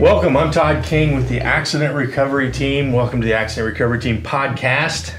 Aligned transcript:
Welcome. 0.00 0.34
I'm 0.34 0.50
Todd 0.50 0.82
King 0.82 1.14
with 1.14 1.28
the 1.28 1.40
Accident 1.42 1.94
Recovery 1.94 2.50
Team. 2.50 2.90
Welcome 2.90 3.20
to 3.20 3.26
the 3.26 3.34
Accident 3.34 3.70
Recovery 3.70 4.00
Team 4.00 4.22
podcast. 4.22 5.12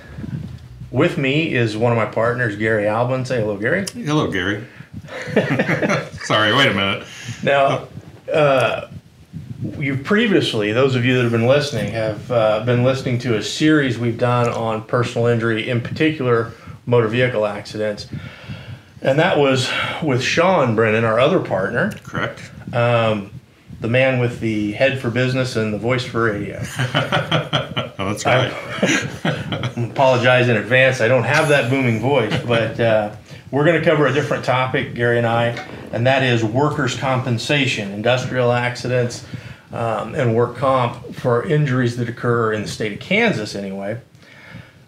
With 0.90 1.20
me 1.20 1.54
is 1.54 1.78
one 1.78 1.92
of 1.92 2.00
my 2.00 2.08
partners, 2.08 2.56
Gary 2.56 2.88
Albin. 2.88 3.24
Say 3.24 3.42
hello, 3.42 3.58
Gary. 3.58 3.86
Hello, 3.94 4.32
Gary. 4.32 4.66
Sorry, 6.24 6.56
wait 6.56 6.72
a 6.72 6.74
minute. 6.74 7.08
Now, 7.44 7.90
uh, 8.34 8.88
you 9.78 9.98
previously, 9.98 10.72
those 10.72 10.96
of 10.96 11.06
you 11.06 11.14
that 11.14 11.22
have 11.22 11.32
been 11.32 11.46
listening, 11.46 11.92
have 11.92 12.32
uh, 12.32 12.64
been 12.66 12.84
listening 12.84 13.20
to 13.20 13.38
a 13.38 13.44
series 13.44 14.00
we've 14.00 14.18
done 14.18 14.50
on 14.50 14.84
personal 14.86 15.28
injury, 15.28 15.70
in 15.70 15.82
particular 15.82 16.54
motor 16.88 17.08
vehicle 17.08 17.46
accidents. 17.46 18.08
And 19.04 19.20
that 19.20 19.38
was 19.38 19.70
with 20.02 20.24
Sean 20.24 20.76
Brennan, 20.76 21.04
our 21.04 21.20
other 21.20 21.40
partner. 21.40 21.92
Correct. 22.04 22.42
Um, 22.74 23.30
the 23.82 23.88
man 23.88 24.20
with 24.20 24.40
the 24.40 24.72
head 24.74 25.00
for 25.00 25.10
business 25.10 25.56
and 25.56 25.74
the 25.74 25.78
voice 25.78 26.06
for 26.06 26.26
radio. 26.26 26.60
oh, 26.80 27.94
that's 27.98 28.26
right. 28.26 28.54
I 28.54 29.88
apologize 29.92 30.48
in 30.48 30.56
advance. 30.56 31.02
I 31.02 31.08
don't 31.08 31.24
have 31.24 31.50
that 31.50 31.72
booming 31.72 32.00
voice, 32.00 32.40
but 32.46 32.80
uh, 32.80 33.16
we're 33.50 33.66
going 33.66 33.80
to 33.82 33.84
cover 33.84 34.06
a 34.06 34.14
different 34.14 34.46
topic, 34.46 34.94
Gary 34.94 35.18
and 35.18 35.26
I, 35.26 35.48
and 35.92 36.06
that 36.06 36.22
is 36.22 36.44
workers' 36.44 36.96
compensation, 36.96 37.92
industrial 37.92 38.52
accidents, 38.52 39.26
um, 39.74 40.14
and 40.14 40.36
work 40.36 40.58
comp 40.58 41.16
for 41.16 41.44
injuries 41.44 41.98
that 41.98 42.08
occur 42.08 42.54
in 42.54 42.62
the 42.62 42.68
state 42.68 42.94
of 42.94 43.00
Kansas, 43.00 43.56
anyway. 43.56 44.00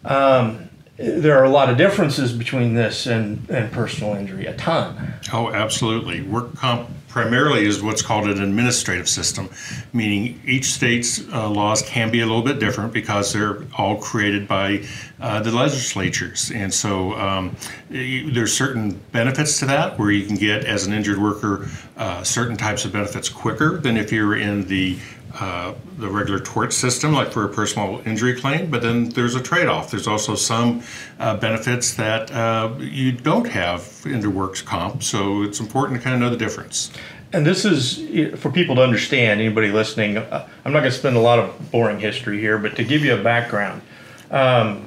Um, 0.06 0.70
there 0.98 1.40
are 1.40 1.46
a 1.46 1.50
lot 1.50 1.72
of 1.72 1.78
differences 1.78 2.32
between 2.32 2.76
this 2.76 3.08
and, 3.08 3.50
and 3.50 3.72
personal 3.72 4.14
injury, 4.14 4.46
a 4.46 4.56
ton. 4.56 5.16
Oh, 5.34 5.52
absolutely. 5.52 6.22
Work 6.22 6.56
comp 6.56 6.92
primarily 7.14 7.64
is 7.68 7.84
what's 7.84 8.02
called 8.02 8.28
an 8.28 8.42
administrative 8.42 9.08
system, 9.08 9.48
meaning 9.94 10.42
each 10.46 10.66
state's 10.66 11.22
uh, 11.32 11.48
laws 11.48 11.84
can 11.84 12.10
be 12.10 12.22
a 12.22 12.26
little 12.26 12.42
bit 12.42 12.58
different 12.58 12.92
because 12.92 13.32
they're 13.32 13.62
all 13.78 13.98
created 13.98 14.48
by 14.48 14.84
uh, 15.22 15.40
the 15.40 15.52
legislatures. 15.52 16.52
And 16.52 16.74
so 16.74 17.14
um, 17.14 17.56
there's 17.90 18.52
certain 18.52 19.00
benefits 19.12 19.60
to 19.60 19.68
that 19.68 20.00
where 20.00 20.10
you 20.10 20.26
can 20.26 20.38
get, 20.38 20.66
as 20.66 20.88
an 20.88 20.94
injured 20.94 21.20
worker, 21.20 21.70
uh, 21.98 22.24
certain 22.24 22.58
types 22.58 22.84
of 22.84 22.92
benefits 22.92 23.30
quicker 23.30 23.78
than 23.78 23.96
if 23.96 24.12
you're 24.12 24.36
in 24.36 24.66
the 24.66 24.98
uh, 25.40 25.74
the 25.98 26.08
regular 26.08 26.40
tort 26.40 26.72
system, 26.72 27.14
like 27.14 27.32
for 27.32 27.44
a 27.44 27.50
personal 27.50 28.02
injury 28.06 28.40
claim, 28.40 28.70
but 28.70 28.84
then 28.84 29.10
there's 29.10 29.34
a 29.34 29.42
trade 29.42 29.68
off. 29.68 29.90
There's 29.90 30.08
also 30.08 30.36
some 30.36 30.84
uh, 31.20 31.38
benefits 31.38 31.96
that 31.96 32.32
uh, 32.32 32.74
you 32.80 33.12
don't 33.12 33.48
have 33.48 34.02
in 34.06 34.20
the 34.20 34.30
works 34.30 34.62
comp, 34.62 35.02
so 35.02 35.42
it's 35.42 35.60
important 35.60 36.00
to 36.00 36.04
kind 36.04 36.14
of 36.14 36.22
know 36.22 36.30
the 36.30 36.38
difference. 36.38 36.92
And 37.32 37.48
this 37.48 37.66
is 37.66 37.98
for 38.40 38.52
people 38.52 38.76
to 38.76 38.84
understand, 38.84 39.42
anybody 39.42 39.72
listening. 39.72 40.18
Uh, 40.18 40.48
I'm 40.66 40.72
not 40.72 40.82
going 40.82 40.92
to 40.92 40.98
spend 40.98 41.16
a 41.16 41.22
lot 41.22 41.40
of 41.40 41.72
boring 41.72 42.00
history 42.00 42.40
here, 42.40 42.60
but 42.60 42.76
to 42.76 42.84
give 42.84 43.04
you 43.04 43.16
a 43.16 43.24
background, 43.24 43.82
um, 44.30 44.86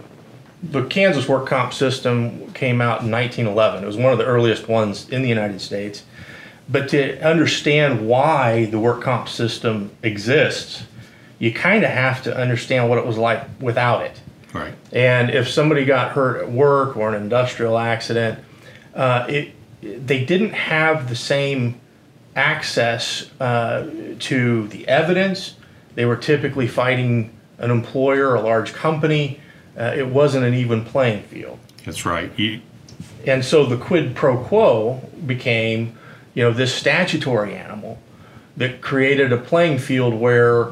the 0.62 0.84
Kansas 0.84 1.28
work 1.28 1.48
comp 1.48 1.72
system 1.72 2.52
came 2.52 2.80
out 2.80 3.02
in 3.02 3.10
1911. 3.10 3.82
It 3.82 3.86
was 3.86 3.96
one 3.96 4.12
of 4.12 4.18
the 4.18 4.24
earliest 4.24 4.68
ones 4.68 5.08
in 5.08 5.22
the 5.22 5.28
United 5.28 5.60
States 5.60 6.04
but 6.68 6.88
to 6.90 7.20
understand 7.20 8.08
why 8.08 8.66
the 8.66 8.78
work 8.78 9.02
comp 9.02 9.28
system 9.28 9.90
exists, 10.02 10.84
you 11.38 11.52
kind 11.52 11.84
of 11.84 11.90
have 11.90 12.22
to 12.24 12.36
understand 12.36 12.88
what 12.88 12.98
it 12.98 13.06
was 13.06 13.16
like 13.18 13.44
without 13.60 14.02
it. 14.02 14.20
Right. 14.52 14.74
And 14.92 15.30
if 15.30 15.48
somebody 15.48 15.84
got 15.84 16.12
hurt 16.12 16.42
at 16.42 16.50
work 16.50 16.96
or 16.96 17.14
an 17.14 17.22
industrial 17.22 17.78
accident, 17.78 18.38
uh, 18.94 19.26
it 19.28 19.52
they 19.82 20.24
didn't 20.24 20.52
have 20.52 21.08
the 21.08 21.14
same 21.14 21.78
access 22.34 23.30
uh, 23.40 23.88
to 24.18 24.66
the 24.68 24.88
evidence. 24.88 25.54
They 25.94 26.04
were 26.04 26.16
typically 26.16 26.66
fighting 26.66 27.36
an 27.58 27.70
employer, 27.70 28.34
a 28.34 28.40
large 28.40 28.72
company. 28.72 29.40
Uh, 29.78 29.94
it 29.96 30.08
wasn't 30.08 30.44
an 30.44 30.54
even 30.54 30.84
playing 30.84 31.22
field. 31.24 31.58
That's 31.84 32.04
right. 32.04 32.30
You... 32.38 32.60
And 33.26 33.44
so 33.44 33.66
the 33.66 33.76
quid 33.76 34.16
pro 34.16 34.42
quo 34.42 35.02
became 35.26 35.96
you 36.36 36.42
know, 36.42 36.52
this 36.52 36.72
statutory 36.72 37.54
animal 37.54 37.98
that 38.58 38.82
created 38.82 39.32
a 39.32 39.38
playing 39.38 39.78
field 39.78 40.12
where 40.12 40.68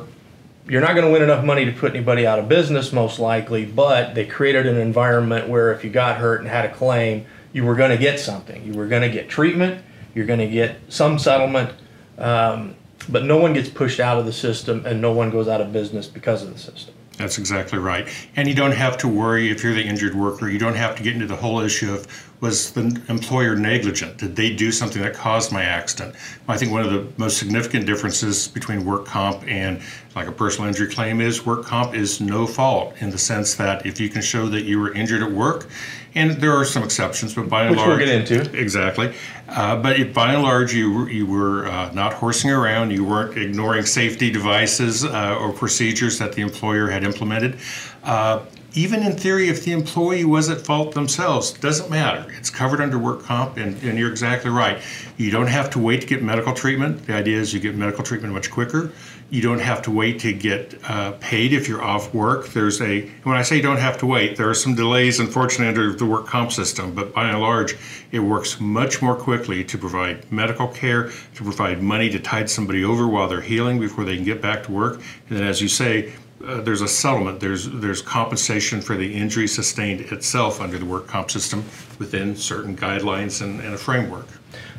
you're 0.68 0.82
not 0.82 0.94
going 0.94 1.06
to 1.06 1.10
win 1.10 1.22
enough 1.22 1.42
money 1.42 1.64
to 1.64 1.72
put 1.72 1.94
anybody 1.94 2.26
out 2.26 2.38
of 2.38 2.48
business, 2.48 2.92
most 2.92 3.18
likely, 3.18 3.64
but 3.64 4.14
they 4.14 4.26
created 4.26 4.66
an 4.66 4.76
environment 4.76 5.48
where 5.48 5.72
if 5.72 5.82
you 5.82 5.88
got 5.88 6.18
hurt 6.18 6.40
and 6.40 6.48
had 6.48 6.66
a 6.66 6.72
claim, 6.72 7.24
you 7.54 7.64
were 7.64 7.74
going 7.74 7.90
to 7.90 7.96
get 7.96 8.20
something. 8.20 8.62
You 8.62 8.74
were 8.74 8.86
going 8.86 9.02
to 9.02 9.08
get 9.08 9.30
treatment, 9.30 9.82
you're 10.14 10.26
going 10.26 10.40
to 10.40 10.48
get 10.48 10.76
some 10.90 11.18
settlement, 11.18 11.70
um, 12.18 12.76
but 13.08 13.24
no 13.24 13.38
one 13.38 13.54
gets 13.54 13.70
pushed 13.70 14.00
out 14.00 14.18
of 14.18 14.26
the 14.26 14.32
system 14.34 14.84
and 14.84 15.00
no 15.00 15.12
one 15.12 15.30
goes 15.30 15.48
out 15.48 15.62
of 15.62 15.72
business 15.72 16.06
because 16.06 16.42
of 16.42 16.52
the 16.52 16.58
system. 16.58 16.93
That's 17.16 17.38
exactly 17.38 17.78
right. 17.78 18.08
And 18.34 18.48
you 18.48 18.54
don't 18.54 18.72
have 18.72 18.98
to 18.98 19.08
worry 19.08 19.50
if 19.50 19.62
you're 19.62 19.74
the 19.74 19.84
injured 19.84 20.14
worker. 20.14 20.48
You 20.48 20.58
don't 20.58 20.74
have 20.74 20.96
to 20.96 21.02
get 21.02 21.14
into 21.14 21.26
the 21.26 21.36
whole 21.36 21.60
issue 21.60 21.92
of 21.92 22.06
was 22.40 22.72
the 22.72 23.00
employer 23.08 23.56
negligent? 23.56 24.18
Did 24.18 24.36
they 24.36 24.54
do 24.54 24.70
something 24.70 25.00
that 25.00 25.14
caused 25.14 25.50
my 25.50 25.62
accident? 25.62 26.14
I 26.46 26.58
think 26.58 26.72
one 26.72 26.82
of 26.82 26.90
the 26.92 27.06
most 27.16 27.38
significant 27.38 27.86
differences 27.86 28.48
between 28.48 28.84
work 28.84 29.06
comp 29.06 29.46
and 29.48 29.80
like 30.14 30.28
a 30.28 30.32
personal 30.32 30.68
injury 30.68 30.92
claim 30.92 31.22
is 31.22 31.46
work 31.46 31.64
comp 31.64 31.94
is 31.94 32.20
no 32.20 32.46
fault 32.46 32.94
in 33.00 33.10
the 33.10 33.16
sense 33.16 33.54
that 33.54 33.86
if 33.86 33.98
you 33.98 34.10
can 34.10 34.20
show 34.20 34.46
that 34.48 34.64
you 34.64 34.78
were 34.78 34.92
injured 34.92 35.22
at 35.22 35.30
work, 35.30 35.68
and 36.14 36.32
there 36.32 36.52
are 36.52 36.64
some 36.64 36.82
exceptions, 36.82 37.34
but 37.34 37.48
by 37.48 37.62
and 37.62 37.70
Which 37.70 37.78
large, 37.78 37.98
we'll 37.98 38.06
get 38.06 38.08
into 38.08 38.58
exactly. 38.58 39.14
Uh, 39.48 39.76
but 39.76 39.98
if, 39.98 40.14
by 40.14 40.34
and 40.34 40.42
large, 40.42 40.72
you 40.72 41.06
you 41.06 41.26
were 41.26 41.66
uh, 41.66 41.92
not 41.92 42.14
horsing 42.14 42.50
around, 42.50 42.92
you 42.92 43.04
weren't 43.04 43.36
ignoring 43.36 43.84
safety 43.84 44.30
devices 44.30 45.04
uh, 45.04 45.36
or 45.40 45.52
procedures 45.52 46.18
that 46.18 46.32
the 46.32 46.42
employer 46.42 46.88
had 46.88 47.04
implemented. 47.04 47.58
Uh, 48.02 48.44
even 48.76 49.04
in 49.04 49.12
theory, 49.16 49.48
if 49.48 49.64
the 49.64 49.70
employee 49.70 50.24
was 50.24 50.50
at 50.50 50.60
fault 50.60 50.94
themselves, 50.94 51.52
doesn't 51.52 51.90
matter. 51.90 52.26
It's 52.36 52.50
covered 52.50 52.80
under 52.80 52.98
work 52.98 53.22
comp, 53.22 53.56
and, 53.56 53.80
and 53.84 53.96
you're 53.96 54.10
exactly 54.10 54.50
right. 54.50 54.82
You 55.16 55.30
don't 55.30 55.46
have 55.46 55.70
to 55.70 55.78
wait 55.78 56.00
to 56.00 56.06
get 56.08 56.24
medical 56.24 56.52
treatment. 56.52 57.06
The 57.06 57.14
idea 57.14 57.38
is 57.38 57.54
you 57.54 57.60
get 57.60 57.76
medical 57.76 58.02
treatment 58.02 58.34
much 58.34 58.50
quicker. 58.50 58.90
You 59.30 59.42
don't 59.42 59.60
have 59.60 59.82
to 59.82 59.90
wait 59.90 60.20
to 60.20 60.32
get 60.32 60.78
uh, 60.88 61.12
paid 61.12 61.52
if 61.52 61.68
you're 61.68 61.82
off 61.82 62.14
work. 62.14 62.48
There's 62.48 62.80
a 62.80 63.02
when 63.24 63.36
I 63.36 63.42
say 63.42 63.60
don't 63.60 63.78
have 63.78 63.98
to 63.98 64.06
wait, 64.06 64.36
there 64.36 64.48
are 64.48 64.54
some 64.54 64.74
delays, 64.74 65.18
unfortunately, 65.18 65.68
under 65.68 65.92
the 65.92 66.06
work 66.06 66.26
comp 66.26 66.52
system. 66.52 66.94
But 66.94 67.12
by 67.14 67.28
and 67.28 67.40
large, 67.40 67.76
it 68.12 68.20
works 68.20 68.60
much 68.60 69.02
more 69.02 69.16
quickly 69.16 69.64
to 69.64 69.78
provide 69.78 70.30
medical 70.30 70.68
care, 70.68 71.10
to 71.34 71.42
provide 71.42 71.82
money 71.82 72.10
to 72.10 72.20
tide 72.20 72.48
somebody 72.48 72.84
over 72.84 73.08
while 73.08 73.28
they're 73.28 73.40
healing 73.40 73.80
before 73.80 74.04
they 74.04 74.16
can 74.16 74.24
get 74.24 74.40
back 74.40 74.64
to 74.64 74.72
work. 74.72 75.00
And 75.28 75.38
then, 75.38 75.44
as 75.44 75.60
you 75.60 75.68
say, 75.68 76.12
uh, 76.46 76.60
there's 76.60 76.82
a 76.82 76.88
settlement. 76.88 77.40
There's 77.40 77.68
there's 77.68 78.02
compensation 78.02 78.80
for 78.80 78.96
the 78.96 79.14
injury 79.14 79.46
sustained 79.46 80.00
itself 80.00 80.60
under 80.60 80.78
the 80.78 80.84
work 80.84 81.06
comp 81.06 81.30
system 81.30 81.64
within 81.98 82.36
certain 82.36 82.76
guidelines 82.76 83.42
and, 83.42 83.60
and 83.60 83.74
a 83.74 83.78
framework. 83.78 84.26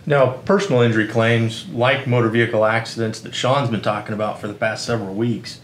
Now, 0.05 0.33
personal 0.45 0.81
injury 0.81 1.07
claims, 1.07 1.67
like 1.69 2.05
motor 2.05 2.29
vehicle 2.29 2.63
accidents 2.63 3.19
that 3.21 3.33
Sean's 3.33 3.69
been 3.69 3.81
talking 3.81 4.13
about 4.13 4.39
for 4.39 4.47
the 4.47 4.53
past 4.53 4.85
several 4.85 5.15
weeks, 5.15 5.59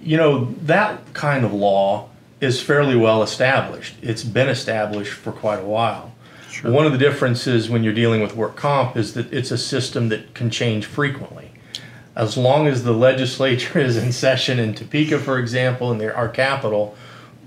you 0.00 0.16
know, 0.16 0.46
that 0.62 1.12
kind 1.12 1.44
of 1.44 1.52
law 1.52 2.08
is 2.40 2.62
fairly 2.62 2.96
well 2.96 3.22
established. 3.22 3.96
It's 4.00 4.24
been 4.24 4.48
established 4.48 5.12
for 5.12 5.32
quite 5.32 5.60
a 5.60 5.66
while. 5.66 6.12
Sure. 6.50 6.70
One 6.70 6.86
of 6.86 6.92
the 6.92 6.98
differences 6.98 7.68
when 7.68 7.84
you're 7.84 7.92
dealing 7.92 8.22
with 8.22 8.34
work 8.34 8.56
comp 8.56 8.96
is 8.96 9.14
that 9.14 9.32
it's 9.32 9.50
a 9.50 9.58
system 9.58 10.08
that 10.08 10.34
can 10.34 10.50
change 10.50 10.86
frequently. 10.86 11.47
As 12.18 12.36
long 12.36 12.66
as 12.66 12.82
the 12.82 12.92
legislature 12.92 13.78
is 13.78 13.96
in 13.96 14.10
session 14.10 14.58
in 14.58 14.74
Topeka, 14.74 15.20
for 15.20 15.38
example, 15.38 15.94
their, 15.94 16.14
our 16.16 16.28
capital, 16.28 16.96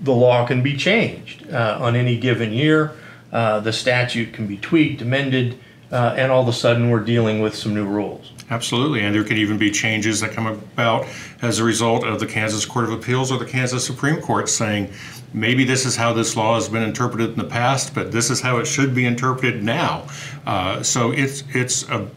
the 0.00 0.12
law 0.12 0.46
can 0.46 0.62
be 0.62 0.76
changed 0.76 1.48
uh, 1.52 1.76
on 1.78 1.94
any 1.94 2.18
given 2.18 2.54
year. 2.54 2.92
Uh, 3.30 3.60
the 3.60 3.72
statute 3.72 4.32
can 4.32 4.46
be 4.46 4.56
tweaked, 4.56 5.02
amended, 5.02 5.58
uh, 5.92 6.14
and 6.16 6.32
all 6.32 6.40
of 6.40 6.48
a 6.48 6.54
sudden 6.54 6.88
we're 6.88 7.04
dealing 7.04 7.40
with 7.40 7.54
some 7.54 7.74
new 7.74 7.86
rules. 7.86 8.32
Absolutely, 8.48 9.00
and 9.00 9.14
there 9.14 9.24
could 9.24 9.38
even 9.38 9.58
be 9.58 9.70
changes 9.70 10.20
that 10.20 10.32
come 10.32 10.46
about 10.46 11.06
as 11.42 11.58
a 11.58 11.64
result 11.64 12.04
of 12.04 12.18
the 12.18 12.26
Kansas 12.26 12.64
Court 12.64 12.86
of 12.86 12.92
Appeals 12.92 13.30
or 13.30 13.38
the 13.38 13.46
Kansas 13.46 13.86
Supreme 13.86 14.20
Court 14.20 14.48
saying 14.48 14.90
maybe 15.34 15.64
this 15.64 15.86
is 15.86 15.96
how 15.96 16.12
this 16.12 16.36
law 16.36 16.54
has 16.54 16.68
been 16.68 16.82
interpreted 16.82 17.30
in 17.30 17.36
the 17.36 17.44
past, 17.44 17.94
but 17.94 18.10
this 18.10 18.30
is 18.30 18.40
how 18.40 18.58
it 18.58 18.66
should 18.66 18.94
be 18.94 19.04
interpreted 19.04 19.62
now. 19.62 20.06
Uh, 20.46 20.82
so 20.82 21.12
it's 21.12 21.44
it's 21.54 21.88
a, 21.88 22.08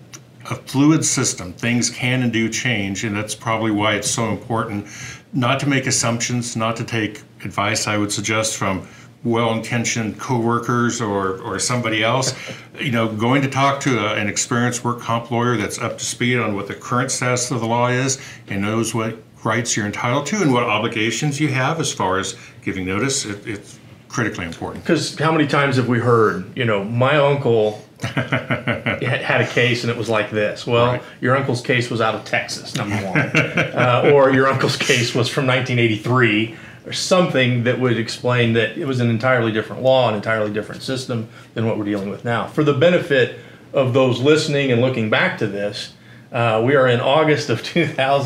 a 0.49 0.55
fluid 0.55 1.03
system. 1.03 1.53
Things 1.53 1.89
can 1.89 2.23
and 2.23 2.31
do 2.31 2.49
change, 2.49 3.03
and 3.03 3.15
that's 3.15 3.35
probably 3.35 3.71
why 3.71 3.95
it's 3.95 4.09
so 4.09 4.29
important 4.29 4.87
not 5.33 5.59
to 5.59 5.67
make 5.67 5.85
assumptions, 5.85 6.55
not 6.55 6.77
to 6.77 6.83
take 6.83 7.21
advice. 7.43 7.87
I 7.87 7.97
would 7.97 8.11
suggest 8.11 8.55
from 8.55 8.87
well-intentioned 9.23 10.19
coworkers 10.19 11.01
or, 11.01 11.39
or 11.41 11.59
somebody 11.59 12.03
else, 12.03 12.33
you 12.79 12.91
know, 12.91 13.13
going 13.13 13.41
to 13.41 13.49
talk 13.49 13.81
to 13.81 13.99
a, 13.99 14.13
an 14.15 14.27
experienced 14.27 14.83
work 14.83 14.99
comp 14.99 15.31
lawyer 15.31 15.57
that's 15.57 15.79
up 15.79 15.97
to 15.97 16.05
speed 16.05 16.37
on 16.37 16.55
what 16.55 16.67
the 16.67 16.75
current 16.75 17.11
status 17.11 17.51
of 17.51 17.59
the 17.59 17.67
law 17.67 17.87
is 17.87 18.21
and 18.47 18.61
knows 18.61 18.93
what 18.93 19.17
rights 19.43 19.75
you're 19.75 19.85
entitled 19.85 20.25
to 20.27 20.41
and 20.41 20.53
what 20.53 20.63
obligations 20.63 21.39
you 21.39 21.49
have 21.49 21.79
as 21.79 21.91
far 21.91 22.17
as 22.17 22.35
giving 22.63 22.85
notice. 22.85 23.25
It, 23.25 23.45
it's 23.45 23.79
critically 24.07 24.45
important. 24.45 24.83
Because 24.83 25.17
how 25.17 25.31
many 25.31 25.47
times 25.47 25.75
have 25.75 25.87
we 25.87 25.99
heard, 25.99 26.55
you 26.57 26.65
know, 26.65 26.83
my 26.83 27.17
uncle 27.17 27.84
had 28.05 29.21
had 29.21 29.41
a 29.41 29.47
case 29.47 29.83
and 29.83 29.91
it 29.91 29.97
was 29.97 30.09
like 30.09 30.31
this. 30.31 30.65
Well, 30.65 30.85
Right. 30.93 31.01
your 31.21 31.35
uncle's 31.35 31.61
case 31.61 31.89
was 31.89 32.01
out 32.01 32.15
of 32.15 32.25
Texas, 32.25 32.75
number 32.75 32.95
one, 32.97 33.17
uh, 33.19 34.11
or 34.13 34.31
your 34.31 34.47
uncle's 34.47 34.77
case 34.77 35.13
was 35.15 35.27
from 35.27 35.45
1983, 35.47 36.55
or 36.85 36.93
something 36.93 37.63
that 37.63 37.79
would 37.79 37.97
explain 37.97 38.53
that 38.53 38.77
it 38.77 38.85
was 38.85 38.99
an 38.99 39.09
entirely 39.09 39.51
different 39.51 39.81
law, 39.81 40.07
an 40.09 40.15
entirely 40.15 40.51
different 40.53 40.81
system 40.83 41.27
than 41.55 41.65
what 41.65 41.77
we're 41.77 41.85
dealing 41.85 42.09
with 42.09 42.23
now. 42.23 42.45
For 42.47 42.63
the 42.63 42.73
benefit 42.73 43.39
of 43.73 43.93
those 43.93 44.19
listening 44.21 44.71
and 44.71 44.81
looking 44.81 45.09
back 45.09 45.37
to 45.39 45.47
this, 45.47 45.93
uh, 46.31 46.61
we 46.65 46.75
are 46.75 46.87
in 46.87 46.99
August 46.99 47.49
of 47.49 47.63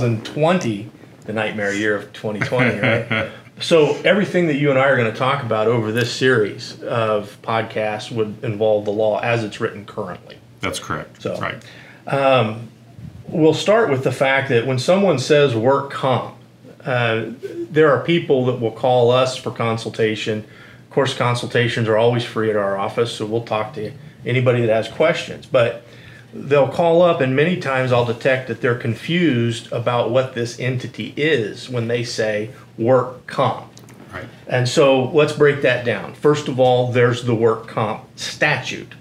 2020, 0.04 0.90
the 1.26 1.34
nightmare 1.34 1.74
year 1.74 1.96
of 1.96 2.12
2020, 2.14 2.80
right? 2.80 3.30
So 3.62 3.96
everything 4.06 4.48
that 4.48 4.56
you 4.56 4.70
and 4.70 4.80
I 4.80 4.88
are 4.88 4.96
going 4.98 5.12
to 5.12 5.18
talk 5.18 5.44
about 5.44 5.68
over 5.68 5.92
this 5.92 6.12
series 6.14 6.82
of 6.84 7.38
podcasts 7.42 8.12
would 8.12 8.44
involve 8.44 8.86
the 8.86 8.92
law 8.92 9.20
as 9.20 9.44
it's 9.44 9.60
written 9.60 9.86
currently. 9.86 10.38
That's 10.62 10.80
correct. 10.80 11.22
So- 11.22 11.38
right. 11.40 11.64
We'll 13.32 13.54
start 13.54 13.92
with 13.92 14.04
the 14.04 14.12
fact 14.12 14.50
that 14.50 14.66
when 14.66 14.80
someone 14.80 15.20
says 15.20 15.56
work 15.56 15.92
comp, 15.92 16.36
uh, 16.84 17.26
there 17.70 17.92
are 17.92 18.04
people 18.04 18.46
that 18.46 18.60
will 18.60 18.72
call 18.72 19.12
us 19.12 19.38
for 19.38 19.52
consultation. 19.52 20.40
Of 20.40 20.90
course, 20.90 21.14
consultations 21.14 21.88
are 21.88 21.96
always 21.96 22.24
free 22.24 22.50
at 22.50 22.56
our 22.56 22.76
office, 22.76 23.12
so 23.14 23.28
we'll 23.28 23.44
talk 23.44 23.76
to 23.76 23.92
anybody 24.26 24.66
that 24.66 24.74
has 24.74 24.88
questions. 24.88 25.46
But 25.46 25.86
they'll 26.34 26.70
call 26.70 27.04
up, 27.04 27.22
and 27.22 27.36
many 27.36 27.58
times 27.58 27.92
I'll 27.92 28.06
detect 28.06 28.48
that 28.48 28.62
they're 28.62 28.74
confused 28.74 29.72
about 29.72 30.10
what 30.10 30.34
this 30.34 30.60
entity 30.60 31.14
is 31.16 31.70
when 31.70 31.88
they 31.88 32.04
say 32.04 32.50
work 32.80 33.28
comp. 33.28 33.68
Right. 34.12 34.26
And 34.48 34.68
so 34.68 35.04
let's 35.12 35.34
break 35.34 35.62
that 35.62 35.86
down. 35.86 36.16
First 36.16 36.48
of 36.48 36.60
all, 36.60 36.92
there's 36.92 37.24
the 37.24 37.36
work 37.36 37.68
comp 37.68 38.06
statute, 38.18 38.94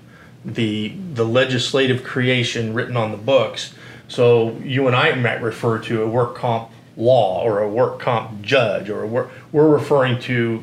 the 0.44 0.94
the 1.14 1.24
legislative 1.24 2.04
creation 2.04 2.74
written 2.74 2.96
on 2.96 3.10
the 3.12 3.16
books. 3.16 3.72
So 4.08 4.58
you 4.58 4.86
and 4.86 4.94
I 4.94 5.14
might 5.14 5.40
refer 5.40 5.78
to 5.80 6.02
a 6.02 6.08
work 6.08 6.34
comp 6.34 6.70
law 6.96 7.42
or 7.42 7.60
a 7.60 7.68
work 7.68 8.00
comp 8.00 8.42
judge, 8.42 8.90
or 8.90 9.02
a 9.02 9.06
work, 9.06 9.30
we're 9.52 9.68
referring 9.68 10.20
to 10.22 10.62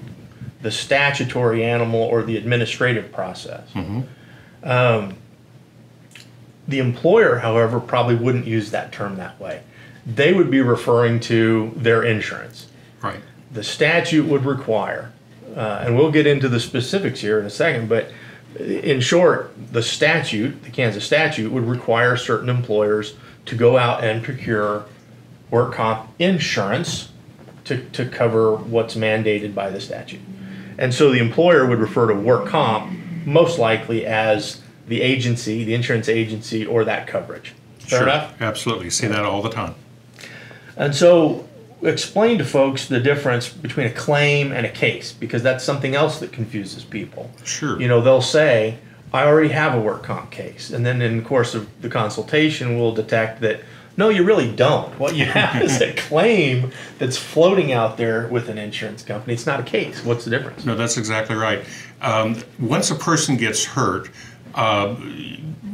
the 0.62 0.72
statutory 0.72 1.64
animal 1.64 2.02
or 2.02 2.24
the 2.24 2.38
administrative 2.38 3.12
process. 3.12 3.68
Um, 4.64 5.16
the 6.68 6.80
employer, 6.80 7.38
however, 7.38 7.80
probably 7.80 8.16
wouldn't 8.16 8.48
use 8.48 8.72
that 8.72 8.92
term 8.92 9.18
that 9.18 9.40
way. 9.40 9.62
They 10.06 10.34
would 10.34 10.52
be 10.52 10.62
referring 10.62 11.20
to 11.22 11.72
their 11.76 12.04
insurance 12.04 12.68
Right. 13.06 13.20
the 13.52 13.64
statute 13.64 14.26
would 14.26 14.46
require, 14.46 15.12
uh, 15.56 15.84
and 15.86 15.96
we'll 15.98 16.12
get 16.12 16.28
into 16.28 16.50
the 16.50 16.60
specifics 16.60 17.22
here 17.22 17.40
in 17.40 17.46
a 17.46 17.50
second, 17.50 17.88
but 17.90 18.12
in 18.60 19.00
short, 19.02 19.54
the 19.72 19.84
statute, 19.84 20.64
the 20.64 20.70
Kansas 20.70 21.04
statute, 21.06 21.52
would 21.52 21.68
require 21.68 22.16
certain 22.18 22.50
employers 22.50 23.16
to 23.46 23.56
go 23.56 23.78
out 23.78 24.04
and 24.04 24.24
procure 24.24 24.86
work 25.52 25.74
comp 25.74 26.10
insurance 26.20 27.10
to, 27.66 27.84
to 27.92 28.06
cover 28.06 28.56
what's 28.56 28.96
mandated 28.96 29.54
by 29.54 29.70
the 29.70 29.80
statute. 29.82 30.22
And 30.78 30.94
so 30.94 31.12
the 31.12 31.20
employer 31.20 31.66
would 31.66 31.80
refer 31.80 32.08
to 32.08 32.14
work 32.14 32.48
comp 32.48 32.98
most 33.26 33.58
likely 33.60 34.06
as 34.06 34.62
the 34.88 35.02
agency, 35.02 35.64
the 35.64 35.74
insurance 35.74 36.08
agency, 36.10 36.66
or 36.66 36.84
that 36.86 37.08
coverage. 37.08 37.54
Fair 37.80 38.00
Sure. 38.00 38.04
enough? 38.08 38.34
Absolutely. 38.42 38.90
See 38.90 39.08
that 39.08 39.24
all 39.26 39.42
the 39.42 39.50
time. 39.50 39.76
And 40.78 40.94
so 40.94 41.48
explain 41.82 42.38
to 42.38 42.46
folks 42.46 42.88
the 42.88 43.00
difference 43.00 43.50
between 43.50 43.88
a 43.88 43.92
claim 43.92 44.52
and 44.52 44.66
a 44.66 44.72
case 44.72 45.12
because 45.12 45.44
that's 45.44 45.64
something 45.64 45.96
else 45.96 46.20
that 46.20 46.32
confuses 46.32 46.84
people. 46.84 47.30
Sure. 47.44 47.80
You 47.80 47.88
know, 47.88 48.02
they'll 48.02 48.22
say, 48.22 48.78
I 49.14 49.26
already 49.26 49.50
have 49.50 49.74
a 49.74 49.80
work 49.80 50.04
comp 50.04 50.32
case. 50.32 50.72
And 50.72 50.86
then 50.86 51.02
in 51.02 51.18
the 51.18 51.24
course 51.24 51.56
of 51.56 51.70
the 51.82 51.90
consultation, 51.90 52.78
we'll 52.78 52.94
detect 52.94 53.42
that 53.42 53.62
no, 53.98 54.10
you 54.10 54.24
really 54.24 54.52
don't. 54.52 54.98
What 55.00 55.16
you 55.16 55.26
have 55.40 55.62
is 55.62 55.82
a 55.82 55.94
claim 55.94 56.72
that's 57.00 57.18
floating 57.18 57.72
out 57.72 57.98
there 57.98 58.28
with 58.28 58.50
an 58.50 58.58
insurance 58.58 59.04
company. 59.04 59.34
It's 59.34 59.46
not 59.46 59.60
a 59.60 59.64
case. 59.64 60.04
What's 60.04 60.26
the 60.26 60.32
difference? 60.32 60.66
No, 60.66 60.76
that's 60.76 60.98
exactly 60.98 61.36
right. 61.36 61.64
Um, 62.02 62.38
once 62.60 62.92
a 62.92 62.96
person 62.96 63.38
gets 63.38 63.64
hurt, 63.64 64.10
uh, 64.54 64.96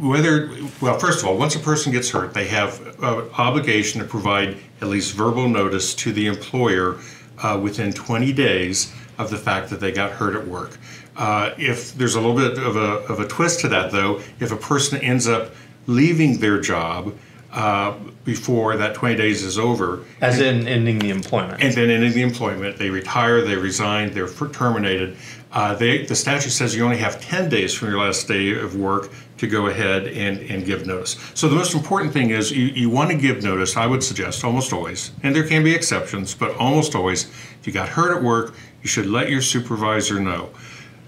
whether 0.01 0.50
well, 0.81 0.98
first 0.98 1.21
of 1.21 1.27
all, 1.27 1.38
once 1.38 1.56
a 1.56 1.59
person 1.59 1.92
gets 1.92 2.09
hurt, 2.09 2.33
they 2.33 2.48
have 2.48 2.81
an 3.03 3.30
obligation 3.38 4.01
to 4.01 4.07
provide 4.07 4.57
at 4.81 4.88
least 4.88 5.13
verbal 5.13 5.48
notice 5.48 5.94
to 5.95 6.12
the 6.12 6.27
employer 6.27 6.98
uh, 7.39 7.59
within 7.62 7.94
20 7.94 8.33
days 8.33 8.94
of 9.18 9.30
the 9.30 9.38
fact 9.38 9.69
that 9.69 9.80
they 9.80 9.92
got 9.92 10.12
hurt 10.12 10.36
at 10.36 10.48
work. 10.48 10.77
Uh, 11.15 11.53
if 11.57 11.94
there's 11.95 12.15
a 12.15 12.21
little 12.21 12.36
bit 12.36 12.57
of 12.63 12.75
a, 12.75 13.06
of 13.12 13.19
a 13.19 13.27
twist 13.27 13.59
to 13.59 13.68
that, 13.68 13.92
though, 13.92 14.19
if 14.39 14.51
a 14.51 14.56
person 14.56 15.00
ends 15.01 15.27
up 15.27 15.51
leaving 15.86 16.39
their 16.39 16.59
job 16.59 17.15
uh, 17.51 17.94
before 18.24 18.77
that 18.77 18.95
20 18.95 19.15
days 19.15 19.44
is 19.44 19.59
over, 19.59 20.06
As 20.21 20.39
in 20.39 20.68
ending 20.68 21.00
the 21.00 21.09
employment. 21.09 21.62
and 21.62 21.74
then 21.74 21.89
ending 21.89 22.13
the 22.13 22.21
employment, 22.21 22.77
they 22.77 22.89
retire, 22.89 23.42
they 23.42 23.56
resign, 23.56 24.13
they're 24.13 24.30
terminated. 24.30 25.18
Uh, 25.51 25.75
they, 25.75 26.06
the 26.06 26.15
statute 26.15 26.51
says 26.51 26.75
you 26.75 26.83
only 26.83 26.98
have 26.98 27.19
10 27.21 27.50
days 27.50 27.74
from 27.74 27.89
your 27.89 28.00
last 28.00 28.27
day 28.27 28.57
of 28.57 28.75
work 28.75 29.09
to 29.38 29.48
go 29.48 29.68
ahead 29.68 30.07
and, 30.07 30.39
and 30.50 30.65
give 30.65 30.86
notice. 30.86 31.18
So 31.33 31.50
the 31.50 31.56
most 31.56 31.74
important 31.74 32.13
thing 32.13 32.30
is 32.30 32.51
you, 32.51 32.68
you 32.68 32.89
want 32.89 33.12
to 33.12 33.18
give 33.18 33.44
notice, 33.44 33.75
I 33.75 33.86
would 33.86 34.03
suggest, 34.03 34.45
almost 34.45 34.71
always, 34.71 35.12
and 35.24 35.36
there 35.36 35.45
can 35.45 35.63
be 35.63 35.74
exceptions, 35.74 36.33
but 36.33 36.56
almost 36.56 36.95
always, 36.95 37.25
if 37.59 37.68
you 37.68 37.74
got 37.74 37.89
hurt 37.89 38.15
at 38.15 38.24
work, 38.24 38.56
you 38.81 38.88
should 38.88 39.07
let 39.07 39.30
your 39.30 39.42
supervisor 39.42 40.19
know. 40.19 40.51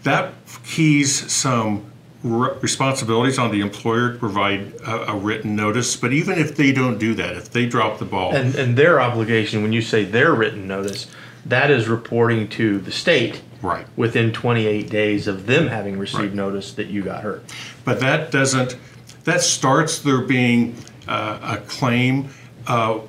That 0.04 0.34
keys 0.66 1.32
some 1.32 1.90
r- 2.26 2.56
responsibilities 2.56 3.40
on 3.40 3.52
the 3.52 3.62
employer 3.62 4.14
to 4.14 4.20
provide 4.20 4.74
a, 4.86 5.12
a 5.12 5.16
written 5.16 5.56
notice, 5.56 5.96
but 5.96 6.12
even 6.12 6.38
if 6.38 6.58
they 6.58 6.74
don't 6.74 6.98
do 6.98 7.14
that, 7.14 7.38
if 7.38 7.50
they 7.52 7.66
drop 7.66 8.00
the 8.00 8.06
ball, 8.06 8.36
And, 8.36 8.56
and 8.56 8.78
their 8.78 9.00
obligation, 9.00 9.62
when 9.62 9.72
you 9.72 9.82
say 9.82 10.04
their 10.04 10.34
written 10.34 10.68
notice, 10.68 11.08
that 11.46 11.72
is 11.72 11.88
reporting 11.88 12.50
to 12.50 12.80
the 12.80 12.92
state 12.92 13.42
right. 13.64 13.88
within 13.96 14.32
28 14.32 14.90
days 14.90 15.28
of 15.28 15.48
them 15.48 15.68
having 15.68 15.98
received 15.98 16.24
Right. 16.24 16.36
notice 16.36 16.74
that 16.74 16.88
you 16.88 17.02
got 17.02 17.24
hurt. 17.24 17.44
But 17.84 18.00
that 18.02 18.30
doesn't, 18.30 18.76
that 19.24 19.42
starts 19.42 20.00
there 20.00 20.22
being 20.22 20.76
uh, 21.08 21.40
a 21.42 21.58
claim. 21.58 22.30
Uh, 22.68 23.00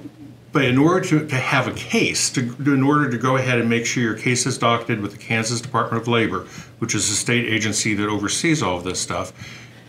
but 0.53 0.65
in 0.65 0.79
order 0.79 1.05
to, 1.07 1.27
to 1.27 1.35
have 1.35 1.67
a 1.67 1.73
case, 1.73 2.31
to, 2.31 2.41
in 2.65 2.83
order 2.83 3.11
to 3.11 3.19
go 3.19 3.37
ahead 3.37 3.59
and 3.59 3.69
make 3.69 3.85
sure 3.85 4.03
your 4.03 4.15
case 4.15 4.47
is 4.47 4.57
docketed 4.57 5.01
with 5.01 5.11
the 5.13 5.19
Kansas 5.19 5.61
Department 5.61 6.01
of 6.01 6.09
Labor, 6.09 6.47
which 6.79 6.95
is 6.95 7.09
the 7.09 7.17
state 7.17 7.45
agency 7.53 7.93
that 7.95 8.09
oversees 8.09 8.63
all 8.63 8.79
of 8.79 8.85
this 8.85 9.01
stuff, 9.01 9.33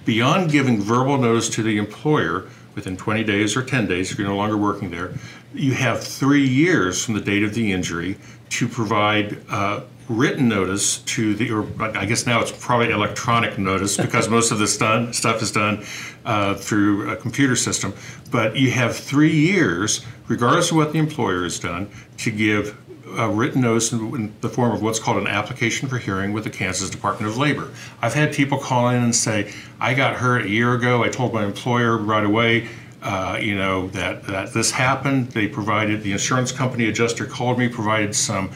beyond 0.06 0.52
giving 0.52 0.82
verbal 0.82 1.18
notice 1.18 1.50
to 1.50 1.64
the 1.64 1.78
employer 1.78 2.48
within 2.74 2.98
20 2.98 3.24
days 3.24 3.56
or 3.56 3.64
10 3.64 3.88
days 3.88 4.12
if 4.12 4.18
you're 4.18 4.28
no 4.28 4.36
longer 4.36 4.58
working 4.58 4.90
there, 4.90 5.14
you 5.54 5.74
have 5.74 6.04
three 6.04 6.46
years 6.46 7.04
from 7.04 7.14
the 7.14 7.22
date 7.22 7.44
of 7.44 7.54
the 7.54 7.72
injury 7.72 8.18
to 8.50 8.68
provide 8.68 9.38
uh, 9.50 9.82
written 10.08 10.48
notice 10.48 11.00
to 11.00 11.34
the, 11.36 11.52
or 11.52 11.68
I 11.98 12.06
guess 12.06 12.28
now 12.28 12.42
it's 12.42 12.52
probably 12.52 12.92
electronic 12.92 13.58
notice 13.58 13.98
because 13.98 14.30
most 14.30 14.52
of 14.52 14.60
this 14.60 14.78
done, 14.78 15.14
stuff 15.14 15.42
is 15.42 15.52
done 15.52 15.84
uh, 16.26 16.56
through 16.56 17.10
a 17.10 17.16
computer 17.16 17.56
system. 17.56 17.94
But 18.32 18.56
you 18.56 18.72
have 18.72 18.96
three 18.96 19.36
years, 19.36 20.06
regardless 20.28 20.72
of 20.72 20.78
what 20.78 20.94
the 20.94 21.00
employer 21.00 21.44
has 21.44 21.60
done, 21.60 21.90
to 22.18 22.32
give 22.32 22.78
a 23.18 23.30
written 23.30 23.62
notice 23.62 23.92
in, 23.92 24.34
the 24.42 24.50
form 24.50 24.72
of 24.72 24.82
what's 24.82 25.00
called 25.00 25.18
an 25.18 25.28
application 25.28 25.88
for 25.88 25.98
hearing 25.98 26.34
with 26.34 26.44
the 26.44 26.50
Kansas 26.50 26.90
Department 26.90 27.32
of 27.32 27.38
Labor. 27.38 27.72
I've 28.02 28.14
had 28.14 28.34
people 28.34 28.58
call 28.58 28.90
in 28.90 29.02
and 29.04 29.16
say, 29.16 29.54
I 29.80 29.94
got 29.94 30.16
hurt 30.16 30.46
a 30.46 30.50
year 30.50 30.74
ago. 30.74 31.04
I 31.04 31.10
told 31.10 31.34
my 31.34 31.46
employer 31.46 31.98
right 31.98 32.26
away, 32.26 32.68
uh, 33.02 33.40
you 33.42 33.56
know, 33.56 33.88
that, 33.90 34.24
that 34.24 34.54
this 34.54 34.72
happened. 34.72 35.30
They 35.30 35.48
provided, 35.48 36.04
the 36.04 36.12
insurance 36.12 36.52
company 36.52 36.88
adjuster 36.88 37.26
called 37.26 37.58
me, 37.58 37.70
provided 37.70 38.16
some 38.16 38.52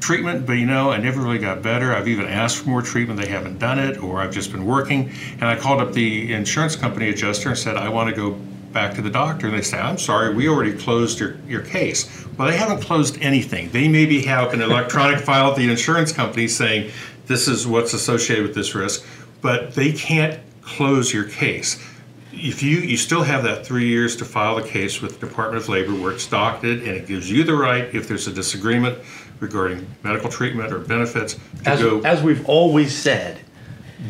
treatment, 0.00 0.46
but 0.46 0.54
you 0.54 0.66
know, 0.66 0.90
I 0.90 0.98
never 0.98 1.20
really 1.20 1.38
got 1.38 1.62
better. 1.62 1.94
I've 1.94 2.08
even 2.08 2.26
asked 2.26 2.58
for 2.58 2.68
more 2.68 2.82
treatment. 2.82 3.20
They 3.20 3.28
haven't 3.28 3.58
done 3.58 3.78
it, 3.78 4.02
or 4.02 4.20
I've 4.20 4.32
just 4.32 4.50
been 4.50 4.64
working. 4.64 5.12
And 5.34 5.44
I 5.44 5.56
called 5.56 5.80
up 5.80 5.92
the 5.92 6.32
insurance 6.32 6.76
company 6.76 7.10
adjuster 7.10 7.50
and 7.50 7.58
said, 7.58 7.76
I 7.76 7.88
want 7.88 8.10
to 8.10 8.16
go 8.16 8.32
back 8.72 8.94
to 8.94 9.02
the 9.02 9.10
doctor. 9.10 9.48
And 9.48 9.56
they 9.56 9.62
say, 9.62 9.78
I'm 9.78 9.98
sorry, 9.98 10.34
we 10.34 10.48
already 10.48 10.72
closed 10.72 11.20
your, 11.20 11.36
your 11.46 11.62
case. 11.62 12.26
Well, 12.36 12.48
they 12.48 12.56
haven't 12.56 12.80
closed 12.80 13.18
anything. 13.20 13.70
They 13.70 13.88
maybe 13.88 14.22
have 14.22 14.54
an 14.54 14.62
electronic 14.62 15.20
file 15.24 15.50
at 15.50 15.56
the 15.56 15.68
insurance 15.70 16.12
company 16.12 16.48
saying, 16.48 16.90
this 17.26 17.46
is 17.46 17.66
what's 17.66 17.92
associated 17.92 18.44
with 18.44 18.54
this 18.54 18.74
risk, 18.74 19.04
but 19.40 19.74
they 19.74 19.92
can't 19.92 20.40
close 20.62 21.12
your 21.12 21.24
case 21.24 21.84
if 22.32 22.62
you 22.62 22.78
you 22.78 22.96
still 22.96 23.22
have 23.22 23.42
that 23.42 23.66
three 23.66 23.86
years 23.86 24.16
to 24.16 24.24
file 24.24 24.56
the 24.56 24.62
case 24.62 25.02
with 25.02 25.20
the 25.20 25.26
Department 25.26 25.62
of 25.62 25.68
Labor 25.68 25.92
where 25.92 26.12
it's 26.12 26.26
docketed 26.26 26.80
and 26.80 26.96
it 26.96 27.06
gives 27.06 27.30
you 27.30 27.44
the 27.44 27.54
right 27.54 27.92
if 27.94 28.08
there's 28.08 28.26
a 28.26 28.32
disagreement 28.32 28.98
regarding 29.40 29.86
medical 30.02 30.30
treatment 30.30 30.72
or 30.72 30.78
benefits 30.78 31.36
As, 31.64 31.80
go 31.80 32.00
as 32.02 32.22
we've 32.22 32.46
always 32.48 32.96
said, 32.96 33.40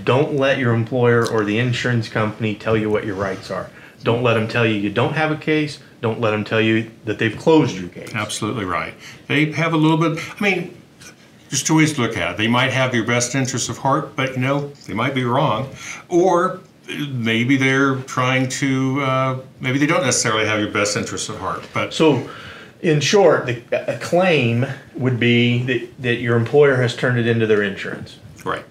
don't 0.05 0.35
let 0.35 0.59
your 0.59 0.75
employer 0.75 1.29
or 1.29 1.45
the 1.45 1.59
insurance 1.59 2.09
company 2.09 2.55
tell 2.55 2.77
you 2.77 2.91
what 2.91 3.05
your 3.05 3.17
rights 3.17 3.51
are. 3.51 3.71
Don't 4.03 4.23
let 4.23 4.35
them 4.35 4.49
tell 4.49 4.67
you 4.67 4.75
you 4.75 4.91
don't 4.91 5.15
have 5.15 5.31
a 5.31 5.37
case. 5.37 5.79
Don't 6.01 6.21
let 6.21 6.31
them 6.31 6.45
tell 6.45 6.61
you 6.61 6.91
that 7.05 7.19
they've 7.19 7.37
closed 7.37 7.77
your 7.77 7.89
case. 7.91 8.15
absolutely 8.15 8.65
right. 8.65 8.95
They 9.27 9.53
have 9.53 9.73
a 9.73 9.77
little 9.77 9.97
bit. 9.99 10.19
I 10.39 10.43
mean. 10.43 10.77
There's 11.49 11.65
two 11.65 11.77
ways 11.77 11.93
to 11.95 12.03
look 12.03 12.17
at 12.17 12.31
it. 12.31 12.37
They 12.37 12.47
might 12.47 12.71
have 12.71 12.95
your 12.95 13.05
best 13.05 13.35
interests 13.35 13.69
of 13.69 13.77
heart, 13.77 14.15
but 14.15 14.37
you 14.37 14.39
know 14.39 14.69
they 14.87 14.95
might 14.95 15.17
be 15.17 15.25
wrong, 15.25 15.69
or 16.09 16.61
maybe 17.09 17.57
they're 17.57 17.97
trying 18.03 18.49
to, 18.49 19.01
uh, 19.01 19.41
maybe 19.61 19.79
they 19.79 19.87
don't 19.87 20.05
necessarily 20.05 20.47
have 20.47 20.61
your 20.61 20.71
best 20.71 20.97
interests 20.97 21.29
at 21.29 21.37
heart. 21.37 21.67
But 21.75 21.93
So, 21.93 22.29
in 22.83 23.01
short, 23.01 23.47
the, 23.47 23.63
a 23.95 23.99
claim 23.99 24.67
would 24.95 25.21
be 25.21 25.63
that, 25.65 26.03
that 26.03 26.17
your 26.17 26.37
employer 26.37 26.77
has 26.77 26.97
turned 26.97 27.19
it 27.19 27.27
into 27.27 27.47
their 27.47 27.63
insurance. 27.63 28.19
right, 28.45 28.65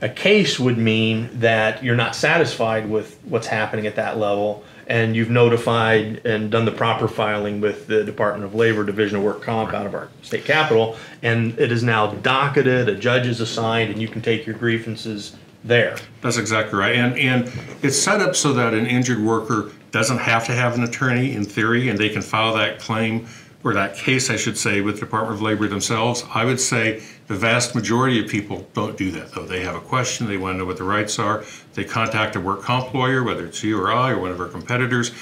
A 0.00 0.08
case 0.08 0.58
would 0.58 0.78
mean 0.78 1.30
that 1.40 1.82
you're 1.82 1.96
not 1.96 2.14
satisfied 2.14 2.88
with 2.88 3.18
what's 3.24 3.46
happening 3.46 3.86
at 3.86 3.96
that 3.96 4.18
level 4.18 4.64
and 4.86 5.16
you've 5.16 5.30
notified 5.30 6.20
and 6.26 6.50
done 6.50 6.66
the 6.66 6.72
proper 6.72 7.08
filing 7.08 7.60
with 7.60 7.86
the 7.86 8.04
Department 8.04 8.44
of 8.44 8.54
Labor 8.54 8.84
Division 8.84 9.16
of 9.16 9.22
Work 9.22 9.40
Comp 9.40 9.72
out 9.72 9.86
of 9.86 9.94
our 9.94 10.08
state 10.22 10.44
capital 10.44 10.96
and 11.22 11.58
it 11.58 11.72
is 11.72 11.82
now 11.82 12.08
docketed, 12.08 12.88
a 12.88 12.94
judge 12.94 13.26
is 13.26 13.40
assigned, 13.40 13.90
and 13.90 14.00
you 14.00 14.08
can 14.08 14.20
take 14.20 14.44
your 14.44 14.56
grievances 14.56 15.36
there. 15.64 15.96
that's 16.20 16.36
exactly 16.36 16.78
right. 16.78 16.94
And 16.94 17.16
and 17.16 17.50
it's 17.82 17.98
set 17.98 18.20
up 18.20 18.36
so 18.36 18.52
that 18.52 18.74
an 18.74 18.86
injured 18.86 19.20
worker 19.20 19.72
doesn't 19.90 20.18
have 20.18 20.44
to 20.46 20.52
have 20.52 20.74
an 20.76 20.84
attorney 20.84 21.32
in 21.32 21.44
theory, 21.44 21.88
and 21.88 21.98
they 21.98 22.10
can 22.10 22.20
file 22.20 22.52
that 22.54 22.78
claim 22.78 23.26
or 23.64 23.72
that 23.72 23.96
case, 23.96 24.28
I 24.30 24.36
should 24.36 24.58
say, 24.58 24.82
with 24.82 24.96
the 24.96 25.06
Department 25.06 25.36
of 25.36 25.42
Labor 25.42 25.66
themselves. 25.66 26.22
I 26.34 26.44
would 26.44 26.60
say 26.60 27.02
the 27.26 27.34
vast 27.34 27.74
majority 27.74 28.22
of 28.22 28.28
people 28.28 28.68
don't 28.74 28.96
do 28.96 29.10
that, 29.12 29.32
though. 29.32 29.46
They 29.46 29.62
have 29.62 29.74
a 29.74 29.80
question, 29.80 30.26
they 30.26 30.36
want 30.36 30.54
to 30.54 30.58
know 30.58 30.64
what 30.66 30.76
the 30.76 30.84
rights 30.84 31.18
are. 31.18 31.44
They 31.72 31.84
contact 31.84 32.36
a 32.36 32.40
work 32.40 32.62
comp 32.62 32.92
lawyer, 32.92 33.24
whether 33.24 33.46
it's 33.46 33.64
you 33.64 33.80
or 33.80 33.90
I 33.90 34.10
or 34.10 34.20
one 34.20 34.30
of 34.30 34.40
our 34.40 34.48
competitors. 34.48 35.12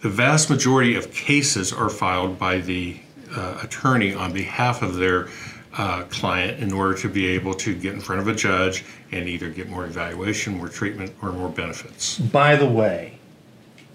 The 0.00 0.08
vast 0.08 0.48
majority 0.48 0.96
of 0.96 1.12
cases 1.12 1.74
are 1.74 1.90
filed 1.90 2.38
by 2.38 2.58
the 2.58 2.98
uh, 3.36 3.60
attorney 3.62 4.14
on 4.14 4.32
behalf 4.32 4.80
of 4.80 4.96
their 4.96 5.28
uh, 5.76 6.02
client 6.04 6.58
in 6.60 6.72
order 6.72 6.94
to 6.98 7.08
be 7.08 7.26
able 7.28 7.54
to 7.54 7.74
get 7.74 7.94
in 7.94 8.00
front 8.00 8.20
of 8.20 8.26
a 8.26 8.34
judge 8.34 8.84
and 9.12 9.28
either 9.28 9.50
get 9.50 9.68
more 9.68 9.84
evaluation, 9.84 10.56
more 10.56 10.68
treatment, 10.68 11.12
or 11.22 11.32
more 11.32 11.48
benefits. 11.48 12.18
By 12.18 12.56
the 12.56 12.66
way, 12.66 13.18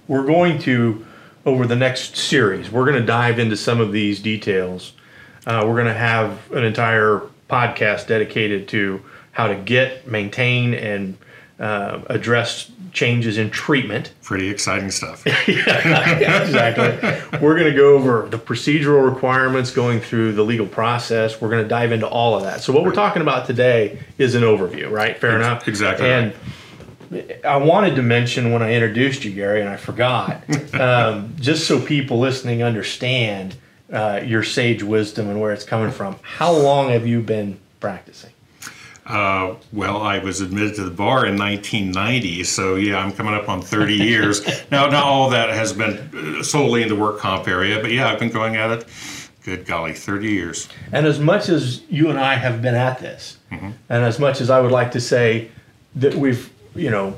we're 0.08 0.26
going 0.26 0.60
to, 0.60 1.06
over 1.46 1.68
the 1.68 1.76
next 1.76 2.16
series, 2.16 2.72
we're 2.72 2.86
going 2.86 3.00
to 3.00 3.06
dive 3.06 3.40
into 3.40 3.56
some 3.56 3.80
of 3.80 3.92
these 3.92 4.20
details. 4.20 4.94
Uh, 5.46 5.64
we're 5.66 5.76
going 5.76 5.86
to 5.86 5.94
have 5.94 6.52
an 6.52 6.64
entire 6.64 7.22
podcast 7.50 8.08
dedicated 8.08 8.68
to 8.70 9.02
how 9.32 9.48
to 9.48 9.56
get, 9.56 10.08
maintain, 10.08 10.74
and 10.74 11.18
uh, 11.60 12.02
address 12.08 12.72
changes 12.92 13.38
in 13.38 13.52
treatment. 13.52 14.14
Pretty 14.24 14.50
exciting 14.50 14.90
stuff. 14.90 15.24
Yeah, 15.48 16.42
exactly. 16.42 17.40
We're 17.40 17.58
going 17.58 17.72
to 17.72 17.78
go 17.78 17.96
over 17.96 18.28
the 18.28 18.38
procedural 18.38 19.08
requirements 19.08 19.72
going 19.72 20.00
through 20.00 20.34
the 20.34 20.44
legal 20.44 20.66
process. 20.66 21.40
We're 21.40 21.50
going 21.50 21.64
to 21.64 21.70
dive 21.70 21.92
into 21.92 22.08
all 22.08 22.36
of 22.36 22.44
that. 22.44 22.62
So, 22.62 22.74
what 22.74 22.84
we're 22.84 22.94
talking 22.94 23.22
about 23.22 23.46
today 23.46 24.00
is 24.18 24.34
an 24.34 24.44
overview, 24.44 24.90
right? 24.90 25.18
Fair 25.18 25.36
enough? 25.36 25.68
exactly 25.68 26.10
And 26.10 26.34
I 27.44 27.58
wanted 27.58 27.96
to 27.96 28.02
mention 28.02 28.52
when 28.52 28.62
I 28.62 28.74
introduced 28.74 29.24
you, 29.24 29.32
Gary, 29.32 29.62
and 29.62 29.70
I 29.70 29.78
forgot, 29.78 30.44
um, 30.74 31.36
just 31.40 31.68
so 31.68 31.80
people 31.80 32.20
listening 32.20 32.64
understand 32.64 33.56
uh, 33.92 34.22
your 34.24 34.44
sage 34.44 34.84
wisdom 34.84 35.30
and 35.30 35.40
where 35.40 35.52
it's 35.52 35.64
coming 35.64 35.92
from. 35.92 36.18
How 36.22 36.52
long 36.52 36.90
have 36.90 37.06
you 37.06 37.22
been 37.22 37.60
practicing? 37.80 38.32
Uh, 39.06 39.56
well, 39.72 40.02
I 40.02 40.18
was 40.18 40.42
admitted 40.42 40.76
to 40.76 40.84
the 40.84 40.90
bar 40.90 41.28
in 41.28 41.38
1990, 41.38 42.44
so 42.44 42.76
yeah, 42.76 42.98
I'm 42.98 43.12
coming 43.12 43.36
up 43.36 43.48
on 43.48 43.62
30 43.62 43.94
years. 43.94 44.42
now, 44.72 44.88
not 44.88 45.04
all 45.04 45.30
that 45.30 45.50
has 45.50 45.74
been 45.74 46.38
uh, 46.40 46.44
solely 46.44 46.82
in 46.82 46.90
the 46.90 46.96
work 46.96 47.20
comp 47.20 47.48
area, 47.48 47.80
but 47.80 47.92
yeah, 47.92 48.10
I've 48.10 48.18
been 48.18 48.32
going 48.32 48.56
at 48.56 48.72
it, 48.72 48.86
good 49.44 49.68
golly, 49.68 49.94
30 49.94 50.28
years. 50.28 50.70
And 50.92 51.06
as 51.06 51.20
much 51.20 51.50
as 51.50 51.84
you 51.88 52.10
and 52.10 52.18
I 52.18 52.36
have 52.36 52.64
been 52.64 52.74
at 52.74 53.00
this, 53.00 53.38
and 53.52 53.76
as 53.90 54.20
much 54.20 54.42
as 54.42 54.50
I 54.50 54.60
would 54.60 54.72
like 54.72 54.92
to 54.94 55.00
say 55.00 55.50
that 55.96 56.16
we've, 56.16 56.52
you 56.76 56.90
know, 56.90 57.16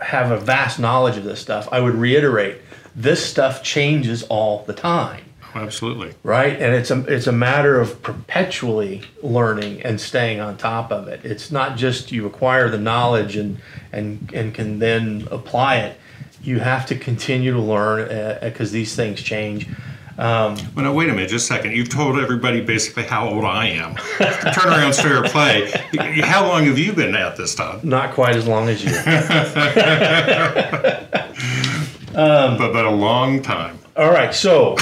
have 0.00 0.30
a 0.30 0.38
vast 0.38 0.78
knowledge 0.78 1.16
of 1.16 1.24
this 1.24 1.40
stuff, 1.40 1.68
I 1.72 1.80
would 1.80 1.94
reiterate 1.94 2.58
this 2.94 3.24
stuff 3.24 3.62
changes 3.62 4.24
all 4.24 4.64
the 4.64 4.72
time, 4.72 5.24
Absolutely. 5.54 6.14
right? 6.22 6.60
And 6.60 6.74
it's 6.74 6.90
a 6.90 7.04
it's 7.04 7.26
a 7.26 7.32
matter 7.32 7.80
of 7.80 8.02
perpetually 8.02 9.02
learning 9.22 9.82
and 9.82 10.00
staying 10.00 10.40
on 10.40 10.56
top 10.56 10.90
of 10.90 11.08
it. 11.08 11.24
It's 11.24 11.50
not 11.50 11.76
just 11.76 12.10
you 12.10 12.26
acquire 12.26 12.68
the 12.68 12.78
knowledge 12.78 13.36
and 13.36 13.58
and 13.92 14.30
and 14.34 14.52
can 14.54 14.78
then 14.78 15.28
apply 15.30 15.76
it. 15.78 15.98
You 16.42 16.60
have 16.60 16.86
to 16.86 16.96
continue 16.96 17.52
to 17.52 17.60
learn 17.60 18.10
uh, 18.10 18.38
because 18.42 18.72
these 18.72 18.94
things 18.96 19.20
change. 19.20 19.68
Um, 20.18 20.56
well, 20.74 20.84
now, 20.84 20.92
wait 20.92 21.08
a 21.08 21.12
minute, 21.12 21.30
just 21.30 21.48
a 21.48 21.54
second. 21.54 21.76
You've 21.76 21.90
told 21.90 22.18
everybody 22.18 22.60
basically 22.60 23.04
how 23.04 23.28
old 23.28 23.44
I 23.44 23.68
am. 23.68 23.94
Turn 24.52 24.66
around, 24.66 24.96
fair 24.96 25.22
play. 25.22 25.70
How 26.22 26.44
long 26.46 26.64
have 26.64 26.76
you 26.76 26.92
been 26.92 27.14
at 27.14 27.36
this, 27.36 27.54
Todd? 27.54 27.84
Not 27.84 28.14
quite 28.14 28.34
as 28.34 28.46
long 28.46 28.68
as 28.68 28.84
you. 28.84 28.90
Um, 32.14 32.58
but, 32.58 32.72
but 32.72 32.84
a 32.84 32.90
long 32.90 33.42
time. 33.42 33.78
All 33.96 34.10
right, 34.10 34.34
so 34.34 34.76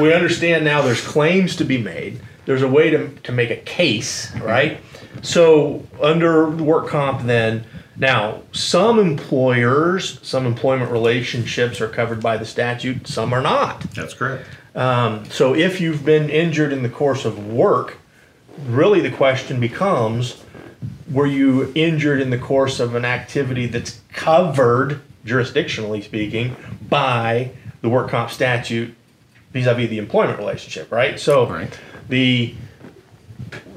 we 0.00 0.14
understand 0.14 0.64
now 0.64 0.80
there's 0.80 1.06
claims 1.06 1.54
to 1.56 1.64
be 1.64 1.76
made. 1.76 2.20
There's 2.46 2.62
a 2.62 2.68
way 2.68 2.88
to, 2.88 3.08
to 3.08 3.32
make 3.32 3.50
a 3.50 3.56
case, 3.56 4.34
right? 4.36 4.78
So 5.20 5.86
under 6.00 6.48
work 6.48 6.88
comp, 6.88 7.26
then 7.26 7.66
now 7.96 8.40
some 8.52 8.98
employers, 8.98 10.26
some 10.26 10.46
employment 10.46 10.90
relationships 10.90 11.82
are 11.82 11.88
covered 11.88 12.22
by 12.22 12.38
the 12.38 12.46
statute, 12.46 13.06
some 13.06 13.34
are 13.34 13.42
not. 13.42 13.82
That's 13.94 14.14
correct. 14.14 14.46
Um, 14.74 15.24
so 15.26 15.54
if 15.54 15.80
you've 15.80 16.04
been 16.04 16.30
injured 16.30 16.72
in 16.72 16.82
the 16.82 16.88
course 16.88 17.24
of 17.24 17.46
work, 17.46 17.98
really 18.66 19.00
the 19.00 19.10
question 19.10 19.60
becomes 19.60 20.42
were 21.10 21.26
you 21.26 21.72
injured 21.74 22.20
in 22.20 22.30
the 22.30 22.38
course 22.38 22.78
of 22.78 22.94
an 22.94 23.04
activity 23.04 23.66
that's 23.66 24.00
covered, 24.12 25.00
jurisdictionally 25.26 26.02
speaking, 26.04 26.54
by 26.88 27.50
the 27.82 27.88
work 27.88 28.10
comp 28.10 28.30
statute 28.30 28.94
vis-a-vis 29.52 29.90
the 29.90 29.98
employment 29.98 30.38
relationship, 30.38 30.90
right? 30.92 31.18
So 31.18 31.48
Right. 31.48 31.76
the 32.08 32.54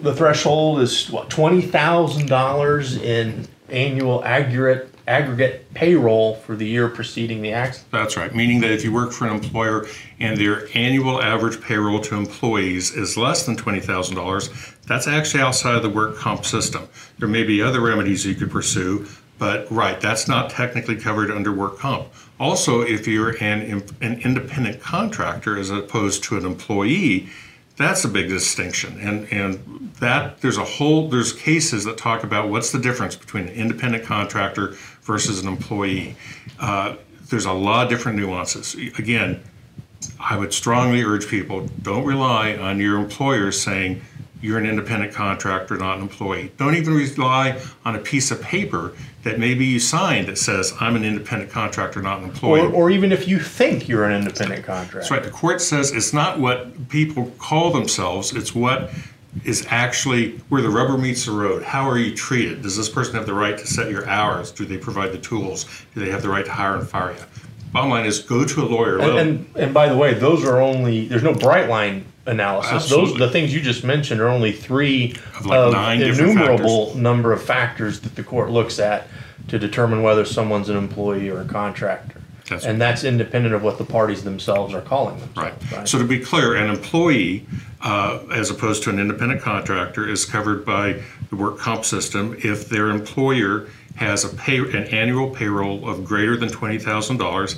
the 0.02 0.14
threshold 0.14 0.82
is 0.82 1.10
what 1.10 1.30
twenty 1.30 1.62
thousand 1.62 2.28
dollars 2.28 2.98
in 2.98 3.48
annual 3.70 4.24
aggregate 4.24 4.93
aggregate 5.08 5.74
payroll 5.74 6.36
for 6.36 6.56
the 6.56 6.66
year 6.66 6.88
preceding 6.88 7.42
the 7.42 7.52
accident. 7.52 7.92
That's 7.92 8.16
right, 8.16 8.34
meaning 8.34 8.62
that 8.62 8.72
if 8.72 8.84
you 8.84 8.92
work 8.92 9.12
for 9.12 9.28
an 9.28 9.36
employer 9.36 9.86
and 10.20 10.40
their 10.40 10.68
annual 10.74 11.22
average 11.22 11.62
payroll 11.62 12.00
to 12.02 12.16
employees 12.16 12.92
is 12.92 13.18
less 13.18 13.46
than 13.46 13.56
$20,000, 13.56 14.76
that's 14.88 15.08
actually 15.08 15.42
outside 15.42 15.76
of 15.76 15.84
the 15.84 15.90
work 15.90 16.18
comp 16.18 16.46
system. 16.46 16.88
There 17.20 17.28
may 17.28 17.44
be 17.44 17.62
other 17.62 17.82
remedies 17.82 18.26
you 18.26 18.36
could 18.36 18.52
pursue, 18.52 19.08
but 19.38 19.70
right, 19.70 20.00
that's 20.00 20.28
not 20.28 20.50
technically 20.50 20.96
covered 20.96 21.32
under 21.32 21.52
work 21.52 21.80
comp. 21.80 22.08
Also, 22.40 22.82
if 22.82 23.08
you're 23.08 23.36
an, 23.44 23.84
an 24.02 24.20
independent 24.22 24.82
contractor 24.82 25.58
as 25.58 25.70
opposed 25.70 26.24
to 26.26 26.38
an 26.38 26.46
employee, 26.46 27.30
that's 27.76 28.06
a 28.06 28.08
big 28.08 28.30
distinction. 28.30 29.00
And, 29.00 29.28
and 29.32 29.92
that 30.00 30.42
there's 30.42 30.58
a 30.58 30.64
whole, 30.64 31.10
there's 31.10 31.34
cases 31.34 31.86
that 31.86 31.98
talk 31.98 32.24
about 32.24 32.50
what's 32.50 32.72
the 32.72 32.80
difference 32.80 33.16
between 33.16 33.48
an 33.48 33.54
independent 33.54 34.04
contractor 34.04 34.76
versus 35.04 35.42
an 35.42 35.48
employee. 35.48 36.16
Uh, 36.60 36.96
there's 37.30 37.46
a 37.46 37.54
lot 37.54 37.86
of 37.86 37.90
different 37.90 38.18
nuances. 38.18 38.76
Again, 38.98 39.42
I 40.20 40.38
would 40.38 40.54
strongly 40.54 41.04
urge 41.04 41.28
people 41.28 41.68
don't 41.82 42.06
rely 42.06 42.56
on 42.56 42.80
your 42.80 42.98
employer 42.98 43.52
saying 43.52 44.02
you're 44.42 44.58
an 44.58 44.66
independent 44.66 45.14
contractor, 45.14 45.78
not 45.78 45.98
an 45.98 46.04
employee. 46.04 46.52
Don't 46.58 46.76
even 46.76 46.94
rely 46.94 47.62
on 47.86 47.96
a 47.96 48.00
piece 48.00 48.30
of 48.30 48.42
paper 48.42 48.94
that 49.24 49.40
maybe 49.40 49.66
you 49.66 49.80
signed 49.80 50.28
that 50.28 50.38
says 50.38 50.74
I'm 50.82 50.98
an 50.98 51.06
independent 51.06 51.50
contractor, 51.50 52.02
not 52.02 52.20
an 52.20 52.26
employee. 52.26 52.60
Or, 52.60 52.74
or 52.74 52.90
even 52.90 53.14
if 53.14 53.26
you 53.26 53.40
think 53.40 53.88
you're 53.88 54.04
an 54.04 54.14
independent 54.14 54.66
contractor. 54.66 54.98
That's 54.98 55.12
right. 55.12 55.24
The 55.24 55.32
court 55.32 55.62
says 55.62 55.92
it's 55.92 56.12
not 56.12 56.40
what 56.40 56.90
people 56.90 57.32
call 57.40 57.72
themselves, 57.72 58.34
it's 58.34 58.54
what 58.54 58.92
is 59.44 59.66
actually 59.70 60.38
where 60.50 60.62
the 60.62 60.70
rubber 60.70 60.98
meets 60.98 61.26
the 61.26 61.32
road. 61.32 61.64
How 61.64 61.90
are 61.90 61.98
you 61.98 62.16
treated? 62.16 62.62
Does 62.62 62.78
this 62.78 62.90
person 62.90 63.16
have 63.16 63.26
the 63.26 63.34
right 63.34 63.58
to 63.58 63.66
set 63.68 63.90
your 63.90 64.08
hours? 64.08 64.52
Do 64.52 64.66
they 64.66 64.78
provide 64.78 65.12
the 65.12 65.18
tools? 65.18 65.66
Do 65.94 66.02
they 66.06 66.12
have 66.12 66.22
the 66.22 66.30
right 66.30 66.46
to 66.46 66.52
hire 66.52 66.76
and 66.76 66.88
fire 66.88 67.12
you? 67.12 67.24
Bottom 67.72 67.90
line 67.90 68.06
is 68.06 68.20
go 68.20 68.46
to 68.46 68.62
a 68.62 68.66
lawyer. 68.66 69.00
And, 69.00 69.18
and 69.18 69.50
and 69.56 69.74
by 69.74 69.90
the 69.90 69.98
way, 69.98 70.14
those 70.14 70.46
are 70.46 70.62
only 70.62 71.08
there's 71.08 71.24
no 71.24 71.34
bright 71.34 71.68
line 71.68 72.06
analysis. 72.28 72.90
Those 72.90 73.18
the 73.18 73.30
things 73.30 73.54
you 73.54 73.62
just 73.62 73.84
mentioned 73.84 74.22
are 74.22 74.28
only 74.28 74.52
three 74.52 75.16
Of 75.36 75.48
like 75.48 75.72
nine 75.72 76.02
innumerable 76.02 76.96
number 76.96 77.34
of 77.34 77.42
factors 77.42 78.00
that 78.02 78.16
the 78.16 78.24
court 78.24 78.52
looks 78.52 78.78
at 78.78 79.08
to 79.48 79.58
determine 79.58 80.04
whether 80.04 80.24
someone's 80.24 80.70
an 80.70 80.78
employee 80.78 81.30
or 81.30 81.42
a 81.42 81.46
contractor. 81.46 82.22
That's 82.50 82.66
and 82.66 82.80
that's 82.80 83.04
independent 83.04 83.56
of 83.56 83.64
what 83.64 83.78
the 83.78 83.86
parties 83.86 84.24
themselves 84.24 84.74
are 84.74 84.82
calling 84.82 85.18
them. 85.20 85.30
Right. 85.36 85.58
themselves. 85.60 85.92
So 85.92 85.98
to 86.00 86.04
be 86.04 86.20
clear, 86.20 86.56
an 86.56 86.70
employee, 86.70 87.46
uh, 87.82 88.20
as 88.32 88.50
opposed 88.50 88.84
to 88.84 88.90
an 88.90 89.00
independent 89.00 89.42
contractor, 89.42 90.08
is 90.08 90.26
covered 90.26 90.66
by 90.66 91.02
the 91.30 91.36
work 91.36 91.58
comp 91.58 91.86
system 91.86 92.36
if 92.44 92.68
their 92.68 92.90
employer 92.90 93.70
has 93.96 94.26
a 94.26 94.30
pay, 94.36 94.58
an 94.58 94.88
annual 94.88 95.30
payroll 95.30 95.88
of 95.88 96.04
greater 96.04 96.36
than 96.36 96.50
twenty 96.50 96.80
thousand 96.80 97.18
dollars, 97.18 97.56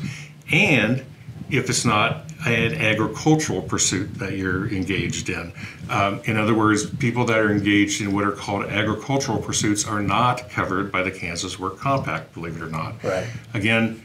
and 0.51 1.04
if 1.50 1.70
it's 1.70 1.86
not 1.86 2.25
an 2.46 2.75
agricultural 2.75 3.62
pursuit 3.62 4.13
that 4.15 4.34
you're 4.34 4.68
engaged 4.68 5.30
in. 5.30 5.51
Um, 5.89 6.22
in 6.25 6.38
other 6.38 6.54
words, 6.54 6.88
people 6.98 7.25
that 7.25 7.39
are 7.39 7.51
engaged 7.51 8.01
in 8.01 8.13
what 8.13 8.24
are 8.24 8.32
called 8.32 8.65
agricultural 8.65 9.39
pursuits 9.39 9.86
are 9.88 10.01
not 10.01 10.50
covered 10.50 10.92
by 10.92 11.01
the 11.01 11.12
Kansas 11.12 11.58
Work 11.58 11.80
Comp 11.80 12.08
Act, 12.08 12.34
believe 12.34 12.58
it 12.58 12.62
or 12.62 12.70
not. 12.70 13.04
Right. 13.04 13.25
Again, 13.54 14.04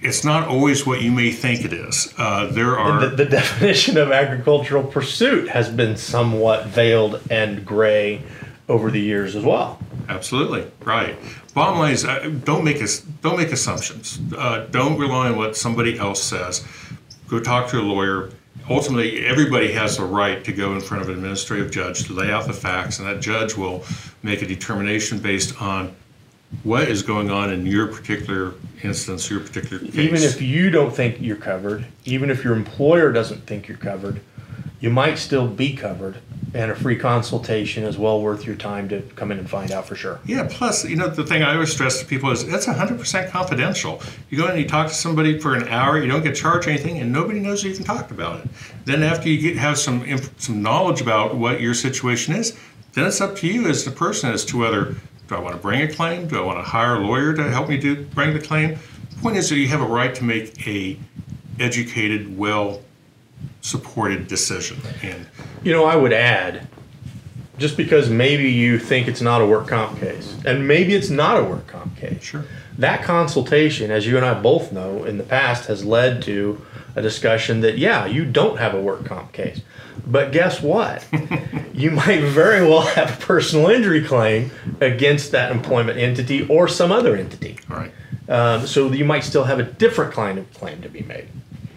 it's 0.00 0.24
not 0.24 0.46
always 0.46 0.86
what 0.86 1.02
you 1.02 1.10
may 1.10 1.30
think 1.30 1.64
it 1.64 1.72
is. 1.72 2.12
Uh, 2.16 2.46
there 2.46 2.78
are. 2.78 3.06
The, 3.06 3.16
the 3.16 3.24
definition 3.30 3.96
of 3.96 4.12
agricultural 4.12 4.84
pursuit 4.84 5.48
has 5.48 5.68
been 5.70 5.96
somewhat 5.96 6.66
veiled 6.66 7.20
and 7.30 7.64
gray 7.64 8.22
over 8.68 8.90
the 8.90 9.00
years 9.00 9.34
as 9.34 9.44
well. 9.44 9.78
Absolutely 10.08 10.70
right. 10.84 11.16
Bottom 11.54 11.78
line 11.78 11.92
is, 11.92 12.04
uh, 12.04 12.30
don't 12.44 12.64
make 12.64 12.82
us 12.82 13.00
don't 13.00 13.36
make 13.36 13.52
assumptions. 13.52 14.20
Uh, 14.36 14.66
don't 14.70 14.98
rely 14.98 15.28
on 15.30 15.36
what 15.36 15.56
somebody 15.56 15.98
else 15.98 16.22
says. 16.22 16.64
Go 17.28 17.40
talk 17.40 17.68
to 17.70 17.80
a 17.80 17.82
lawyer. 17.82 18.30
Ultimately, 18.70 19.24
everybody 19.24 19.72
has 19.72 19.96
the 19.96 20.04
right 20.04 20.44
to 20.44 20.52
go 20.52 20.74
in 20.74 20.80
front 20.80 21.02
of 21.02 21.08
an 21.08 21.14
administrative 21.14 21.70
judge 21.70 22.04
to 22.04 22.12
lay 22.12 22.30
out 22.30 22.46
the 22.46 22.52
facts, 22.52 22.98
and 22.98 23.08
that 23.08 23.20
judge 23.20 23.56
will 23.56 23.82
make 24.22 24.42
a 24.42 24.46
determination 24.46 25.18
based 25.18 25.60
on 25.60 25.94
what 26.62 26.88
is 26.88 27.02
going 27.02 27.30
on 27.30 27.52
in 27.52 27.66
your 27.66 27.86
particular 27.88 28.54
instance, 28.82 29.30
your 29.30 29.40
particular 29.40 29.78
case. 29.84 29.96
Even 29.96 30.22
if 30.22 30.40
you 30.40 30.70
don't 30.70 30.94
think 30.94 31.20
you're 31.20 31.36
covered, 31.36 31.86
even 32.04 32.30
if 32.30 32.44
your 32.44 32.54
employer 32.54 33.12
doesn't 33.12 33.46
think 33.46 33.68
you're 33.68 33.76
covered, 33.76 34.20
you 34.80 34.90
might 34.90 35.18
still 35.18 35.46
be 35.46 35.74
covered 35.74 36.18
and 36.54 36.70
a 36.70 36.74
free 36.74 36.96
consultation 36.96 37.84
is 37.84 37.98
well 37.98 38.22
worth 38.22 38.46
your 38.46 38.56
time 38.56 38.88
to 38.88 39.02
come 39.16 39.30
in 39.30 39.38
and 39.38 39.48
find 39.48 39.70
out 39.70 39.86
for 39.86 39.94
sure. 39.94 40.18
Yeah, 40.24 40.48
plus, 40.50 40.84
you 40.84 40.96
know, 40.96 41.08
the 41.08 41.24
thing 41.24 41.42
I 41.42 41.54
always 41.54 41.72
stress 41.72 42.00
to 42.00 42.06
people 42.06 42.30
is 42.30 42.46
that's 42.46 42.66
100% 42.66 43.30
confidential. 43.30 44.00
You 44.30 44.38
go 44.38 44.44
in 44.44 44.52
and 44.52 44.60
you 44.60 44.68
talk 44.68 44.88
to 44.88 44.94
somebody 44.94 45.38
for 45.38 45.54
an 45.54 45.68
hour, 45.68 46.00
you 46.00 46.08
don't 46.08 46.22
get 46.22 46.34
charged 46.34 46.68
anything, 46.68 46.98
and 46.98 47.12
nobody 47.12 47.40
knows 47.40 47.64
you 47.64 47.70
even 47.70 47.84
talked 47.84 48.10
about 48.10 48.44
it. 48.44 48.50
Then, 48.86 49.02
after 49.02 49.28
you 49.28 49.40
get 49.40 49.58
have 49.58 49.78
some 49.78 50.04
some 50.38 50.62
knowledge 50.62 51.00
about 51.00 51.36
what 51.36 51.60
your 51.60 51.74
situation 51.74 52.34
is, 52.34 52.58
then 52.94 53.06
it's 53.06 53.20
up 53.20 53.36
to 53.36 53.46
you 53.46 53.66
as 53.66 53.84
the 53.84 53.90
person 53.90 54.32
as 54.32 54.44
to 54.46 54.58
whether 54.58 54.96
do 55.28 55.34
I 55.34 55.38
want 55.38 55.54
to 55.54 55.60
bring 55.60 55.82
a 55.82 55.92
claim? 55.92 56.26
Do 56.26 56.38
I 56.38 56.44
want 56.44 56.58
to 56.58 56.62
hire 56.62 56.96
a 56.96 57.00
lawyer 57.00 57.34
to 57.34 57.50
help 57.50 57.68
me 57.68 57.76
do 57.76 58.02
bring 58.02 58.32
the 58.32 58.40
claim? 58.40 58.78
The 59.10 59.16
point 59.20 59.36
is 59.36 59.48
that 59.50 59.56
you 59.56 59.68
have 59.68 59.82
a 59.82 59.86
right 59.86 60.14
to 60.14 60.24
make 60.24 60.66
a 60.66 60.98
educated, 61.60 62.36
well 62.36 62.80
supported 63.60 64.26
decision. 64.26 64.80
And 65.02 65.26
you 65.62 65.72
know, 65.72 65.84
I 65.84 65.96
would 65.96 66.12
add, 66.12 66.66
just 67.58 67.76
because 67.76 68.08
maybe 68.08 68.50
you 68.50 68.78
think 68.78 69.06
it's 69.06 69.20
not 69.20 69.42
a 69.42 69.46
work 69.46 69.68
comp 69.68 70.00
case, 70.00 70.34
and 70.46 70.66
maybe 70.66 70.94
it's 70.94 71.10
not 71.10 71.38
a 71.38 71.44
work 71.44 71.66
comp 71.66 71.96
case. 71.96 72.22
Sure. 72.22 72.44
That 72.78 73.02
consultation, 73.02 73.90
as 73.90 74.06
you 74.06 74.16
and 74.16 74.24
I 74.24 74.40
both 74.40 74.72
know, 74.72 75.04
in 75.04 75.18
the 75.18 75.24
past 75.24 75.66
has 75.66 75.84
led 75.84 76.22
to 76.22 76.64
a 76.96 77.02
discussion 77.02 77.60
that 77.60 77.76
yeah, 77.76 78.06
you 78.06 78.24
don't 78.24 78.58
have 78.58 78.74
a 78.74 78.80
work 78.80 79.04
comp 79.04 79.32
case. 79.32 79.60
But 80.06 80.32
guess 80.32 80.62
what? 80.62 81.06
you 81.72 81.90
might 81.90 82.22
very 82.22 82.62
well 82.62 82.82
have 82.82 83.16
a 83.16 83.24
personal 83.24 83.68
injury 83.68 84.04
claim 84.04 84.50
against 84.80 85.32
that 85.32 85.52
employment 85.52 85.98
entity 85.98 86.46
or 86.48 86.68
some 86.68 86.92
other 86.92 87.16
entity. 87.16 87.58
Right. 87.68 87.92
Um, 88.28 88.66
so 88.66 88.92
you 88.92 89.04
might 89.04 89.24
still 89.24 89.44
have 89.44 89.58
a 89.58 89.62
different 89.62 90.12
kind 90.12 90.38
of 90.38 90.52
claim 90.54 90.82
to 90.82 90.88
be 90.88 91.02
made. 91.02 91.28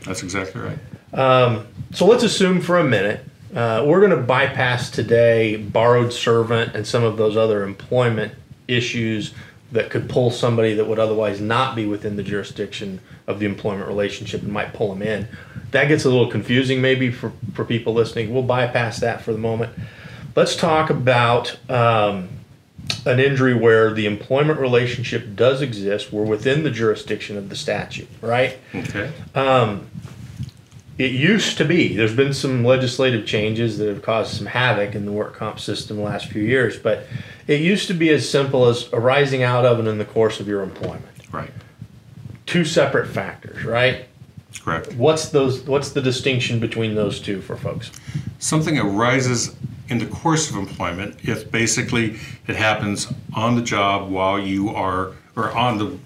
That's 0.03 0.23
exactly 0.23 0.61
right. 0.61 0.79
Um, 1.13 1.67
so 1.93 2.05
let's 2.05 2.23
assume 2.23 2.61
for 2.61 2.79
a 2.79 2.83
minute 2.83 3.25
uh, 3.55 3.83
we're 3.85 3.99
going 3.99 4.17
to 4.17 4.25
bypass 4.25 4.89
today 4.89 5.57
borrowed 5.57 6.13
servant 6.13 6.73
and 6.73 6.87
some 6.87 7.03
of 7.03 7.17
those 7.17 7.35
other 7.35 7.63
employment 7.63 8.33
issues 8.67 9.33
that 9.71 9.89
could 9.89 10.09
pull 10.09 10.31
somebody 10.31 10.73
that 10.73 10.85
would 10.85 10.99
otherwise 10.99 11.39
not 11.39 11.75
be 11.75 11.85
within 11.85 12.15
the 12.15 12.23
jurisdiction 12.23 12.99
of 13.27 13.39
the 13.39 13.45
employment 13.45 13.87
relationship 13.87 14.41
and 14.41 14.51
might 14.51 14.73
pull 14.73 14.93
them 14.93 15.01
in. 15.01 15.27
That 15.71 15.87
gets 15.87 16.03
a 16.03 16.09
little 16.09 16.29
confusing 16.29 16.81
maybe 16.81 17.11
for, 17.11 17.31
for 17.53 17.63
people 17.63 17.93
listening. 17.93 18.33
We'll 18.33 18.43
bypass 18.43 18.99
that 18.99 19.21
for 19.21 19.31
the 19.31 19.37
moment. 19.37 19.73
Let's 20.35 20.55
talk 20.55 20.89
about 20.89 21.57
um, 21.69 22.29
an 23.05 23.19
injury 23.19 23.53
where 23.53 23.93
the 23.93 24.05
employment 24.05 24.59
relationship 24.59 25.35
does 25.35 25.61
exist. 25.61 26.11
We're 26.11 26.23
within 26.23 26.63
the 26.63 26.71
jurisdiction 26.71 27.37
of 27.37 27.49
the 27.49 27.55
statute, 27.55 28.09
right? 28.21 28.57
Okay. 28.75 29.11
Um, 29.35 29.89
it 31.01 31.13
used 31.13 31.57
to 31.57 31.65
be, 31.65 31.95
there's 31.95 32.15
been 32.15 32.31
some 32.31 32.63
legislative 32.63 33.25
changes 33.25 33.79
that 33.79 33.87
have 33.87 34.03
caused 34.03 34.37
some 34.37 34.45
havoc 34.45 34.93
in 34.93 35.07
the 35.07 35.11
work 35.11 35.33
comp 35.33 35.59
system 35.59 35.97
the 35.97 36.03
last 36.03 36.27
few 36.27 36.43
years, 36.43 36.77
but 36.77 37.07
it 37.47 37.59
used 37.59 37.87
to 37.87 37.95
be 37.95 38.11
as 38.11 38.29
simple 38.29 38.67
as 38.67 38.87
arising 38.93 39.41
out 39.41 39.65
of 39.65 39.79
and 39.79 39.87
in 39.87 39.97
the 39.97 40.05
course 40.05 40.39
of 40.39 40.47
your 40.47 40.61
employment. 40.61 41.05
Right. 41.31 41.49
Two 42.45 42.63
separate 42.63 43.07
factors, 43.07 43.65
right? 43.65 44.05
Correct. 44.63 44.93
What's 44.93 45.29
those 45.29 45.61
what's 45.63 45.89
the 45.91 46.01
distinction 46.01 46.59
between 46.59 46.93
those 46.93 47.19
two 47.19 47.41
for 47.41 47.55
folks? 47.55 47.89
Something 48.37 48.77
arises 48.77 49.55
in 49.89 49.97
the 49.97 50.05
course 50.05 50.51
of 50.51 50.55
employment 50.55 51.17
if 51.23 51.49
basically 51.49 52.19
it 52.47 52.55
happens 52.55 53.11
on 53.33 53.55
the 53.55 53.61
job 53.63 54.11
while 54.11 54.37
you 54.37 54.69
are 54.69 55.13
or 55.35 55.51
on 55.51 55.79
the 55.79 55.97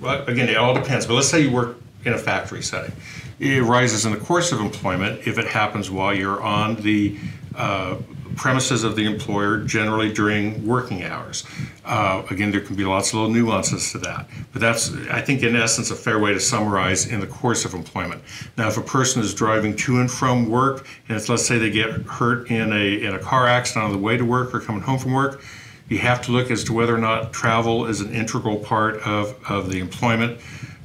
well, 0.00 0.24
again 0.26 0.48
it 0.48 0.56
all 0.56 0.74
depends 0.74 1.06
but 1.06 1.14
let's 1.14 1.28
say 1.28 1.40
you 1.40 1.50
work 1.50 1.78
in 2.04 2.12
a 2.12 2.18
factory 2.18 2.62
setting 2.62 2.92
it 3.38 3.58
arises 3.58 4.04
in 4.04 4.12
the 4.12 4.18
course 4.18 4.52
of 4.52 4.60
employment 4.60 5.26
if 5.26 5.38
it 5.38 5.46
happens 5.46 5.90
while 5.90 6.14
you're 6.14 6.42
on 6.42 6.76
the 6.76 7.18
uh, 7.54 7.96
premises 8.36 8.84
of 8.84 8.94
the 8.94 9.04
employer, 9.04 9.58
generally 9.64 10.12
during 10.12 10.64
working 10.66 11.02
hours. 11.04 11.44
Uh, 11.84 12.22
again, 12.30 12.50
there 12.50 12.60
can 12.60 12.76
be 12.76 12.84
lots 12.84 13.08
of 13.08 13.14
little 13.14 13.30
nuances 13.30 13.90
to 13.92 13.98
that, 13.98 14.28
but 14.52 14.60
that's, 14.60 14.94
I 15.10 15.20
think, 15.20 15.42
in 15.42 15.56
essence, 15.56 15.90
a 15.90 15.96
fair 15.96 16.18
way 16.20 16.32
to 16.32 16.40
summarize 16.40 17.06
in 17.06 17.20
the 17.20 17.26
course 17.26 17.64
of 17.64 17.74
employment. 17.74 18.22
Now, 18.56 18.68
if 18.68 18.76
a 18.76 18.82
person 18.82 19.22
is 19.22 19.34
driving 19.34 19.74
to 19.76 20.00
and 20.00 20.10
from 20.10 20.48
work, 20.48 20.86
and 21.08 21.28
let's 21.28 21.46
say 21.46 21.58
they 21.58 21.70
get 21.70 21.90
hurt 22.02 22.50
in 22.50 22.72
a 22.72 23.02
in 23.02 23.14
a 23.14 23.18
car 23.18 23.46
accident 23.46 23.86
on 23.86 23.92
the 23.92 23.98
way 23.98 24.16
to 24.16 24.24
work 24.24 24.54
or 24.54 24.60
coming 24.60 24.82
home 24.82 24.98
from 24.98 25.12
work, 25.12 25.42
you 25.88 25.98
have 25.98 26.22
to 26.22 26.32
look 26.32 26.50
as 26.50 26.64
to 26.64 26.72
whether 26.72 26.94
or 26.94 26.98
not 26.98 27.32
travel 27.32 27.86
is 27.86 28.00
an 28.00 28.14
integral 28.14 28.58
part 28.58 28.96
of, 29.02 29.34
of 29.48 29.70
the 29.70 29.80
employment. 29.80 30.38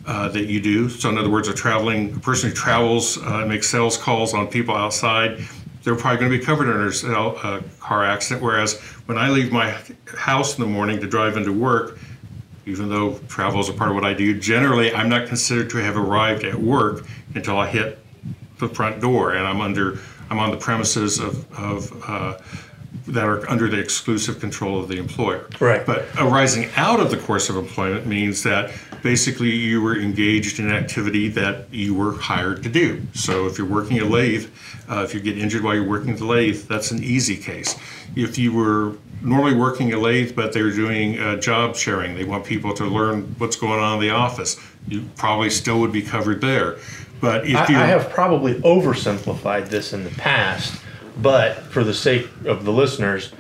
Uh, 0.06 0.28
that 0.28 0.48
you 0.48 0.60
do. 0.60 0.90
So, 0.90 1.08
in 1.08 1.18
other 1.18 1.30
words, 1.30 1.48
a 1.48 1.54
traveling 1.54 2.14
a 2.14 2.20
person 2.20 2.50
who 2.50 2.56
travels 2.56 3.18
uh, 3.20 3.46
makes 3.46 3.70
sales 3.70 3.96
calls 3.96 4.34
on 4.34 4.48
people 4.48 4.76
outside, 4.76 5.42
they're 5.82 5.96
probably 5.96 6.20
going 6.20 6.30
to 6.30 6.38
be 6.38 6.44
covered 6.44 6.68
under 6.68 6.90
a 7.48 7.64
car 7.80 8.04
accident. 8.04 8.44
Whereas 8.44 8.82
when 9.06 9.18
I 9.18 9.30
leave 9.30 9.54
my 9.54 9.74
house 10.18 10.58
in 10.58 10.62
the 10.62 10.70
morning 10.70 11.00
to 11.00 11.08
drive 11.08 11.38
into 11.38 11.54
work, 11.54 11.98
even 12.66 12.90
though 12.90 13.18
travel 13.30 13.62
is 13.62 13.70
a 13.70 13.74
part 13.74 13.92
of 13.92 13.96
what 13.96 14.04
I 14.04 14.14
do, 14.14 14.38
generally 14.38 14.94
I'm 14.94 15.08
not 15.08 15.28
considered 15.28 15.70
to 15.70 15.78
have 15.78 15.96
arrived 15.96 16.44
at 16.44 16.56
work 16.56 17.06
until 17.34 17.58
I 17.58 17.68
hit 17.68 18.00
the 18.60 18.68
front 18.68 19.02
door 19.02 19.34
and 19.34 19.48
I'm 19.48 19.62
under 19.62 20.00
I'm 20.30 20.40
on 20.40 20.52
the 20.52 20.58
premises 20.58 21.20
of, 21.20 21.52
of 21.58 22.10
uh, 22.10 22.38
that 23.08 23.26
are 23.26 23.50
under 23.50 23.68
the 23.68 23.80
exclusive 23.80 24.40
control 24.40 24.80
of 24.80 24.88
the 24.88 24.98
employer. 24.98 25.48
Right. 25.60 25.86
But 25.86 26.08
arising 26.18 26.70
out 26.76 27.00
of 27.00 27.12
the 27.12 27.18
course 27.18 27.50
of 27.50 27.58
employment 27.58 28.06
means 28.06 28.44
that 28.44 28.72
basically 29.02 29.52
you 29.52 29.82
were 29.82 29.98
engaged 29.98 30.60
in 30.60 30.68
an 30.68 30.74
activity 30.74 31.28
that 31.30 31.74
you 31.74 31.94
were 31.94 32.14
hired 32.14 32.64
to 32.64 32.70
do. 32.70 33.02
So 33.14 33.46
if 33.46 33.58
you're 33.58 33.68
working 33.68 34.00
a 34.00 34.06
lathe, 34.06 34.50
uh, 34.90 35.04
if 35.04 35.14
you 35.14 35.20
get 35.20 35.38
injured 35.38 35.64
while 35.64 35.76
you're 35.76 35.88
working 35.88 36.16
the 36.16 36.26
lathe, 36.26 36.68
that's 36.68 36.92
an 36.92 37.04
easy 37.04 37.36
case. 37.36 37.78
If 38.16 38.38
you 38.38 38.54
were 38.54 38.96
normally 39.22 39.56
working 39.56 39.94
a 39.94 40.00
lathe, 40.00 40.36
but 40.36 40.54
they're 40.54 40.72
doing 40.72 41.20
uh, 41.20 41.38
job 41.38 41.76
sharing, 41.76 42.16
they 42.16 42.26
want 42.26 42.46
people 42.46 42.74
to 42.76 42.86
learn 42.86 43.36
what's 43.38 43.56
going 43.56 43.80
on 43.80 43.96
in 43.96 44.02
the 44.02 44.10
office, 44.12 44.60
you 44.88 45.10
probably 45.16 45.50
still 45.50 45.80
would 45.80 45.92
be 45.92 46.02
covered 46.02 46.42
there. 46.42 46.78
But 47.22 47.48
if 47.48 47.56
I, 47.56 47.64
I 47.64 47.86
have 47.86 48.10
probably 48.10 48.56
oversimplified 48.56 49.70
this 49.70 49.94
in 49.94 50.04
the 50.04 50.10
past, 50.12 50.83
but 51.18 51.58
for 51.58 51.84
the 51.84 51.94
sake 51.94 52.28
of 52.46 52.66
the 52.66 52.72
listeners, 52.72 53.32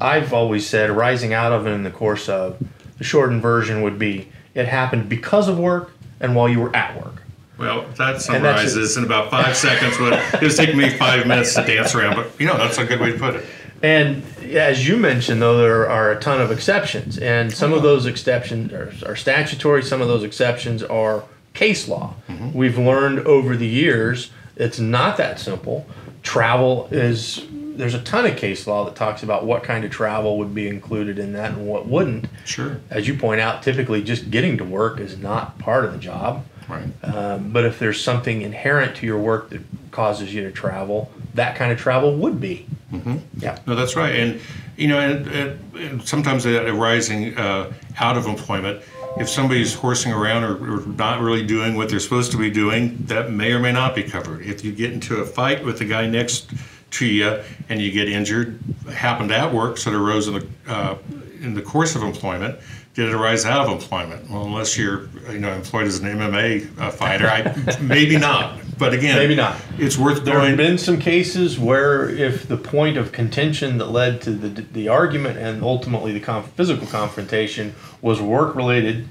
I've 0.00 0.32
always 0.32 0.66
said 0.66 0.90
rising 0.90 1.32
out 1.32 1.52
of 1.52 1.66
and 1.66 1.74
in 1.74 1.82
the 1.82 1.90
course 1.90 2.28
of. 2.28 2.62
The 2.98 3.04
shortened 3.04 3.42
version 3.42 3.82
would 3.82 3.98
be 3.98 4.28
it 4.54 4.66
happened 4.66 5.08
because 5.08 5.48
of 5.48 5.58
work 5.58 5.92
and 6.20 6.34
while 6.34 6.48
you 6.48 6.60
were 6.60 6.74
at 6.74 7.02
work. 7.02 7.22
Well, 7.58 7.86
that 7.98 8.22
summarizes 8.22 8.96
in 8.96 9.04
about 9.04 9.30
five 9.30 9.54
seconds 9.56 9.98
what 9.98 10.14
it 10.14 10.42
was 10.42 10.56
taking 10.56 10.78
me 10.78 10.88
five 10.90 11.26
minutes 11.26 11.54
to 11.54 11.64
dance 11.64 11.94
around, 11.94 12.16
but 12.16 12.30
you 12.40 12.46
know, 12.46 12.56
that's 12.56 12.78
a 12.78 12.84
good 12.84 13.00
way 13.00 13.12
to 13.12 13.18
put 13.18 13.36
it. 13.36 13.44
And 13.82 14.22
as 14.42 14.86
you 14.86 14.96
mentioned, 14.96 15.40
though, 15.40 15.58
there 15.58 15.88
are 15.88 16.12
a 16.12 16.20
ton 16.20 16.40
of 16.40 16.50
exceptions, 16.50 17.18
and 17.18 17.52
some 17.52 17.72
of 17.72 17.82
those 17.82 18.06
exceptions 18.06 18.72
are, 18.72 18.92
are 19.06 19.16
statutory, 19.16 19.82
some 19.82 20.00
of 20.00 20.08
those 20.08 20.22
exceptions 20.22 20.82
are 20.82 21.24
case 21.52 21.88
law. 21.88 22.14
Mm-hmm. 22.28 22.52
We've 22.52 22.78
learned 22.78 23.20
over 23.20 23.56
the 23.56 23.66
years 23.66 24.30
it's 24.56 24.78
not 24.78 25.16
that 25.16 25.40
simple. 25.40 25.86
Travel 26.30 26.86
is 26.92 27.44
there's 27.50 27.94
a 27.94 28.02
ton 28.02 28.24
of 28.24 28.36
case 28.36 28.64
law 28.68 28.84
that 28.84 28.94
talks 28.94 29.24
about 29.24 29.44
what 29.44 29.64
kind 29.64 29.84
of 29.84 29.90
travel 29.90 30.38
would 30.38 30.54
be 30.54 30.68
included 30.68 31.18
in 31.18 31.32
that 31.32 31.54
and 31.54 31.66
what 31.66 31.88
wouldn't. 31.88 32.26
Sure. 32.44 32.80
As 32.88 33.08
you 33.08 33.14
point 33.14 33.40
out, 33.40 33.64
typically 33.64 34.00
just 34.00 34.30
getting 34.30 34.56
to 34.58 34.64
work 34.64 35.00
is 35.00 35.18
not 35.18 35.58
part 35.58 35.84
of 35.84 35.90
the 35.92 35.98
job. 35.98 36.46
Right. 36.68 36.86
Um, 37.02 37.50
but 37.50 37.64
if 37.64 37.80
there's 37.80 38.00
something 38.00 38.42
inherent 38.42 38.94
to 38.98 39.06
your 39.06 39.18
work 39.18 39.50
that 39.50 39.62
causes 39.90 40.32
you 40.32 40.44
to 40.44 40.52
travel, 40.52 41.10
that 41.34 41.56
kind 41.56 41.72
of 41.72 41.80
travel 41.80 42.14
would 42.14 42.40
be. 42.40 42.64
Mm-hmm. 42.92 43.16
Yeah. 43.38 43.58
No, 43.66 43.74
that's 43.74 43.96
right. 43.96 44.14
And 44.14 44.40
you 44.76 44.86
know, 44.86 45.00
and, 45.00 45.26
and, 45.74 46.08
sometimes 46.08 46.44
that 46.44 46.68
arising 46.68 47.36
uh, 47.36 47.72
out 47.98 48.16
of 48.16 48.26
employment 48.26 48.84
if 49.18 49.28
somebody's 49.28 49.74
horsing 49.74 50.12
around 50.12 50.44
or, 50.44 50.76
or 50.76 50.86
not 50.86 51.20
really 51.20 51.44
doing 51.44 51.74
what 51.74 51.88
they're 51.88 52.00
supposed 52.00 52.30
to 52.32 52.38
be 52.38 52.50
doing, 52.50 52.96
that 53.06 53.30
may 53.30 53.52
or 53.52 53.58
may 53.58 53.72
not 53.72 53.94
be 53.94 54.02
covered. 54.02 54.42
If 54.42 54.64
you 54.64 54.72
get 54.72 54.92
into 54.92 55.16
a 55.16 55.26
fight 55.26 55.64
with 55.64 55.78
the 55.78 55.84
guy 55.84 56.06
next 56.06 56.50
to 56.92 57.06
you 57.06 57.42
and 57.68 57.80
you 57.80 57.90
get 57.90 58.08
injured, 58.08 58.58
happened 58.92 59.32
at 59.32 59.52
work, 59.52 59.78
so 59.78 59.90
it 59.90 59.96
arose 59.96 60.28
in 60.28 60.34
the 60.34 60.48
uh, 60.68 60.96
in 61.40 61.54
the 61.54 61.62
course 61.62 61.96
of 61.96 62.02
employment. 62.02 62.58
Did 62.94 63.08
it 63.08 63.14
arise 63.14 63.44
out 63.44 63.66
of 63.66 63.72
employment? 63.72 64.28
Well, 64.28 64.44
unless 64.44 64.76
you're 64.76 65.08
you 65.30 65.38
know 65.38 65.52
employed 65.52 65.86
as 65.86 66.00
an 66.00 66.06
MMA 66.06 66.78
uh, 66.78 66.90
fighter, 66.90 67.26
I, 67.28 67.78
maybe 67.80 68.18
not. 68.18 68.58
But 68.78 68.94
again, 68.94 69.16
Maybe 69.16 69.36
not. 69.36 69.56
It's 69.78 69.98
worth 69.98 70.24
doing. 70.24 70.38
There 70.38 70.46
have 70.46 70.56
been 70.56 70.78
some 70.78 70.98
cases 70.98 71.58
where 71.58 72.08
if 72.08 72.48
the 72.48 72.56
point 72.56 72.96
of 72.96 73.12
contention 73.12 73.76
that 73.76 73.90
led 73.90 74.22
to 74.22 74.30
the, 74.30 74.62
the 74.62 74.88
argument 74.88 75.38
and 75.38 75.62
ultimately 75.62 76.12
the 76.12 76.20
conf- 76.20 76.50
physical 76.52 76.86
confrontation 76.86 77.74
was 78.00 78.22
work 78.22 78.56
related, 78.56 79.06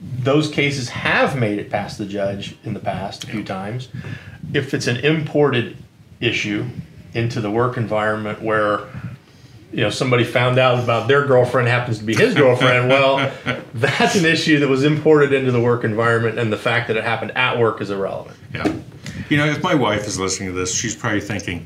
those 0.00 0.48
cases 0.50 0.88
have 0.88 1.38
made 1.38 1.58
it 1.58 1.68
past 1.68 1.98
the 1.98 2.06
judge 2.06 2.56
in 2.64 2.72
the 2.72 2.80
past 2.80 3.24
a 3.24 3.26
few 3.26 3.44
times. 3.44 3.88
If 4.54 4.72
it's 4.72 4.86
an 4.86 4.96
imported 4.96 5.76
issue 6.18 6.66
into 7.12 7.42
the 7.42 7.50
work 7.50 7.76
environment 7.76 8.40
where 8.40 8.88
you 9.72 9.82
know 9.82 9.90
somebody 9.90 10.24
found 10.24 10.58
out 10.58 10.82
about 10.82 11.06
their 11.08 11.26
girlfriend 11.26 11.68
happens 11.68 11.98
to 11.98 12.04
be 12.04 12.14
his 12.14 12.34
girlfriend 12.34 12.88
well 12.88 13.32
that's 13.74 14.16
an 14.16 14.24
issue 14.24 14.58
that 14.58 14.68
was 14.68 14.84
imported 14.84 15.32
into 15.32 15.52
the 15.52 15.60
work 15.60 15.84
environment 15.84 16.38
and 16.38 16.52
the 16.52 16.56
fact 16.56 16.88
that 16.88 16.96
it 16.96 17.04
happened 17.04 17.30
at 17.36 17.58
work 17.58 17.80
is 17.80 17.90
irrelevant 17.90 18.36
Yeah. 18.54 18.72
You 19.28 19.36
know, 19.36 19.46
if 19.46 19.62
my 19.62 19.76
wife 19.76 20.08
is 20.08 20.18
listening 20.18 20.48
to 20.48 20.54
this, 20.58 20.74
she's 20.74 20.96
probably 20.96 21.20
thinking, 21.20 21.64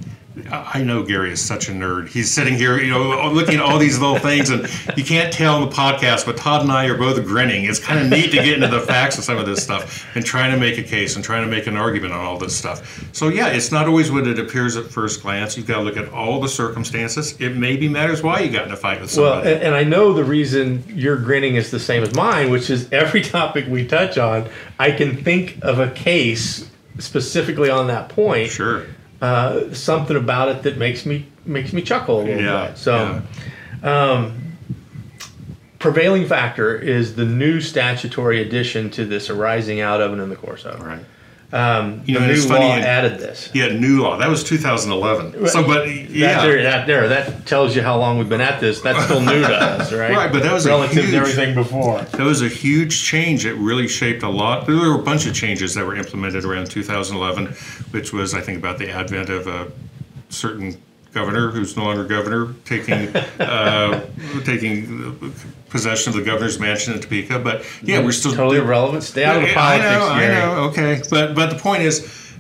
I 0.51 0.83
know 0.83 1.05
Gary 1.05 1.31
is 1.31 1.41
such 1.41 1.69
a 1.69 1.73
nerd. 1.73 2.09
He's 2.09 2.29
sitting 2.33 2.55
here, 2.55 2.77
you 2.81 2.91
know, 2.91 3.31
looking 3.31 3.55
at 3.55 3.61
all 3.61 3.79
these 3.79 4.01
little 4.01 4.19
things, 4.19 4.51
and 4.51 4.69
you 4.97 5.05
can't 5.05 5.33
tell 5.33 5.63
in 5.63 5.69
the 5.69 5.75
podcast, 5.75 6.27
but 6.27 6.37
Todd 6.37 6.63
and 6.63 6.73
I 6.73 6.87
are 6.87 6.99
both 6.99 7.25
grinning. 7.25 7.67
It's 7.67 7.79
kind 7.79 8.01
of 8.01 8.09
neat 8.11 8.33
to 8.33 8.39
get 8.39 8.55
into 8.55 8.67
the 8.67 8.81
facts 8.81 9.17
of 9.17 9.23
some 9.23 9.39
of 9.39 9.47
this 9.47 9.63
stuff 9.63 10.05
and 10.17 10.27
trying 10.27 10.51
to 10.51 10.59
make 10.59 10.77
a 10.77 10.83
case 10.83 11.15
and 11.15 11.25
trying 11.25 11.45
to 11.45 11.49
make 11.49 11.69
an 11.69 11.77
argument 11.77 12.15
on 12.15 12.21
all 12.25 12.37
this 12.37 12.57
stuff. 12.57 13.05
So, 13.15 13.29
yeah, 13.29 13.47
it's 13.49 13.71
not 13.71 13.87
always 13.87 14.11
what 14.11 14.27
it 14.27 14.41
appears 14.41 14.77
at 14.77 14.87
first 14.87 15.23
glance. 15.23 15.57
You've 15.57 15.69
got 15.69 15.77
to 15.77 15.83
look 15.83 15.97
at 15.97 16.09
all 16.09 16.41
the 16.41 16.49
circumstances. 16.49 17.41
It 17.41 17.57
maybe 17.57 17.89
matters 17.89 18.21
why 18.21 18.41
you 18.41 18.51
got 18.51 18.67
in 18.67 18.73
a 18.73 18.77
fight 18.77 19.01
with 19.01 19.17
Well, 19.17 19.35
somebody. 19.35 19.55
and, 19.55 19.63
and 19.63 19.75
I 19.77 19.85
know 19.85 20.13
the 20.13 20.25
reason 20.25 20.83
you're 20.89 21.17
grinning 21.17 21.55
is 21.55 21.71
the 21.71 21.79
same 21.79 22.03
as 22.03 22.13
mine, 22.13 22.51
which 22.51 22.71
is 22.71 22.93
every 22.93 23.23
topic 23.23 23.67
we 23.69 23.87
touch 23.87 24.19
on, 24.19 24.49
I 24.81 24.91
can 24.91 25.17
think 25.17 25.59
of 25.63 25.79
a 25.79 25.93
case 25.93 26.69
specifically 26.99 27.71
on 27.71 27.87
that 27.87 28.09
point. 28.09 28.51
sure. 28.51 28.87
Uh, 29.25 29.73
something 29.73 30.19
about 30.19 30.51
it 30.51 30.63
that 30.65 30.77
makes 30.77 31.07
me 31.07 31.25
makes 31.47 31.73
me 31.73 31.81
chuckle 31.81 32.21
a 32.21 32.25
little 32.25 32.43
Yeah. 32.43 32.67
bit. 32.69 32.77
So, 32.77 33.23
um, 33.83 34.33
prevailing 35.79 36.27
factor 36.27 36.75
is 36.77 37.15
the 37.15 37.25
new 37.25 37.61
statutory 37.63 38.43
addition 38.43 38.91
to 38.91 39.07
this 39.07 39.31
arising 39.31 39.81
out 39.81 40.03
of 40.03 40.13
and 40.13 40.21
in 40.21 40.29
the 40.29 40.37
course 40.37 40.67
of. 40.67 40.79
Right. 40.85 41.05
Um, 41.55 42.03
You 42.05 42.19
know, 42.19 42.27
new 42.27 42.41
funny, 42.43 42.65
law 42.65 42.75
added 42.75 43.21
this. 43.21 43.49
Yeah, 43.55 43.69
new 43.69 44.03
law. 44.03 44.17
That 44.19 44.29
was 44.29 44.43
2011. 44.43 45.47
So, 45.47 45.65
but 45.65 45.89
yeah. 45.89 46.35
That 46.41 46.43
there, 46.47 46.63
that 46.65 46.87
there, 46.89 47.09
that 47.09 47.47
tells 47.47 47.77
you 47.77 47.83
how 47.83 47.97
long 47.97 48.19
we've 48.19 48.29
been 48.29 48.41
at 48.41 48.61
this. 48.61 48.81
That's 48.81 49.05
still 49.05 49.21
new 49.21 49.41
to 49.41 49.55
us, 49.55 49.93
right? 49.93 50.11
Right, 50.11 50.33
but 50.33 50.43
that 50.43 50.53
was 50.53 50.67
a 50.67 50.71
relative 50.71 51.05
huge- 51.05 51.11
to 51.13 51.17
everything 51.17 51.55
before. 51.55 52.01
That 52.03 52.25
was 52.25 52.43
a 52.43 52.49
huge 52.49 53.05
change. 53.05 53.47
It 53.47 53.55
really 53.55 53.87
shaped 53.87 54.25
a 54.25 54.29
lot. 54.29 54.67
There 54.67 54.75
were 54.75 54.99
a 54.99 55.03
bunch 55.03 55.27
of 55.27 55.35
changes 55.35 55.75
that 55.75 55.87
were 55.87 55.95
implemented 55.95 56.45
around 56.45 56.71
2011, 56.71 57.47
which 57.93 58.13
was, 58.13 58.35
I 58.35 58.41
think, 58.41 58.59
about 58.59 58.79
the 58.79 58.91
advent 58.91 59.29
of 59.31 59.47
a 59.47 59.71
certain 60.31 60.77
governor 61.13 61.53
who's 61.53 61.77
no 61.77 61.85
longer 61.85 62.05
governor 62.05 62.53
taking 62.65 63.15
uh, 63.39 64.05
taking 64.45 65.33
possession 65.75 66.11
of 66.11 66.15
the 66.17 66.23
governor's 66.23 66.61
mansion 66.61 66.95
in 66.95 67.01
Topeka. 67.01 67.41
But 67.41 67.65
yeah, 67.83 67.97
mm-hmm. 67.97 68.07
we're 68.07 68.13
still 68.13 68.33
Totally 68.33 68.59
irrelevant. 68.59 69.03
Stay 69.03 69.25
out 69.25 69.37
of 69.37 69.43
the 69.43 69.51
I 69.51 69.55
politics, 69.55 69.91
know, 69.91 70.09
I 70.09 70.29
know. 70.29 70.55
Okay, 70.69 71.03
but 71.11 71.35
but 71.35 71.51
the 71.51 71.59
point 71.59 71.83
is, 71.83 72.33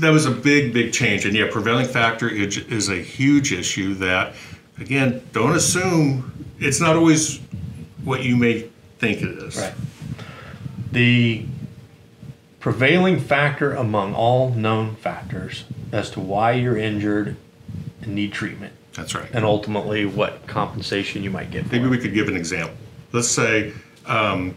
that 0.00 0.10
was 0.10 0.26
a 0.26 0.32
big, 0.32 0.72
big 0.74 0.92
change, 0.92 1.24
and 1.24 1.34
yeah, 1.36 1.46
prevailing 1.48 1.86
factor 1.86 2.28
is, 2.28 2.58
is 2.58 2.88
a 2.88 2.96
huge 2.96 3.52
issue. 3.52 3.94
That 3.94 4.34
again, 4.80 5.22
don't 5.32 5.54
assume 5.54 6.46
it's 6.58 6.80
not 6.80 6.96
always 6.96 7.38
what 8.02 8.24
you 8.24 8.36
may 8.36 8.68
think 8.98 9.22
it 9.22 9.38
is. 9.38 9.56
Right. 9.56 9.74
The 10.90 11.46
prevailing 12.58 13.20
factor 13.20 13.74
among 13.74 14.14
all 14.14 14.50
known 14.50 14.96
factors 14.96 15.64
as 15.92 16.10
to 16.10 16.20
why 16.20 16.52
you're 16.52 16.76
injured 16.76 17.36
and 18.00 18.14
need 18.16 18.32
treatment, 18.32 18.72
That's 18.94 19.14
right. 19.14 19.28
and 19.32 19.44
ultimately 19.44 20.06
what 20.06 20.46
compensation 20.46 21.22
you 21.22 21.30
might 21.30 21.50
get 21.50 21.70
Maybe 21.72 21.86
we 21.86 21.98
could 21.98 22.14
give 22.14 22.28
an 22.28 22.36
example. 22.36 22.76
Let's 23.12 23.28
say, 23.28 23.72
um, 24.06 24.56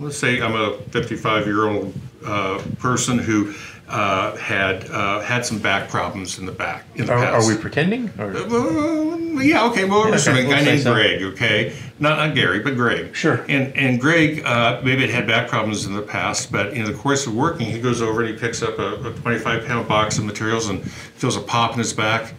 let's 0.00 0.16
say 0.16 0.40
I'm 0.40 0.54
a 0.54 0.78
55 0.90 1.46
year 1.46 1.66
old 1.68 1.94
uh, 2.24 2.62
person 2.78 3.18
who 3.18 3.54
uh, 3.88 4.36
had 4.36 4.88
uh, 4.90 5.20
had 5.20 5.46
some 5.46 5.58
back 5.58 5.88
problems 5.88 6.38
in 6.38 6.46
the 6.46 6.52
back 6.52 6.84
in 6.96 7.06
the 7.06 7.12
Are, 7.12 7.24
are 7.24 7.48
we 7.48 7.56
pretending? 7.56 8.10
Or? 8.18 8.36
Uh, 8.36 9.16
yeah, 9.40 9.64
okay. 9.66 9.84
Well, 9.84 10.00
we're 10.00 10.14
assuming 10.14 10.46
a 10.46 10.50
guy 10.50 10.62
named 10.62 10.82
so. 10.82 10.92
Greg. 10.92 11.22
Okay, 11.22 11.74
not 11.98 12.18
not 12.18 12.34
Gary, 12.34 12.60
but 12.60 12.74
Greg. 12.74 13.14
Sure. 13.14 13.44
And 13.48 13.74
and 13.76 14.00
Greg, 14.00 14.42
uh, 14.44 14.80
maybe 14.84 15.04
it 15.04 15.10
had 15.10 15.26
back 15.26 15.48
problems 15.48 15.86
in 15.86 15.94
the 15.94 16.02
past, 16.02 16.52
but 16.52 16.74
in 16.74 16.84
the 16.84 16.92
course 16.92 17.26
of 17.26 17.34
working, 17.34 17.66
he 17.66 17.80
goes 17.80 18.02
over 18.02 18.22
and 18.22 18.34
he 18.34 18.38
picks 18.38 18.62
up 18.62 18.78
a, 18.78 19.08
a 19.08 19.12
25 19.14 19.66
pound 19.66 19.88
box 19.88 20.18
of 20.18 20.24
materials 20.24 20.68
and 20.68 20.82
feels 20.90 21.36
a 21.36 21.40
pop 21.40 21.72
in 21.72 21.78
his 21.78 21.92
back. 21.92 22.34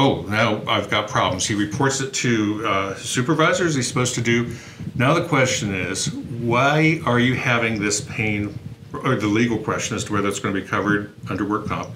Oh, 0.00 0.24
now 0.28 0.62
I've 0.68 0.88
got 0.88 1.08
problems. 1.08 1.44
He 1.44 1.56
reports 1.56 2.00
it 2.00 2.14
to 2.14 2.64
uh, 2.64 2.94
supervisors. 2.94 3.74
He's 3.74 3.88
supposed 3.88 4.14
to 4.14 4.20
do. 4.20 4.54
Now 4.94 5.12
the 5.12 5.26
question 5.26 5.74
is, 5.74 6.12
why 6.14 7.00
are 7.04 7.18
you 7.18 7.34
having 7.34 7.80
this 7.82 8.02
pain? 8.02 8.56
Or 8.92 9.16
the 9.16 9.26
legal 9.26 9.58
question 9.58 9.96
as 9.96 10.04
to 10.04 10.12
whether 10.12 10.28
it's 10.28 10.38
going 10.38 10.54
to 10.54 10.60
be 10.60 10.64
covered 10.64 11.12
under 11.28 11.44
work 11.44 11.66
comp. 11.66 11.88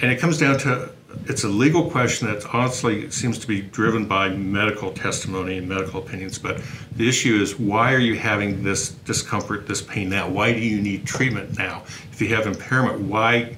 And 0.00 0.10
it 0.10 0.18
comes 0.18 0.38
down 0.38 0.58
to 0.58 0.90
it's 1.26 1.44
a 1.44 1.48
legal 1.48 1.88
question 1.88 2.26
that 2.26 2.44
honestly 2.52 3.08
seems 3.12 3.38
to 3.38 3.46
be 3.46 3.60
driven 3.60 4.06
by 4.06 4.30
medical 4.30 4.90
testimony 4.90 5.58
and 5.58 5.68
medical 5.68 6.00
opinions. 6.02 6.36
But 6.36 6.60
the 6.96 7.08
issue 7.08 7.40
is 7.40 7.60
why 7.60 7.94
are 7.94 8.00
you 8.00 8.16
having 8.16 8.64
this 8.64 8.88
discomfort, 8.90 9.68
this 9.68 9.82
pain 9.82 10.08
now? 10.08 10.28
Why 10.28 10.52
do 10.52 10.58
you 10.58 10.82
need 10.82 11.06
treatment 11.06 11.58
now? 11.58 11.84
If 12.10 12.20
you 12.20 12.34
have 12.34 12.48
impairment, 12.48 13.02
why? 13.02 13.56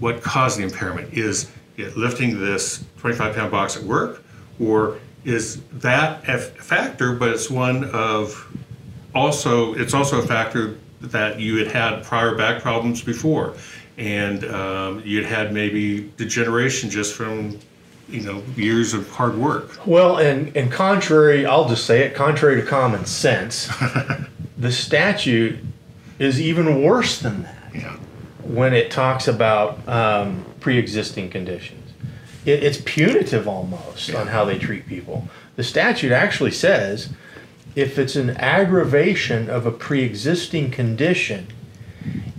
What 0.00 0.22
caused 0.22 0.58
the 0.58 0.64
impairment? 0.64 1.14
Is 1.14 1.52
lifting 1.76 2.38
this 2.38 2.84
25 2.98 3.34
pound 3.34 3.50
box 3.50 3.76
at 3.76 3.82
work, 3.82 4.22
or 4.60 4.98
is 5.24 5.62
that 5.72 6.28
a 6.28 6.38
factor? 6.38 7.14
But 7.14 7.30
it's 7.30 7.50
one 7.50 7.84
of 7.90 8.46
also 9.14 9.74
it's 9.74 9.94
also 9.94 10.20
a 10.20 10.26
factor 10.26 10.78
that 11.00 11.38
you 11.38 11.58
had 11.58 11.68
had 11.68 12.04
prior 12.04 12.34
back 12.34 12.62
problems 12.62 13.02
before. 13.02 13.54
And 13.96 14.44
um, 14.46 15.02
you'd 15.04 15.26
had 15.26 15.52
maybe 15.52 16.10
degeneration 16.16 16.90
just 16.90 17.14
from 17.14 17.58
you 18.08 18.20
know 18.20 18.42
years 18.56 18.92
of 18.92 19.08
hard 19.10 19.36
work. 19.36 19.86
Well, 19.86 20.18
and, 20.18 20.54
and 20.56 20.70
contrary, 20.70 21.46
I'll 21.46 21.68
just 21.68 21.86
say 21.86 22.02
it, 22.02 22.14
contrary 22.14 22.60
to 22.60 22.66
common 22.66 23.06
sense, 23.06 23.70
the 24.58 24.72
statute 24.72 25.58
is 26.18 26.40
even 26.40 26.82
worse 26.82 27.20
than 27.20 27.42
that. 27.42 27.70
Yeah 27.74 27.96
when 28.46 28.74
it 28.74 28.90
talks 28.90 29.28
about 29.28 29.86
um, 29.88 30.44
pre-existing 30.60 31.30
conditions. 31.30 31.92
It, 32.44 32.62
it's 32.62 32.80
punitive 32.84 33.48
almost 33.48 34.14
on 34.14 34.28
how 34.28 34.44
they 34.44 34.58
treat 34.58 34.86
people. 34.86 35.28
The 35.56 35.64
statute 35.64 36.12
actually 36.12 36.50
says 36.50 37.10
if 37.74 37.98
it's 37.98 38.16
an 38.16 38.30
aggravation 38.30 39.50
of 39.50 39.66
a 39.66 39.70
pre-existing 39.70 40.70
condition, 40.70 41.48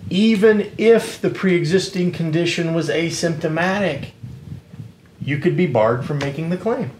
even 0.10 0.72
if 0.78 1.20
the 1.20 1.30
pre-existing 1.30 2.12
condition 2.12 2.74
was 2.74 2.89
asymptomatic, 2.89 4.12
you 5.22 5.39
could 5.39 5.58
be 5.58 5.65
barred 5.65 6.06
from 6.06 6.20
making 6.20 6.50
the 6.50 6.58
claim. 6.58 6.91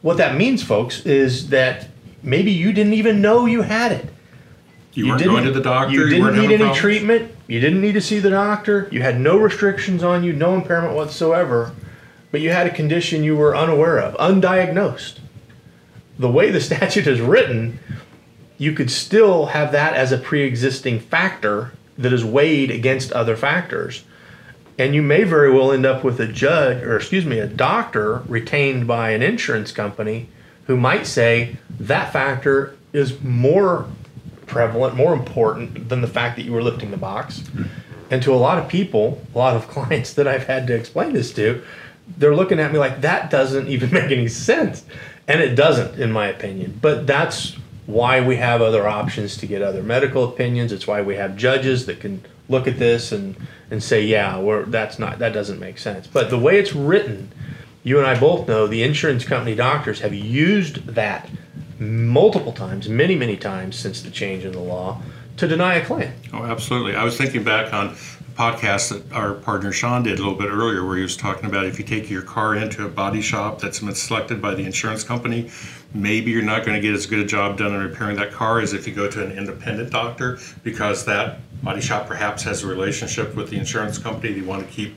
What 0.00 0.16
that 0.16 0.36
means, 0.36 0.62
folks, 0.62 1.04
is 1.04 1.50
that 1.50 1.88
maybe 2.22 2.50
you 2.50 2.72
didn't 2.72 2.94
even 2.94 3.20
know 3.20 3.46
you 3.46 3.62
had 3.62 3.92
it. 3.92 4.08
You, 4.94 5.08
weren't 5.08 5.22
going 5.22 5.44
to 5.44 5.52
the 5.52 5.60
doctor 5.60 5.92
You 5.92 6.08
didn't 6.08 6.24
weren't 6.24 6.36
need 6.36 6.44
any 6.46 6.56
problems? 6.56 6.78
treatment. 6.78 7.32
You 7.46 7.60
didn't 7.60 7.80
need 7.80 7.92
to 7.92 8.00
see 8.00 8.18
the 8.18 8.30
doctor. 8.30 8.88
You 8.90 9.02
had 9.02 9.20
no 9.20 9.36
restrictions 9.38 10.02
on 10.02 10.24
you, 10.24 10.32
no 10.32 10.54
impairment 10.54 10.94
whatsoever. 10.94 11.72
But 12.30 12.40
you 12.40 12.50
had 12.50 12.66
a 12.66 12.70
condition 12.70 13.24
you 13.24 13.36
were 13.36 13.56
unaware 13.56 13.98
of, 13.98 14.14
undiagnosed. 14.16 15.18
The 16.18 16.30
way 16.30 16.50
the 16.50 16.60
statute 16.70 17.06
is 17.06 17.20
written, 17.20 17.78
you 18.58 18.72
could 18.72 18.90
still 18.90 19.46
have 19.46 19.72
that 19.72 19.94
as 19.94 20.12
a 20.12 20.18
pre 20.18 20.42
existing 20.42 21.00
factor 21.00 21.72
that 21.96 22.12
is 22.12 22.24
weighed 22.24 22.70
against 22.70 23.12
other 23.12 23.36
factors. 23.36 24.04
And 24.78 24.94
you 24.94 25.02
may 25.02 25.24
very 25.24 25.52
well 25.52 25.72
end 25.72 25.84
up 25.84 26.04
with 26.04 26.20
a 26.20 26.26
judge, 26.26 26.82
or 26.84 26.96
excuse 26.96 27.24
me, 27.24 27.40
a 27.40 27.48
doctor 27.48 28.22
retained 28.28 28.86
by 28.86 29.10
an 29.10 29.22
insurance 29.22 29.72
company 29.72 30.28
who 30.66 30.76
might 30.76 31.06
say 31.06 31.56
that 31.80 32.12
factor 32.12 32.76
is 32.92 33.20
more 33.20 33.88
prevalent, 34.48 34.96
more 34.96 35.12
important 35.12 35.88
than 35.88 36.00
the 36.00 36.08
fact 36.08 36.36
that 36.36 36.42
you 36.42 36.52
were 36.52 36.62
lifting 36.62 36.90
the 36.90 36.96
box. 36.96 37.44
And 38.10 38.22
to 38.22 38.32
a 38.32 38.36
lot 38.36 38.58
of 38.58 38.68
people, 38.68 39.22
a 39.34 39.38
lot 39.38 39.56
of 39.56 39.68
clients 39.68 40.14
that 40.14 40.26
I've 40.26 40.46
had 40.46 40.66
to 40.66 40.74
explain 40.74 41.12
this 41.12 41.32
to, 41.34 41.62
they're 42.16 42.34
looking 42.34 42.58
at 42.58 42.72
me 42.72 42.78
like 42.78 43.02
that 43.02 43.30
doesn't 43.30 43.68
even 43.68 43.90
make 43.92 44.10
any 44.10 44.28
sense. 44.28 44.84
And 45.26 45.40
it 45.40 45.54
doesn't, 45.54 46.00
in 46.00 46.10
my 46.10 46.26
opinion. 46.26 46.78
But 46.80 47.06
that's 47.06 47.56
why 47.86 48.20
we 48.20 48.36
have 48.36 48.60
other 48.60 48.88
options 48.88 49.36
to 49.38 49.46
get 49.46 49.62
other 49.62 49.82
medical 49.82 50.24
opinions. 50.24 50.72
It's 50.72 50.86
why 50.86 51.02
we 51.02 51.16
have 51.16 51.36
judges 51.36 51.86
that 51.86 52.00
can 52.00 52.22
look 52.48 52.66
at 52.66 52.78
this 52.78 53.12
and, 53.12 53.36
and 53.70 53.82
say, 53.82 54.04
yeah, 54.04 54.38
we're, 54.38 54.64
that's 54.64 54.98
not 54.98 55.18
that 55.18 55.32
doesn't 55.32 55.58
make 55.58 55.78
sense. 55.78 56.06
But 56.06 56.30
the 56.30 56.38
way 56.38 56.58
it's 56.58 56.74
written, 56.74 57.30
you 57.82 57.98
and 57.98 58.06
I 58.06 58.18
both 58.18 58.48
know 58.48 58.66
the 58.66 58.82
insurance 58.82 59.24
company 59.24 59.54
doctors 59.54 60.00
have 60.00 60.14
used 60.14 60.86
that 60.86 61.28
multiple 61.78 62.52
times, 62.52 62.88
many, 62.88 63.14
many 63.14 63.36
times 63.36 63.76
since 63.76 64.02
the 64.02 64.10
change 64.10 64.44
in 64.44 64.52
the 64.52 64.60
law 64.60 65.00
to 65.36 65.46
deny 65.46 65.74
a 65.74 65.84
claim. 65.84 66.12
Oh, 66.32 66.44
absolutely. 66.44 66.96
I 66.96 67.04
was 67.04 67.16
thinking 67.16 67.44
back 67.44 67.72
on 67.72 67.88
the 67.88 67.94
podcast 68.34 68.90
that 68.90 69.12
our 69.12 69.34
partner 69.34 69.72
Sean 69.72 70.02
did 70.02 70.18
a 70.18 70.22
little 70.22 70.38
bit 70.38 70.48
earlier, 70.48 70.84
where 70.84 70.96
he 70.96 71.02
was 71.02 71.16
talking 71.16 71.46
about 71.46 71.64
if 71.64 71.78
you 71.78 71.84
take 71.84 72.10
your 72.10 72.22
car 72.22 72.56
into 72.56 72.84
a 72.84 72.88
body 72.88 73.20
shop 73.20 73.60
that's 73.60 73.80
been 73.80 73.94
selected 73.94 74.42
by 74.42 74.54
the 74.54 74.64
insurance 74.64 75.04
company, 75.04 75.50
maybe 75.94 76.30
you're 76.30 76.42
not 76.42 76.64
going 76.64 76.74
to 76.74 76.80
get 76.80 76.92
as 76.92 77.06
good 77.06 77.20
a 77.20 77.24
job 77.24 77.56
done 77.56 77.74
in 77.74 77.80
repairing 77.80 78.16
that 78.16 78.32
car 78.32 78.60
as 78.60 78.72
if 78.72 78.86
you 78.86 78.94
go 78.94 79.08
to 79.08 79.24
an 79.24 79.32
independent 79.32 79.90
doctor 79.90 80.38
because 80.62 81.04
that 81.04 81.38
body 81.62 81.80
shop 81.80 82.06
perhaps 82.06 82.42
has 82.42 82.62
a 82.62 82.66
relationship 82.66 83.34
with 83.34 83.50
the 83.50 83.56
insurance 83.56 83.98
company. 83.98 84.32
They 84.32 84.46
want 84.46 84.66
to 84.66 84.72
keep 84.72 84.96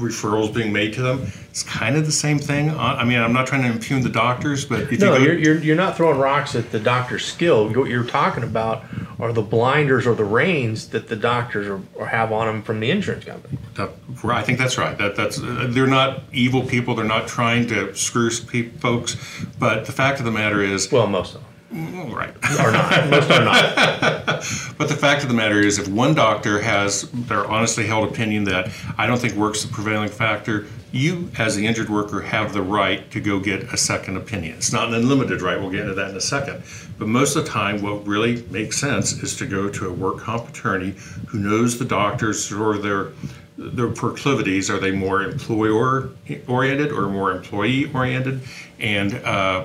referrals 0.00 0.52
being 0.52 0.72
made 0.72 0.92
to 0.94 1.02
them. 1.02 1.30
It's 1.50 1.62
kind 1.62 1.96
of 1.96 2.06
the 2.06 2.12
same 2.12 2.38
thing. 2.38 2.70
I 2.70 3.04
mean, 3.04 3.18
I'm 3.18 3.32
not 3.32 3.46
trying 3.46 3.62
to 3.62 3.68
impugn 3.68 4.02
the 4.02 4.08
doctors, 4.08 4.64
but 4.64 4.84
No, 4.84 4.90
you 4.90 4.98
go, 4.98 5.16
you're, 5.16 5.38
you're, 5.38 5.58
you're 5.58 5.76
not 5.76 5.96
throwing 5.96 6.18
rocks 6.18 6.54
at 6.54 6.70
the 6.70 6.80
doctor's 6.80 7.24
skill. 7.24 7.68
What 7.68 7.88
you're 7.88 8.04
talking 8.04 8.42
about 8.42 8.84
are 9.18 9.32
the 9.32 9.42
blinders 9.42 10.06
or 10.06 10.14
the 10.14 10.24
reins 10.24 10.88
that 10.88 11.08
the 11.08 11.16
doctors 11.16 11.66
are, 11.68 11.80
or 11.94 12.06
have 12.06 12.32
on 12.32 12.46
them 12.46 12.62
from 12.62 12.80
the 12.80 12.90
insurance 12.90 13.24
company. 13.24 13.58
that, 13.74 13.90
I 14.24 14.42
think 14.42 14.58
that's 14.58 14.78
right. 14.78 14.96
That 14.96 15.16
that's 15.16 15.40
uh, 15.40 15.66
they're 15.68 15.86
not 15.86 16.22
evil 16.32 16.62
people. 16.62 16.94
They're 16.94 17.04
not 17.04 17.28
trying 17.28 17.66
to 17.68 17.94
screw 17.94 18.30
pe- 18.46 18.70
folks. 18.70 19.16
But 19.58 19.84
the 19.84 19.92
fact 19.92 20.18
of 20.18 20.24
the 20.24 20.32
matter 20.32 20.62
is, 20.62 20.90
Well, 20.90 21.06
most 21.06 21.34
of 21.34 21.42
them 21.42 21.49
right. 21.72 22.34
Or 22.58 22.72
not. 22.72 23.10
most 23.10 23.30
are 23.30 23.44
not. 23.44 24.26
But 24.78 24.88
the 24.88 24.96
fact 24.96 25.22
of 25.22 25.28
the 25.28 25.34
matter 25.34 25.60
is, 25.60 25.78
if 25.78 25.88
one 25.88 26.14
doctor 26.14 26.58
has 26.62 27.02
their 27.12 27.44
honestly 27.44 27.86
held 27.86 28.08
opinion 28.08 28.44
that 28.44 28.70
I 28.96 29.06
don't 29.06 29.18
think 29.18 29.34
works 29.34 29.62
the 29.62 29.70
prevailing 29.70 30.08
factor, 30.08 30.66
you, 30.90 31.30
as 31.38 31.54
the 31.54 31.66
injured 31.66 31.90
worker, 31.90 32.22
have 32.22 32.54
the 32.54 32.62
right 32.62 33.08
to 33.10 33.20
go 33.20 33.38
get 33.38 33.64
a 33.74 33.76
second 33.76 34.16
opinion. 34.16 34.56
It's 34.56 34.72
not 34.72 34.88
an 34.88 34.94
unlimited 34.94 35.42
right. 35.42 35.60
We'll 35.60 35.70
get 35.70 35.80
into 35.80 35.94
that 35.94 36.10
in 36.10 36.16
a 36.16 36.20
second. 36.20 36.62
But 36.98 37.08
most 37.08 37.36
of 37.36 37.44
the 37.44 37.50
time, 37.50 37.82
what 37.82 38.06
really 38.06 38.42
makes 38.50 38.78
sense 38.78 39.12
is 39.12 39.36
to 39.36 39.46
go 39.46 39.68
to 39.68 39.88
a 39.88 39.92
work 39.92 40.18
comp 40.20 40.48
attorney 40.48 40.94
who 41.26 41.38
knows 41.38 41.78
the 41.78 41.84
doctors 41.84 42.50
or 42.50 42.78
their 42.78 43.12
their 43.58 43.88
proclivities. 43.88 44.70
Are 44.70 44.78
they 44.78 44.90
more 44.90 45.22
employer 45.22 46.08
oriented 46.48 46.92
or 46.92 47.08
more 47.08 47.32
employee 47.32 47.92
oriented? 47.92 48.40
And 48.78 49.14
uh, 49.16 49.64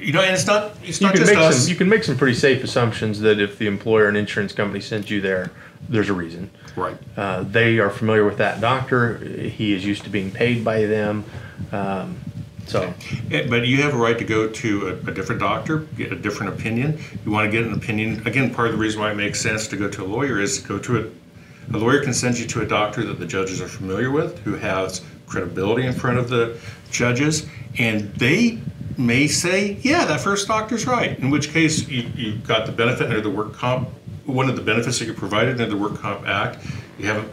you 0.00 0.12
know, 0.12 0.22
and 0.22 0.32
it's 0.34 0.46
not 0.46 0.76
it's 0.84 1.00
You 1.00 1.06
not 1.06 1.14
can 1.14 1.22
just 1.24 1.32
make 1.34 1.42
us. 1.42 1.58
some. 1.62 1.70
You 1.70 1.76
can 1.76 1.88
make 1.88 2.04
some 2.04 2.16
pretty 2.16 2.36
safe 2.36 2.64
assumptions 2.64 3.20
that 3.20 3.38
if 3.40 3.58
the 3.58 3.66
employer 3.66 4.08
and 4.08 4.16
insurance 4.16 4.52
company 4.52 4.80
sent 4.80 5.10
you 5.10 5.20
there, 5.20 5.50
there's 5.88 6.08
a 6.08 6.12
reason. 6.14 6.50
right. 6.76 6.96
Uh, 7.16 7.42
they 7.42 7.78
are 7.78 7.90
familiar 7.90 8.24
with 8.24 8.38
that 8.38 8.60
doctor. 8.60 9.16
He 9.18 9.72
is 9.74 9.84
used 9.84 10.04
to 10.04 10.10
being 10.10 10.30
paid 10.30 10.64
by 10.64 10.86
them. 10.86 11.24
Um, 11.72 12.16
so 12.66 12.92
Eh, 13.30 13.46
But 13.48 13.66
you 13.66 13.82
have 13.82 13.94
a 13.94 13.96
right 13.96 14.16
to 14.18 14.24
go 14.24 14.48
to 14.48 14.88
a, 14.88 14.92
a 15.10 15.12
different 15.14 15.40
doctor, 15.40 15.78
get 15.96 16.12
a 16.12 16.16
different 16.16 16.54
opinion. 16.54 16.98
You 17.24 17.30
want 17.32 17.50
to 17.50 17.56
get 17.56 17.66
an 17.66 17.74
opinion. 17.74 18.22
Again, 18.26 18.54
part 18.54 18.68
of 18.68 18.74
the 18.74 18.78
reason 18.80 19.00
why 19.00 19.10
it 19.10 19.16
makes 19.16 19.40
sense 19.40 19.66
to 19.68 19.76
go 19.76 19.88
to 19.88 20.04
a 20.04 20.06
lawyer 20.06 20.40
is 20.40 20.62
to 20.62 20.68
go 20.68 20.78
to 20.78 20.98
a. 21.00 21.04
A 21.72 21.78
lawyer 21.78 22.02
can 22.02 22.12
send 22.14 22.36
you 22.36 22.46
to 22.48 22.62
a 22.62 22.66
doctor 22.66 23.04
that 23.04 23.20
the 23.20 23.26
judges 23.26 23.60
are 23.60 23.68
familiar 23.68 24.10
with, 24.10 24.40
who 24.40 24.56
has 24.56 25.02
credibility 25.28 25.86
in 25.86 25.92
front 25.92 26.18
of 26.18 26.28
the 26.28 26.58
judges, 26.90 27.46
and 27.78 28.12
they 28.14 28.58
may 29.00 29.26
say, 29.26 29.78
"Yeah, 29.82 30.04
that 30.04 30.20
first 30.20 30.46
doctor's 30.46 30.86
right." 30.86 31.18
In 31.18 31.30
which 31.30 31.52
case, 31.52 31.88
you 31.88 32.04
you 32.14 32.36
got 32.36 32.66
the 32.66 32.72
benefit 32.72 33.08
under 33.08 33.20
the 33.20 33.30
work 33.30 33.54
comp. 33.54 33.88
One 34.26 34.48
of 34.48 34.54
the 34.54 34.62
benefits 34.62 34.98
that 35.00 35.06
you're 35.06 35.14
provided 35.14 35.60
under 35.60 35.66
the 35.66 35.76
Work 35.76 35.98
Comp 35.98 36.24
Act, 36.28 36.64
you 36.98 37.06
haven't 37.06 37.28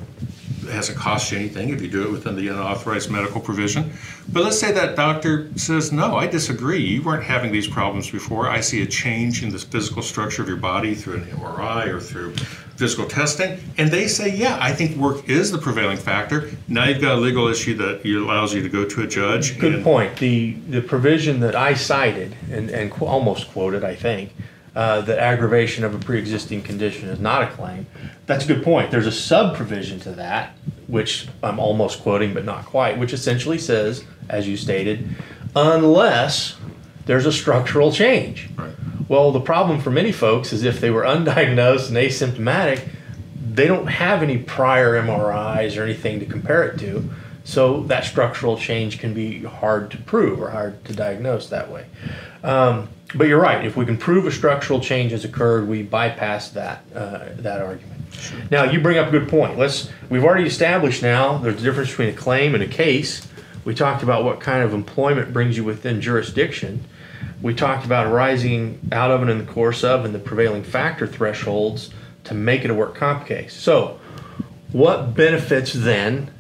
it 0.68 0.74
hasn't 0.74 0.98
cost 0.98 1.32
you 1.32 1.38
anything 1.38 1.70
if 1.70 1.82
you 1.82 1.88
do 1.88 2.04
it 2.04 2.12
within 2.12 2.36
the 2.36 2.48
unauthorized 2.50 3.10
medical 3.10 3.40
provision. 3.40 3.92
But 4.30 4.44
let's 4.44 4.60
say 4.60 4.72
that 4.74 4.96
doctor 4.96 5.50
says, 5.56 5.92
no, 5.92 6.18
I 6.18 6.28
disagree. 6.28 6.80
You 6.80 7.02
weren't 7.04 7.24
having 7.24 7.52
these 7.52 7.68
problems 7.68 8.10
before. 8.10 8.50
I 8.50 8.60
see 8.60 8.82
a 8.82 8.86
change 8.86 9.44
in 9.44 9.50
the 9.50 9.60
physical 9.60 10.02
structure 10.02 10.42
of 10.42 10.48
your 10.48 10.58
body 10.58 10.94
through 10.94 11.16
an 11.16 11.26
MRI 11.26 11.88
or 11.88 12.00
through 12.00 12.36
physical 12.78 13.06
testing. 13.06 13.60
And 13.78 13.90
they 13.92 14.08
say, 14.08 14.34
yeah, 14.36 14.58
I 14.62 14.72
think 14.72 14.96
work 14.96 15.28
is 15.28 15.52
the 15.52 15.58
prevailing 15.58 15.98
factor. 15.98 16.52
Now 16.68 16.86
you've 16.86 17.02
got 17.02 17.18
a 17.18 17.20
legal 17.20 17.48
issue 17.48 17.76
that 17.78 18.06
allows 18.06 18.54
you 18.54 18.62
to 18.62 18.70
go 18.70 18.86
to 18.86 19.02
a 19.02 19.08
judge. 19.08 19.60
good 19.60 19.84
point. 19.84 20.18
The 20.18 20.54
the 20.70 20.82
provision 20.82 21.40
that 21.42 21.56
I 21.56 21.74
cited 21.74 22.36
and 22.52 22.70
and 22.70 22.92
qu- 22.92 23.06
almost 23.06 23.50
quoted, 23.52 23.84
I 23.84 23.96
think, 23.96 24.34
uh, 24.76 25.02
that 25.02 25.18
aggravation 25.18 25.84
of 25.84 25.96
a 25.96 26.00
pre-existing 26.00 26.62
condition 26.62 27.10
is 27.10 27.20
not 27.20 27.42
a 27.42 27.48
claim. 27.48 27.88
That's 28.28 28.46
a 28.46 28.48
good 28.48 28.64
point. 28.64 28.92
There's 28.92 29.08
a 29.08 29.12
sub 29.12 29.56
provision 29.56 30.00
to 30.02 30.12
that, 30.12 30.54
which 30.88 31.28
I'm 31.42 31.60
almost 31.60 32.02
quoting 32.02 32.34
but 32.34 32.46
not 32.46 32.66
quite, 32.66 33.00
which 33.00 33.12
essentially 33.12 33.58
says, 33.58 34.04
as 34.30 34.48
you 34.48 34.56
stated, 34.56 35.10
unless 35.56 36.56
there's 37.06 37.26
a 37.26 37.32
structural 37.32 37.92
change. 37.92 38.50
Right. 38.56 38.74
Well, 39.08 39.32
the 39.32 39.40
problem 39.40 39.80
for 39.80 39.90
many 39.90 40.12
folks 40.12 40.52
is 40.52 40.64
if 40.64 40.82
they 40.82 40.92
were 40.92 41.04
undiagnosed 41.04 41.88
and 41.88 41.98
asymptomatic, 41.98 42.88
they 43.54 43.68
don't 43.68 43.88
have 43.88 44.22
any 44.22 44.38
prior 44.38 45.02
MRIs 45.02 45.78
or 45.78 45.84
anything 45.84 46.20
to 46.20 46.26
compare 46.26 46.64
it 46.64 46.78
to. 46.80 47.10
So 47.44 47.84
that 47.84 48.04
structural 48.04 48.58
change 48.58 49.00
can 49.00 49.14
be 49.14 49.44
hard 49.44 49.90
to 49.92 49.98
prove 49.98 50.42
or 50.42 50.50
hard 50.50 50.84
to 50.86 50.94
diagnose 50.94 51.48
that 51.48 51.72
way. 51.72 51.86
Um, 52.44 52.90
but 53.16 53.28
you're 53.28 53.40
right. 53.40 53.66
If 53.66 53.78
we 53.78 53.86
can 53.86 53.98
prove 53.98 54.26
a 54.26 54.32
structural 54.32 54.82
change 54.82 55.12
has 55.12 55.24
occurred, 55.24 55.70
we 55.70 55.82
bypass 55.82 56.50
that 56.50 56.84
uh, 56.94 57.30
that 57.38 57.62
argument. 57.62 58.02
Now 58.52 58.66
you 58.66 58.82
bring 58.82 58.98
up 58.98 59.08
a 59.08 59.12
good 59.12 59.30
point. 59.30 59.58
Let's. 59.58 59.90
We've 60.10 60.26
already 60.26 60.46
established 60.46 61.02
now 61.02 61.38
there's 61.38 61.62
a 61.62 61.64
difference 61.64 61.90
between 61.90 62.10
a 62.10 62.14
claim 62.14 62.54
and 62.54 62.62
a 62.62 62.68
case. 62.68 63.26
We 63.64 63.74
talked 63.74 64.04
about 64.04 64.26
what 64.26 64.42
kind 64.42 64.62
of 64.62 64.74
employment 64.74 65.32
brings 65.32 65.56
you 65.56 65.64
within 65.64 66.02
jurisdiction. 66.02 66.84
We 67.42 67.54
talked 67.54 67.86
about 67.86 68.08
arising 68.08 68.80
out 68.92 69.12
of 69.12 69.22
and 69.22 69.30
in 69.30 69.38
the 69.38 69.52
course 69.52 69.84
of 69.84 70.06
and 70.06 70.14
the 70.14 70.20
prevailing 70.20 70.64
factor 70.64 71.06
thresholds 71.06 71.92
to 72.24 72.34
make 72.34 72.66
it 72.66 72.72
a 72.72 72.74
work 72.74 72.96
comp 72.96 73.28
case. 73.28 73.54
So, 73.54 74.00
what 74.72 75.14
benefits 75.14 75.74
then? 75.74 76.32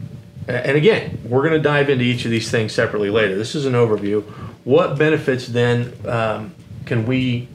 And 0.47 0.77
again, 0.77 1.19
we're 1.25 1.41
going 1.41 1.53
to 1.53 1.59
dive 1.59 1.89
into 1.89 2.05
each 2.05 2.23
of 2.25 2.31
these 2.31 2.49
things 2.49 2.71
separately 2.71 3.09
later. 3.09 3.35
This 3.35 3.53
is 3.53 3.65
an 3.65 3.73
overview. 3.73 4.23
What 4.63 4.97
benefits 4.97 5.47
then 5.47 5.93
um, 6.05 6.55
can 6.85 7.05
we 7.05 7.47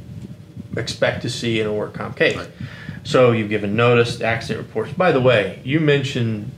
expect 0.77 1.23
to 1.23 1.31
see 1.31 1.61
in 1.61 1.67
a 1.67 1.73
work 1.73 1.95
comp 1.95 2.17
case? 2.17 2.39
So 3.05 3.33
you've 3.33 3.49
given 3.49 3.75
notice, 3.75 4.21
accident 4.21 4.67
reports. 4.67 4.93
By 4.93 5.13
the 5.13 5.21
way, 5.21 5.61
you 5.65 5.81
mentioned 5.81 6.51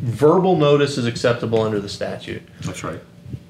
verbal 0.00 0.56
notice 0.56 0.98
is 0.98 1.06
acceptable 1.06 1.60
under 1.60 1.80
the 1.80 1.88
statute. 1.88 2.42
That's 2.62 2.82
right. 2.82 3.00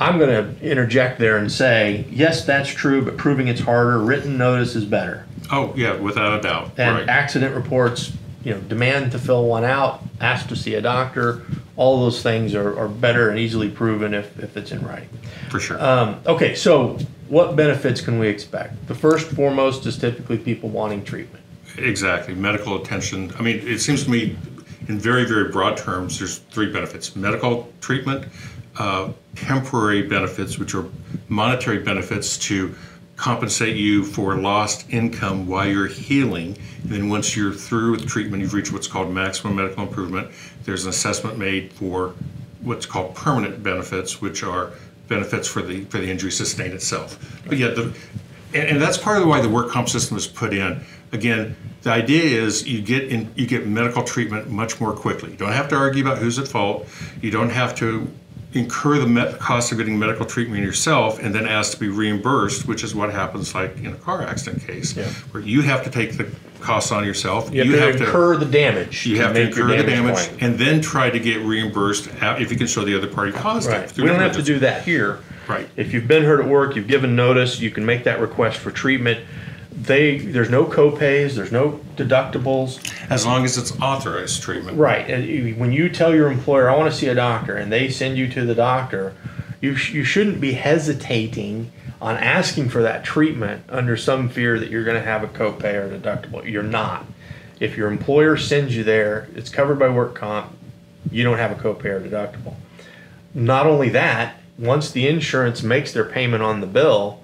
I'm 0.01 0.19
going 0.19 0.31
to 0.31 0.65
interject 0.65 1.19
there 1.19 1.37
and 1.37 1.51
say, 1.51 2.05
yes, 2.11 2.45
that's 2.45 2.69
true, 2.69 3.05
but 3.05 3.17
proving 3.17 3.49
it's 3.49 3.61
harder. 3.61 3.99
Written 3.99 4.37
notice 4.37 4.75
is 4.75 4.85
better. 4.85 5.27
Oh, 5.51 5.73
yeah, 5.77 5.97
without 5.97 6.39
a 6.39 6.43
doubt. 6.43 6.73
And 6.79 6.99
right. 6.99 7.09
accident 7.09 7.55
reports, 7.55 8.13
you 8.43 8.53
know, 8.53 8.61
demand 8.61 9.13
to 9.13 9.19
fill 9.19 9.47
one 9.47 9.65
out, 9.65 10.03
ask 10.21 10.49
to 10.49 10.57
see 10.57 10.75
a 10.75 10.81
doctor, 10.81 11.43
all 11.77 12.01
those 12.01 12.23
things 12.23 12.55
are, 12.55 12.79
are 12.79 12.89
better 12.89 13.31
and 13.31 13.39
easily 13.39 13.71
proven 13.71 14.15
if, 14.15 14.39
if 14.39 14.57
it's 14.57 14.73
in 14.73 14.85
writing. 14.87 15.09
For 15.51 15.61
sure. 15.61 15.83
Um, 15.83 16.21
okay, 16.27 16.55
so 16.55 16.99
what 17.29 17.57
benefits 17.57 18.01
can 18.01 18.19
we 18.19 18.29
expect? 18.29 18.87
The 18.89 18.95
first 18.95 19.29
foremost 19.29 19.87
is 19.87 19.97
typically 19.97 20.39
people 20.39 20.69
wanting 20.69 21.05
treatment. 21.05 21.45
Exactly. 21.79 22.35
Medical 22.35 22.81
attention. 22.81 23.33
I 23.39 23.43
mean, 23.43 23.67
it 23.67 23.79
seems 23.79 24.05
to 24.05 24.11
me, 24.11 24.37
in 24.89 24.99
very, 24.99 25.25
very 25.25 25.51
broad 25.51 25.77
terms, 25.77 26.19
there's 26.19 26.39
three 26.39 26.71
benefits 26.71 27.17
medical 27.17 27.73
treatment, 27.81 28.27
uh, 28.79 29.13
temporary 29.35 30.03
benefits, 30.03 30.59
which 30.59 30.75
are 30.75 30.87
monetary 31.29 31.79
benefits 31.79 32.39
to 32.39 32.75
compensate 33.17 33.77
you 33.77 34.05
for 34.05 34.35
lost 34.37 34.91
income 34.91 35.47
while 35.47 35.67
you're 35.67 35.87
healing. 35.87 36.57
And 36.83 36.91
then 36.91 37.09
once 37.09 37.37
you're 37.37 37.53
through 37.53 37.93
with 37.93 38.09
treatment, 38.09 38.43
you've 38.43 38.55
reached 38.55 38.73
what's 38.73 38.89
called 38.89 39.11
maximum 39.11 39.57
medical 39.57 39.87
improvement. 39.87 40.31
There's 40.65 40.85
an 40.85 40.91
assessment 40.91 41.39
made 41.39 41.73
for 41.73 42.15
what's 42.63 42.87
called 42.87 43.15
permanent 43.15 43.63
benefits, 43.63 44.21
which 44.21 44.43
are 44.43 44.73
benefits 45.09 45.47
for 45.47 45.63
the 45.63 45.85
for 45.87 45.99
the 45.99 46.11
injury 46.11 46.31
sustained 46.31 46.73
itself. 46.73 47.43
But 47.47 47.59
yeah, 47.59 47.69
the 47.69 47.95
and, 48.55 48.69
and 48.69 48.83
that's 48.83 48.99
part 48.99 49.21
of 49.21 49.29
why 49.29 49.41
the 49.41 49.49
work 49.49 49.71
comp 49.71 49.89
system 49.89 50.15
was 50.15 50.27
put 50.27 50.53
in. 50.53 50.81
Again, 51.13 51.57
the 51.83 51.91
idea 51.91 52.41
is 52.41 52.67
you 52.67 52.81
get 52.81 53.05
in, 53.05 53.31
you 53.35 53.47
get 53.47 53.67
medical 53.67 54.03
treatment 54.03 54.51
much 54.51 54.81
more 54.81 54.93
quickly. 54.93 55.33
You 55.33 55.37
don't 55.37 55.53
have 55.53 55.69
to 55.69 55.77
argue 55.77 56.03
about 56.03 56.19
who's 56.19 56.39
at 56.39 56.49
fault. 56.49 56.89
You 57.21 57.31
don't 57.31 57.51
have 57.51 57.75
to 57.77 58.11
incur 58.55 58.99
the 58.99 59.07
met- 59.07 59.39
cost 59.39 59.73
of 59.73 59.79
getting 59.79 59.99
medical 59.99 60.27
treatment 60.27 60.63
yourself 60.63 61.19
and 61.23 61.35
then 61.35 61.47
ask 61.47 61.73
to 61.73 61.79
be 61.81 61.89
reimbursed, 61.89 62.67
which 62.67 62.85
is 62.85 62.95
what 62.95 63.11
happens 63.11 63.55
like 63.55 63.77
in 63.79 63.87
a 63.89 63.95
car 63.97 64.23
accident 64.23 64.67
case, 64.67 64.97
Yeah. 64.97 65.05
where 65.31 65.43
you 65.43 65.63
have 65.63 65.83
to 65.85 65.91
take 65.91 66.17
the 66.19 66.27
costs 66.61 66.93
on 66.93 67.05
yourself. 67.05 67.53
You 67.53 67.77
have, 67.79 67.97
to, 67.97 68.05
incur 68.05 68.37
the 68.37 68.45
damage. 68.47 69.07
you 69.07 69.21
have 69.21 69.35
to 69.35 69.41
incur 69.43 69.77
the 69.77 69.83
damage 69.83 70.17
claim. 70.17 70.39
and 70.41 70.59
then 70.59 70.81
try 70.81 71.11
to 71.11 71.19
get 71.19 71.41
reimbursed 71.43 72.09
if 72.23 72.53
you 72.53 72.57
can 72.59 72.67
show 72.67 72.85
the 72.85 72.97
other 72.97 73.09
party 73.09 73.33
caused 73.33 73.69
it. 73.69 73.73
Right. 73.73 73.91
through 73.91 74.05
We 74.05 74.11
don't 74.11 74.21
have 74.21 74.37
to 74.37 74.43
do 74.43 74.59
that 74.61 74.83
here. 74.85 75.19
Right. 75.49 75.69
If 75.77 75.93
you've 75.93 76.07
been 76.07 76.23
hurt 76.23 76.41
at 76.41 76.47
work, 76.47 76.77
you've 76.77 76.87
given 76.87 77.17
notice, 77.17 77.59
you 77.61 77.71
can 77.71 77.85
make 77.85 78.05
that 78.05 78.21
request 78.21 78.59
for 78.59 78.71
treatment. 78.71 79.21
They 79.73 80.19
there's 80.19 80.51
no 80.51 80.65
copays, 80.65 81.35
there's 81.35 81.53
no 81.53 81.81
deductibles. 81.97 82.81
As 83.11 83.27
long 83.27 83.45
as 83.45 83.57
it's 83.57 83.79
authorized 83.81 84.43
treatment. 84.43 84.79
Right. 84.79 85.09
And 85.09 85.57
when 85.59 85.73
you 85.73 85.89
tell 85.89 86.15
your 86.15 86.31
employer, 86.31 86.71
I 86.71 86.77
want 86.77 86.93
to 86.93 86.99
see 86.99 87.09
a 87.09 87.15
doctor, 87.15 87.57
and 87.57 87.73
they 87.73 87.89
send 87.89 88.17
you 88.17 88.29
to 88.29 88.45
the 88.45 88.55
doctor, 88.55 89.15
you, 89.61 89.75
sh- 89.77 89.93
you 89.93 90.05
shouldn't 90.05 90.41
be 90.41 90.53
hesitating 90.53 91.73
on 92.01 92.17
asking 92.17 92.69
for 92.69 92.83
that 92.83 93.05
treatment 93.05 93.65
under 93.69 93.97
some 93.97 94.29
fear 94.29 94.59
that 94.59 94.71
you're 94.71 94.85
going 94.85 94.97
to 94.97 95.05
have 95.05 95.23
a 95.23 95.29
copay 95.29 95.75
or 95.75 95.89
deductible. 95.89 96.49
You're 96.49 96.63
not. 96.63 97.07
If 97.61 97.77
your 97.77 97.91
employer 97.91 98.37
sends 98.37 98.77
you 98.77 98.83
there, 98.83 99.29
it's 99.37 99.49
covered 99.49 99.79
by 99.79 99.89
work 99.89 100.17
comp, 100.17 100.53
you 101.11 101.23
don't 101.23 101.39
have 101.39 101.53
a 101.53 101.63
copay 101.63 101.85
or 101.87 102.01
deductible. 102.01 102.57
Not 103.35 103.67
only 103.67 103.89
that, 103.91 104.37
once 104.59 104.91
the 104.91 105.07
insurance 105.07 105.63
makes 105.63 105.93
their 105.93 106.05
payment 106.05 106.43
on 106.43 106.61
the 106.61 106.67
bill, 106.67 107.22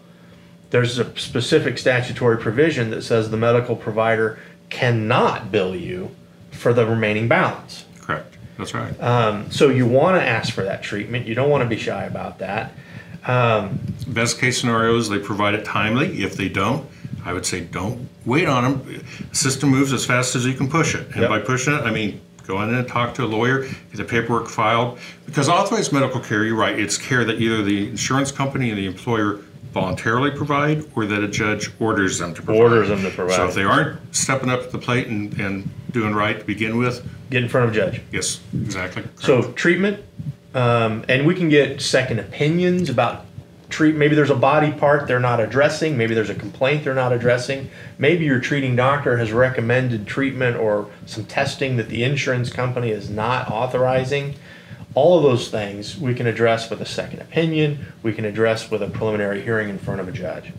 there's 0.70 0.98
a 0.98 1.16
specific 1.18 1.78
statutory 1.78 2.38
provision 2.38 2.90
that 2.90 3.02
says 3.02 3.30
the 3.30 3.36
medical 3.36 3.74
provider 3.76 4.38
cannot 4.70 5.50
bill 5.50 5.74
you 5.74 6.10
for 6.50 6.72
the 6.72 6.84
remaining 6.86 7.28
balance. 7.28 7.84
Correct. 8.00 8.36
That's 8.58 8.74
right. 8.74 9.00
Um, 9.00 9.50
so 9.50 9.68
you 9.70 9.86
want 9.86 10.16
to 10.20 10.22
ask 10.26 10.52
for 10.52 10.64
that 10.64 10.82
treatment. 10.82 11.26
You 11.26 11.34
don't 11.34 11.48
want 11.50 11.62
to 11.62 11.68
be 11.68 11.78
shy 11.78 12.04
about 12.04 12.38
that. 12.40 12.72
Um, 13.26 13.78
Best 14.08 14.38
case 14.38 14.60
scenario 14.60 14.96
is 14.96 15.08
they 15.08 15.18
provide 15.18 15.54
it 15.54 15.64
timely. 15.64 16.22
If 16.22 16.36
they 16.36 16.48
don't, 16.48 16.86
I 17.24 17.32
would 17.32 17.46
say 17.46 17.60
don't 17.60 18.08
wait 18.24 18.46
on 18.48 18.64
them. 18.64 19.04
System 19.32 19.70
moves 19.70 19.92
as 19.92 20.04
fast 20.04 20.34
as 20.34 20.46
you 20.46 20.54
can 20.54 20.68
push 20.68 20.94
it. 20.94 21.06
And 21.12 21.22
Yep. 21.22 21.28
by 21.30 21.38
pushing 21.40 21.74
it, 21.74 21.82
I 21.82 21.90
mean 21.90 22.20
go 22.46 22.62
in 22.62 22.72
and 22.74 22.88
talk 22.88 23.14
to 23.14 23.24
a 23.24 23.26
lawyer, 23.26 23.62
get 23.64 23.96
the 23.96 24.04
paperwork 24.04 24.48
filed. 24.48 24.98
Because 25.26 25.50
authorized 25.50 25.92
medical 25.92 26.18
care, 26.20 26.44
you're 26.44 26.56
right, 26.56 26.78
it's 26.78 26.96
care 26.96 27.22
that 27.26 27.38
either 27.40 27.62
the 27.62 27.90
insurance 27.90 28.32
company 28.32 28.70
and 28.70 28.78
the 28.78 28.86
employer 28.86 29.40
voluntarily 29.72 30.30
provide 30.30 30.84
or 30.94 31.06
that 31.06 31.22
a 31.22 31.28
judge 31.28 31.70
orders 31.78 32.18
them 32.18 32.34
to 32.34 32.42
provide. 32.42 32.60
Orders 32.60 32.88
them 32.88 33.02
to 33.02 33.10
provide. 33.10 33.36
So 33.36 33.48
if 33.48 33.54
they 33.54 33.64
aren't 33.64 34.14
stepping 34.14 34.50
up 34.50 34.62
to 34.62 34.70
the 34.70 34.78
plate 34.78 35.06
and, 35.08 35.38
and 35.38 35.68
doing 35.90 36.14
right 36.14 36.38
to 36.38 36.44
begin 36.44 36.78
with, 36.78 37.06
get 37.30 37.42
in 37.42 37.48
front 37.48 37.68
of 37.68 37.72
a 37.72 37.74
judge. 37.74 38.00
yes, 38.10 38.40
exactly. 38.54 39.04
So 39.16 39.52
treatment, 39.52 40.02
um, 40.54 41.04
and 41.08 41.26
we 41.26 41.34
can 41.34 41.48
get 41.48 41.80
second 41.80 42.18
opinions 42.18 42.88
about 42.88 43.26
treat. 43.68 43.94
Maybe 43.94 44.14
there's 44.14 44.30
a 44.30 44.34
body 44.34 44.72
part 44.72 45.06
they're 45.06 45.20
not 45.20 45.40
addressing. 45.40 45.96
Maybe 45.96 46.14
there's 46.14 46.30
a 46.30 46.34
complaint 46.34 46.84
they're 46.84 46.94
not 46.94 47.12
addressing. 47.12 47.70
Maybe 47.98 48.24
your 48.24 48.40
treating 48.40 48.76
doctor 48.76 49.18
has 49.18 49.32
recommended 49.32 50.06
treatment 50.06 50.56
or 50.56 50.90
some 51.06 51.26
testing 51.26 51.76
that 51.76 51.88
the 51.88 52.02
insurance 52.02 52.50
company 52.50 52.90
is 52.90 53.10
not 53.10 53.50
authorizing. 53.50 54.36
All 54.98 55.16
of 55.16 55.22
those 55.22 55.48
things 55.48 55.96
we 55.96 56.12
can 56.12 56.26
address 56.26 56.68
with 56.68 56.82
a 56.82 56.84
second 56.84 57.20
opinion. 57.20 57.86
We 58.02 58.12
can 58.12 58.24
address 58.24 58.68
with 58.68 58.82
a 58.82 58.88
preliminary 58.88 59.42
hearing 59.42 59.68
in 59.68 59.78
front 59.78 60.00
of 60.00 60.08
a 60.08 60.10
judge. 60.10 60.52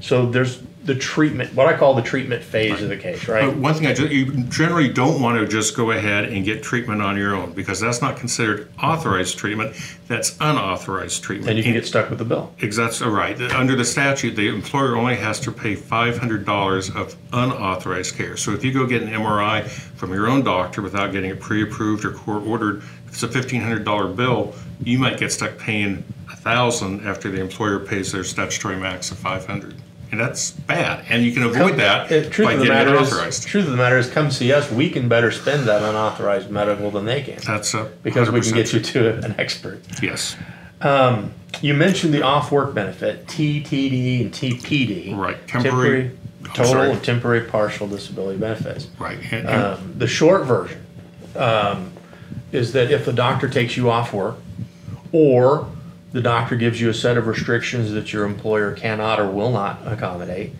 So 0.00 0.26
there's 0.26 0.60
the 0.84 0.94
treatment, 0.94 1.54
what 1.54 1.66
I 1.66 1.74
call 1.78 1.94
the 1.94 2.02
treatment 2.02 2.42
phase 2.42 2.82
of 2.82 2.90
the 2.90 2.96
case, 2.98 3.26
right? 3.26 3.46
But 3.46 3.56
one 3.56 3.72
thing 3.72 3.86
I 3.86 3.94
ju- 3.94 4.06
you 4.06 4.42
generally 4.44 4.90
don't 4.90 5.18
want 5.22 5.38
to 5.40 5.46
just 5.48 5.74
go 5.74 5.92
ahead 5.92 6.24
and 6.26 6.44
get 6.44 6.62
treatment 6.62 7.00
on 7.00 7.16
your 7.16 7.34
own 7.34 7.52
because 7.52 7.80
that's 7.80 8.02
not 8.02 8.18
considered 8.18 8.68
authorized 8.82 9.38
treatment. 9.38 9.74
That's 10.08 10.36
unauthorized 10.40 11.22
treatment. 11.22 11.48
and 11.48 11.56
you 11.56 11.64
can 11.64 11.72
get 11.72 11.86
stuck 11.86 12.10
with 12.10 12.18
the 12.18 12.26
bill. 12.26 12.52
Exactly 12.60 13.08
right. 13.08 13.40
Under 13.52 13.74
the 13.76 13.84
statute, 13.86 14.36
the 14.36 14.48
employer 14.48 14.94
only 14.94 15.16
has 15.16 15.40
to 15.40 15.52
pay 15.52 15.74
$500 15.74 16.94
of 16.94 17.16
unauthorized 17.32 18.14
care. 18.16 18.36
So 18.36 18.52
if 18.52 18.62
you 18.62 18.72
go 18.72 18.86
get 18.86 19.02
an 19.02 19.08
MRI 19.08 19.62
from 19.66 20.12
your 20.12 20.28
own 20.28 20.44
doctor 20.44 20.82
without 20.82 21.12
getting 21.12 21.30
it 21.30 21.40
pre-approved 21.40 22.04
or 22.04 22.12
court-ordered, 22.12 22.82
if 23.06 23.08
it's 23.14 23.22
a 23.22 23.28
$1,500 23.28 24.14
bill, 24.16 24.54
you 24.82 24.98
might 24.98 25.18
get 25.18 25.32
stuck 25.32 25.56
paying 25.56 26.04
1000 26.42 27.06
after 27.06 27.30
the 27.30 27.40
employer 27.40 27.78
pays 27.78 28.12
their 28.12 28.24
statutory 28.24 28.76
max 28.76 29.10
of 29.10 29.18
500 29.18 29.74
and 30.12 30.20
that's 30.20 30.52
bad. 30.52 31.04
And 31.08 31.24
you 31.24 31.32
can 31.32 31.42
avoid 31.42 31.76
that 31.78 32.04
Uh, 32.12 32.28
truth 32.30 32.46
by 32.46 32.52
of 32.52 32.58
the 32.60 32.66
getting 32.66 32.82
it 32.82 32.84
matter 32.92 33.02
is, 33.02 33.12
authorized. 33.12 33.48
truth 33.48 33.64
of 33.64 33.70
the 33.72 33.76
matter 33.76 33.98
is, 33.98 34.08
come 34.08 34.30
see 34.30 34.52
us. 34.52 34.70
We 34.70 34.88
can 34.90 35.08
better 35.08 35.32
spend 35.32 35.66
that 35.66 35.82
unauthorized 35.82 36.50
medical 36.50 36.92
than 36.92 37.04
they 37.04 37.22
can 37.22 37.38
That's 37.44 37.74
a 37.74 37.88
because 38.04 38.30
we 38.30 38.40
can 38.40 38.52
get 38.54 38.72
you 38.72 38.78
to 38.80 39.24
an 39.24 39.34
expert. 39.38 39.80
Yes, 40.00 40.36
You 41.62 41.72
mentioned 41.74 42.12
the 42.14 42.22
off 42.22 42.52
work 42.52 42.74
benefit, 42.74 43.26
TTD 43.26 44.20
and 44.20 44.32
TPD. 44.32 45.14
Right, 45.16 45.44
temporary- 45.48 46.10
I'm 46.44 46.50
total 46.52 46.82
and 46.82 47.02
temporary 47.02 47.40
partial 47.42 47.86
disability 47.88 48.38
benefits. 48.38 48.86
right. 48.98 49.18
And- 49.32 49.48
and- 49.48 49.64
Um, 49.64 49.94
the 49.96 50.06
short 50.06 50.44
version 50.44 50.78
um, 51.36 51.90
is 52.52 52.72
that 52.72 52.90
if 52.92 53.04
the 53.04 53.12
doctor 53.12 53.48
takes 53.48 53.76
you 53.76 53.90
off 53.90 54.12
work, 54.12 54.36
or 55.10 55.66
the 56.14 56.22
doctor 56.22 56.54
gives 56.54 56.80
you 56.80 56.88
a 56.88 56.94
set 56.94 57.16
of 57.18 57.26
restrictions 57.26 57.90
that 57.90 58.12
your 58.12 58.24
employer 58.24 58.72
cannot 58.72 59.18
or 59.18 59.28
will 59.28 59.50
not 59.50 59.80
accommodate, 59.84 60.52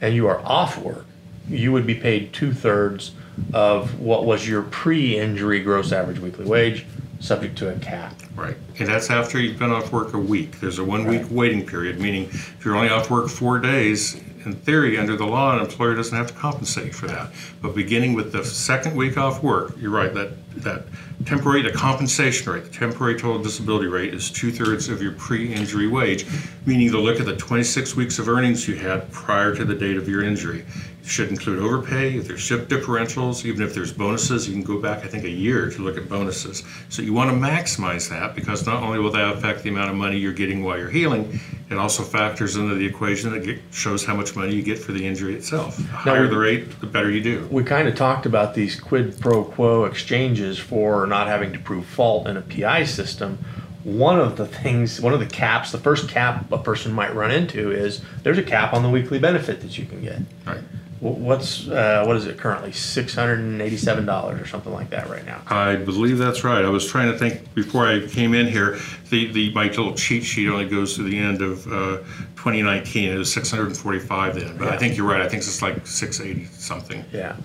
and 0.00 0.14
you 0.14 0.26
are 0.26 0.40
off 0.40 0.78
work, 0.78 1.04
you 1.46 1.70
would 1.70 1.86
be 1.86 1.94
paid 1.94 2.32
two 2.32 2.54
thirds 2.54 3.12
of 3.52 4.00
what 4.00 4.24
was 4.24 4.48
your 4.48 4.62
pre 4.62 5.18
injury 5.18 5.60
gross 5.60 5.92
average 5.92 6.18
weekly 6.18 6.46
wage, 6.46 6.86
subject 7.20 7.58
to 7.58 7.68
a 7.68 7.78
cap. 7.80 8.14
Right, 8.34 8.56
and 8.78 8.88
that's 8.88 9.10
after 9.10 9.38
you've 9.38 9.58
been 9.58 9.72
off 9.72 9.92
work 9.92 10.14
a 10.14 10.18
week. 10.18 10.58
There's 10.60 10.78
a 10.78 10.84
one-week 10.84 11.22
Right. 11.22 11.32
waiting 11.32 11.66
period, 11.66 12.00
meaning 12.00 12.24
if 12.32 12.64
you're 12.64 12.74
only 12.74 12.88
off 12.88 13.10
work 13.10 13.28
four 13.28 13.58
days, 13.58 14.18
in 14.46 14.54
theory, 14.54 14.96
under 14.96 15.16
the 15.16 15.26
law, 15.26 15.54
an 15.54 15.60
employer 15.60 15.94
doesn't 15.94 16.16
have 16.16 16.28
to 16.28 16.34
compensate 16.34 16.94
for 16.94 17.08
that. 17.08 17.30
But 17.60 17.74
beginning 17.74 18.14
with 18.14 18.32
the 18.32 18.42
second 18.42 18.96
week 18.96 19.18
off 19.18 19.42
work, 19.42 19.74
you're 19.78 19.90
right, 19.90 20.14
that, 20.14 20.30
that 20.56 20.84
temporary, 21.24 21.62
the 21.62 21.72
compensation 21.72 22.52
rate, 22.52 22.64
the 22.64 22.70
temporary 22.70 23.14
total 23.14 23.42
disability 23.42 23.86
rate 23.86 24.14
is 24.14 24.30
two-thirds 24.30 24.88
of 24.88 25.02
your 25.02 25.12
pre-injury 25.12 25.86
wage, 25.86 26.26
meaning 26.66 26.90
they'll 26.90 27.02
look 27.02 27.20
at 27.20 27.26
the 27.26 27.36
26 27.36 27.96
weeks 27.96 28.18
of 28.18 28.28
earnings 28.28 28.68
you 28.68 28.76
had 28.76 29.10
prior 29.12 29.54
to 29.54 29.64
the 29.64 29.74
date 29.74 29.96
of 29.96 30.08
your 30.08 30.22
injury. 30.22 30.64
Should 31.06 31.28
include 31.28 31.58
overpay, 31.58 32.16
if 32.16 32.26
there's 32.26 32.40
shift 32.40 32.70
differentials, 32.70 33.44
even 33.44 33.60
if 33.60 33.74
there's 33.74 33.92
bonuses, 33.92 34.48
you 34.48 34.54
can 34.54 34.62
go 34.62 34.80
back, 34.80 35.04
I 35.04 35.06
think, 35.06 35.24
a 35.24 35.30
year 35.30 35.70
to 35.70 35.82
look 35.82 35.98
at 35.98 36.08
bonuses. 36.08 36.62
So 36.88 37.02
you 37.02 37.12
want 37.12 37.30
to 37.30 37.36
maximize 37.36 38.08
that 38.08 38.34
because 38.34 38.64
not 38.64 38.82
only 38.82 38.98
will 38.98 39.10
that 39.10 39.34
affect 39.34 39.62
the 39.62 39.68
amount 39.68 39.90
of 39.90 39.96
money 39.96 40.16
you're 40.16 40.32
getting 40.32 40.64
while 40.64 40.78
you're 40.78 40.88
healing, 40.88 41.40
it 41.68 41.76
also 41.76 42.02
factors 42.02 42.56
into 42.56 42.74
the 42.74 42.86
equation 42.86 43.32
that 43.32 43.58
shows 43.70 44.02
how 44.02 44.14
much 44.14 44.34
money 44.34 44.54
you 44.54 44.62
get 44.62 44.78
for 44.78 44.92
the 44.92 45.06
injury 45.06 45.34
itself. 45.34 45.76
The 45.76 45.82
higher 45.84 46.26
the 46.26 46.38
rate, 46.38 46.80
the 46.80 46.86
better 46.86 47.10
you 47.10 47.20
do. 47.20 47.48
We 47.50 47.64
kind 47.64 47.86
of 47.86 47.94
talked 47.94 48.24
about 48.24 48.54
these 48.54 48.80
quid 48.80 49.20
pro 49.20 49.44
quo 49.44 49.84
exchanges 49.84 50.58
for 50.58 51.06
not 51.06 51.26
having 51.26 51.52
to 51.52 51.58
prove 51.58 51.84
fault 51.84 52.26
in 52.28 52.38
a 52.38 52.42
PI 52.42 52.84
system. 52.84 53.38
One 53.82 54.18
of 54.18 54.38
the 54.38 54.46
things, 54.46 55.02
one 55.02 55.12
of 55.12 55.20
the 55.20 55.26
caps, 55.26 55.70
the 55.70 55.78
first 55.78 56.08
cap 56.08 56.50
a 56.50 56.56
person 56.56 56.92
might 56.92 57.14
run 57.14 57.30
into 57.30 57.70
is 57.70 58.00
there's 58.22 58.38
a 58.38 58.42
cap 58.42 58.72
on 58.72 58.82
the 58.82 58.88
weekly 58.88 59.18
benefit 59.18 59.60
that 59.60 59.76
you 59.76 59.84
can 59.84 60.00
get. 60.00 60.20
Right. 60.46 60.62
Wh- 61.04 61.18
What's 61.18 61.68
uh, 61.68 62.02
what 62.06 62.16
is 62.16 62.26
it 62.26 62.38
currently? 62.38 62.72
Six 62.72 63.14
hundred 63.14 63.40
and 63.40 63.60
eighty-seven 63.60 64.06
dollars 64.06 64.40
or 64.40 64.46
something 64.46 64.72
like 64.72 64.88
that 64.90 65.10
right 65.10 65.24
now. 65.26 65.42
I 65.48 65.76
believe 65.76 66.16
that's 66.16 66.44
right. 66.44 66.64
I 66.64 66.70
was 66.70 66.86
trying 66.86 67.12
to 67.12 67.18
think 67.18 67.52
before 67.54 67.86
I 67.86 68.06
came 68.06 68.32
in 68.32 68.46
here. 68.46 68.78
The 69.10 69.30
the 69.30 69.52
my 69.52 69.64
little 69.66 69.92
cheat 69.94 70.24
sheet 70.24 70.48
only 70.48 70.66
goes 70.66 70.96
to 70.96 71.02
the 71.02 71.18
end 71.18 71.42
of 71.42 71.66
uh, 71.66 71.98
2019. 72.36 73.10
It 73.12 73.18
was 73.18 73.30
645 73.32 74.34
then, 74.34 74.56
but 74.56 74.68
I 74.68 74.78
think 74.78 74.96
you're 74.96 75.06
right. 75.06 75.20
I 75.20 75.28
think 75.28 75.42
it's 75.42 75.60
like 75.60 75.86
680 75.86 76.46
something. 76.54 77.04
Yeah. 77.12 77.36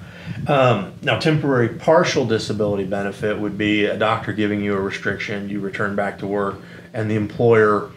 Um, 0.48 0.94
now, 1.02 1.20
temporary 1.20 1.70
partial 1.70 2.26
disability 2.26 2.86
benefit 2.86 3.38
would 3.38 3.58
be 3.58 3.86
a 3.86 3.98
doctor 3.98 4.32
giving 4.32 4.62
you 4.62 4.74
a 4.76 4.80
restriction, 4.80 5.50
you 5.50 5.60
return 5.60 5.96
back 5.96 6.20
to 6.20 6.28
work, 6.28 6.56
and 6.94 7.12
the 7.12 7.16
employer 7.16 7.92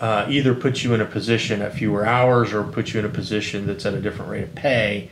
uh, 0.00 0.26
either 0.28 0.54
put 0.54 0.82
you 0.82 0.94
in 0.94 1.00
a 1.00 1.04
position 1.04 1.60
at 1.60 1.74
fewer 1.74 2.06
hours 2.06 2.52
or 2.52 2.64
put 2.64 2.92
you 2.92 3.00
in 3.00 3.06
a 3.06 3.10
position 3.10 3.66
that's 3.66 3.84
at 3.84 3.94
a 3.94 4.00
different 4.00 4.30
rate 4.30 4.44
of 4.44 4.54
pay. 4.54 5.10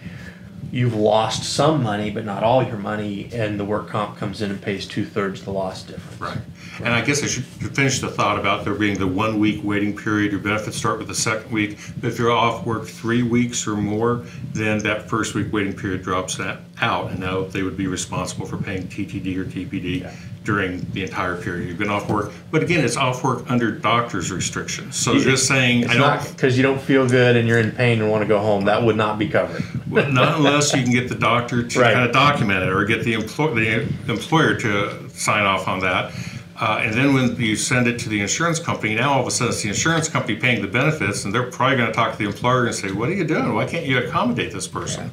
You've 0.71 0.95
lost 0.95 1.45
some 1.45 1.83
money, 1.83 2.11
but 2.11 2.27
not 2.27 2.43
all 2.43 2.63
your 2.63 2.77
money, 2.77 3.31
and 3.33 3.59
the 3.59 3.65
work 3.65 3.89
comp 3.89 4.19
comes 4.19 4.43
in 4.43 4.51
and 4.51 4.61
pays 4.61 4.87
two 4.87 5.07
thirds 5.07 5.43
the 5.43 5.51
loss 5.51 5.83
difference. 5.83 6.21
Right. 6.21 6.39
And 6.85 6.95
I 6.95 7.01
guess 7.03 7.23
I 7.23 7.27
should 7.27 7.45
finish 7.45 8.01
the 8.01 8.09
thought 8.09 8.39
about 8.39 8.65
there 8.65 8.75
being 8.75 8.99
the 8.99 9.07
one 9.07 9.39
week 9.39 9.65
waiting 9.65 9.97
period. 9.97 10.31
Your 10.31 10.41
benefits 10.41 10.77
start 10.77 10.99
with 10.99 11.09
the 11.09 11.15
second 11.15 11.51
week. 11.51 11.79
But 12.01 12.09
if 12.09 12.19
you're 12.19 12.31
off 12.31 12.67
work 12.67 12.87
three 12.87 13.23
weeks 13.23 13.67
or 13.67 13.77
more, 13.77 14.25
then 14.53 14.79
that 14.81 15.09
first 15.09 15.35
week 15.35 15.53
waiting 15.53 15.75
period 15.75 16.03
drops 16.03 16.37
that 16.37 16.61
out. 16.81 17.11
And 17.11 17.21
now 17.21 17.45
they 17.45 17.63
would 17.63 17.77
be 17.77 17.87
responsible 17.87 18.47
for 18.47 18.59
paying 18.59 18.89
TTD 18.89 19.37
or 19.39 19.45
TPD 19.45 20.03
Yeah. 20.03 20.15
During 20.49 20.81
the 20.93 21.03
entire 21.03 21.37
period 21.37 21.69
you've 21.69 21.77
been 21.77 21.91
off 21.91 22.09
work. 22.09 22.33
But 22.51 22.63
again, 22.63 22.83
it's 22.83 22.97
off 22.97 23.23
work 23.23 23.45
under 23.51 23.71
doctor's 23.71 24.33
restrictions. 24.33 24.97
So 24.97 25.15
It- 25.15 25.21
just 25.21 25.47
saying, 25.47 25.83
It's 25.83 25.91
I 25.93 25.97
don't, 25.99 26.27
because 26.35 26.57
you 26.57 26.63
don't 26.63 26.81
feel 26.81 27.07
good 27.07 27.37
and 27.37 27.47
you're 27.47 27.59
in 27.59 27.71
pain 27.73 28.01
and 28.01 28.11
want 28.11 28.23
to 28.23 28.27
go 28.29 28.39
home. 28.39 28.65
That 28.65 28.83
would 28.83 28.97
not 28.97 29.19
be 29.19 29.29
covered. 29.29 29.63
Well, 29.91 30.11
not 30.11 30.39
unless 30.39 30.73
you 30.75 30.83
can 30.83 30.91
get 30.93 31.11
the 31.11 31.15
doctor 31.17 31.63
to 31.63 31.81
Right. 31.81 31.93
kind 31.93 32.07
of 32.07 32.15
document 32.15 32.63
it 32.63 32.71
or 32.71 32.83
get 32.87 33.05
the, 33.05 33.13
employ- 33.13 33.55
the 33.55 33.87
employer 34.11 34.55
to 34.55 35.11
sign 35.15 35.45
off 35.45 35.69
on 35.69 35.81
that. 35.81 36.13
Uh, 36.59 36.81
and 36.83 36.95
then 36.95 37.13
when 37.13 37.37
you 37.37 37.55
send 37.55 37.87
it 37.87 37.99
to 37.99 38.09
the 38.09 38.21
insurance 38.23 38.59
company, 38.59 38.95
now 38.95 39.13
all 39.13 39.21
of 39.21 39.27
a 39.27 39.31
sudden 39.31 39.53
it's 39.53 39.63
the 39.63 39.69
insurance 39.69 40.09
company 40.09 40.35
paying 40.35 40.63
the 40.63 40.67
benefits, 40.67 41.27
and 41.27 41.35
they're 41.35 41.51
probably 41.51 41.77
going 41.77 41.89
to 41.89 41.95
talk 41.95 42.13
to 42.13 42.19
the 42.19 42.25
employer 42.25 42.65
and 42.65 42.75
say, 42.75 42.91
"What 42.91 43.11
are 43.11 43.15
you 43.15 43.25
doing? 43.25 43.53
Why 43.55 43.67
can't 43.67 43.85
you 43.87 43.99
accommodate 43.99 44.51
this 44.51 44.67
person?" 44.67 45.11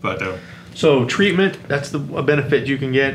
But 0.00 0.20
uh, 0.22 0.32
So 0.74 1.04
treatment, 1.04 1.58
that's 1.68 1.90
the 1.90 2.00
a 2.16 2.22
benefit 2.24 2.66
you 2.66 2.76
can 2.76 2.90
get. 2.90 3.14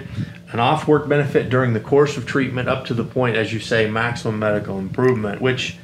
An 0.51 0.59
off 0.59 0.87
work 0.87 1.07
benefit 1.07 1.49
during 1.49 1.73
the 1.73 1.79
course 1.79 2.17
of 2.17 2.25
treatment 2.25 2.67
up 2.67 2.85
to 2.85 2.93
the 2.93 3.03
point, 3.03 3.35
as 3.35 3.53
you 3.53 3.59
say, 3.59 3.89
maximum 3.89 4.39
medical 4.39 4.79
improvement, 4.79 5.41
which 5.41 5.77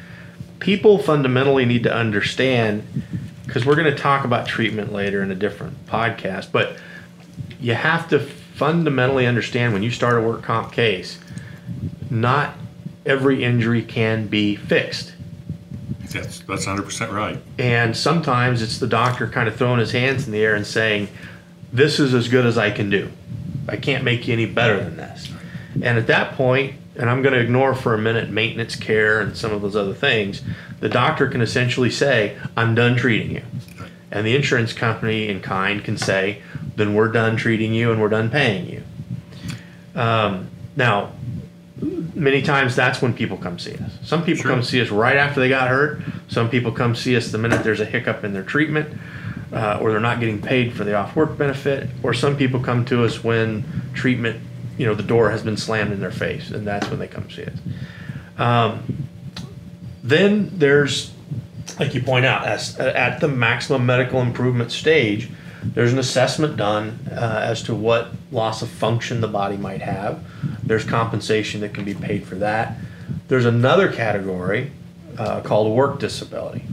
people 0.59 0.97
fundamentally 0.97 1.65
need 1.65 1.83
to 1.83 1.93
understand. 1.93 2.83
because 3.45 3.65
we're 3.65 3.75
going 3.75 3.93
to 3.93 4.01
talk 4.01 4.25
about 4.25 4.47
treatment 4.47 4.91
later 4.91 5.21
in 5.21 5.29
a 5.29 5.35
different 5.35 5.85
podcast, 5.85 6.51
but 6.51 6.77
you 7.59 7.75
have 7.75 8.09
to 8.09 8.19
fundamentally 8.19 9.27
understand 9.27 9.73
when 9.73 9.83
you 9.83 9.91
start 9.91 10.17
a 10.17 10.21
work 10.21 10.41
comp 10.41 10.71
case, 10.71 11.19
not 12.09 12.55
every 13.05 13.43
injury 13.43 13.81
can 13.83 14.27
be 14.27 14.55
fixed. 14.55 15.13
That's 16.11 16.39
that's 16.39 16.65
100% 16.65 17.11
right. 17.11 17.39
And 17.59 17.95
sometimes 17.95 18.61
it's 18.61 18.79
the 18.79 18.87
doctor 18.87 19.27
kind 19.27 19.47
of 19.47 19.55
throwing 19.55 19.79
his 19.79 19.91
hands 19.91 20.25
in 20.25 20.31
the 20.31 20.43
air 20.43 20.55
and 20.55 20.65
saying, 20.65 21.09
This 21.73 21.99
is 21.99 22.13
as 22.13 22.27
good 22.29 22.45
as 22.45 22.57
I 22.57 22.71
can 22.71 22.89
do. 22.89 23.11
I 23.67 23.77
can't 23.77 24.03
make 24.03 24.27
you 24.27 24.33
any 24.33 24.45
better 24.45 24.83
than 24.83 24.97
this. 24.97 25.31
And 25.81 25.97
at 25.97 26.07
that 26.07 26.33
point, 26.33 26.75
and 26.95 27.09
I'm 27.09 27.21
going 27.21 27.33
to 27.33 27.39
ignore 27.39 27.75
for 27.75 27.93
a 27.93 27.97
minute 27.97 28.29
maintenance 28.29 28.75
care 28.75 29.19
and 29.19 29.35
some 29.35 29.51
of 29.51 29.61
those 29.61 29.75
other 29.75 29.93
things, 29.93 30.41
the 30.79 30.89
doctor 30.89 31.27
can 31.27 31.41
essentially 31.41 31.89
say, 31.89 32.37
I'm 32.55 32.75
done 32.75 32.95
treating 32.95 33.31
you. 33.31 33.41
And 34.11 34.25
the 34.25 34.35
insurance 34.35 34.71
company 34.71 35.27
in 35.27 35.41
kind 35.41 35.83
can 35.83 35.97
say, 35.97 36.41
then 36.75 36.93
we're 36.93 37.11
done 37.11 37.35
treating 37.35 37.73
you 37.73 37.91
and 37.91 37.99
we're 37.99 38.09
done 38.09 38.29
paying 38.29 38.69
you. 38.69 38.83
Um, 39.99 40.47
now, 40.75 41.11
many 42.13 42.41
times 42.41 42.75
that's 42.75 43.01
when 43.01 43.13
people 43.13 43.37
come 43.37 43.59
see 43.59 43.73
us. 43.75 43.97
Some 44.03 44.23
people 44.23 44.43
Sure. 44.43 44.51
come 44.51 44.63
see 44.63 44.81
us 44.81 44.89
right 44.89 45.17
after 45.17 45.39
they 45.39 45.49
got 45.49 45.67
hurt. 45.67 46.01
Some 46.29 46.49
people 46.49 46.71
come 46.71 46.95
see 46.95 47.15
us 47.17 47.31
the 47.31 47.37
minute 47.37 47.63
there's 47.63 47.81
a 47.81 47.85
hiccup 47.85 48.23
in 48.23 48.33
their 48.33 48.43
treatment, 48.43 48.97
uh, 49.55 49.79
or 49.81 49.89
they're 49.91 50.01
not 50.01 50.19
getting 50.19 50.41
paid 50.41 50.73
for 50.73 50.83
the 50.83 50.93
off 50.93 51.15
work 51.15 51.37
benefit. 51.37 51.89
Or 52.03 52.13
some 52.13 52.35
people 52.35 52.59
come 52.59 52.83
to 52.85 53.05
us 53.05 53.23
when 53.23 53.63
treatment, 53.93 54.43
you 54.77 54.85
know, 54.85 54.93
the 54.93 55.03
door 55.03 55.31
has 55.31 55.41
been 55.41 55.55
slammed 55.57 55.93
in 55.93 56.01
their 56.01 56.11
face, 56.11 56.51
and 56.51 56.67
that's 56.67 56.89
when 56.89 56.99
they 56.99 57.07
come 57.07 57.29
see 57.31 57.45
us. 57.45 57.57
Um, 58.37 59.07
then 60.03 60.51
there's, 60.59 61.13
like 61.79 61.95
you 61.95 62.03
point 62.03 62.25
out, 62.25 62.45
as, 62.45 62.77
at 62.77 63.21
the 63.21 63.29
maximum 63.29 63.85
medical 63.85 64.21
improvement 64.21 64.73
stage, 64.73 65.29
there's 65.63 65.93
an 65.93 65.99
assessment 65.99 66.57
done 66.57 66.99
uh, 67.09 67.39
as 67.41 67.63
to 67.63 67.73
what 67.73 68.09
loss 68.31 68.61
of 68.61 68.69
function 68.69 69.21
the 69.21 69.27
body 69.27 69.57
might 69.57 69.81
have. 69.81 70.23
There's 70.63 70.83
compensation 70.83 71.61
that 71.61 71.73
can 71.73 71.85
be 71.85 71.95
paid 71.95 72.27
for 72.27 72.35
that. 72.35 72.77
There's 73.29 73.45
another 73.45 73.91
category 73.91 74.71
uh, 75.17 75.41
called 75.41 75.75
work 75.75 75.99
disability. 75.99 76.65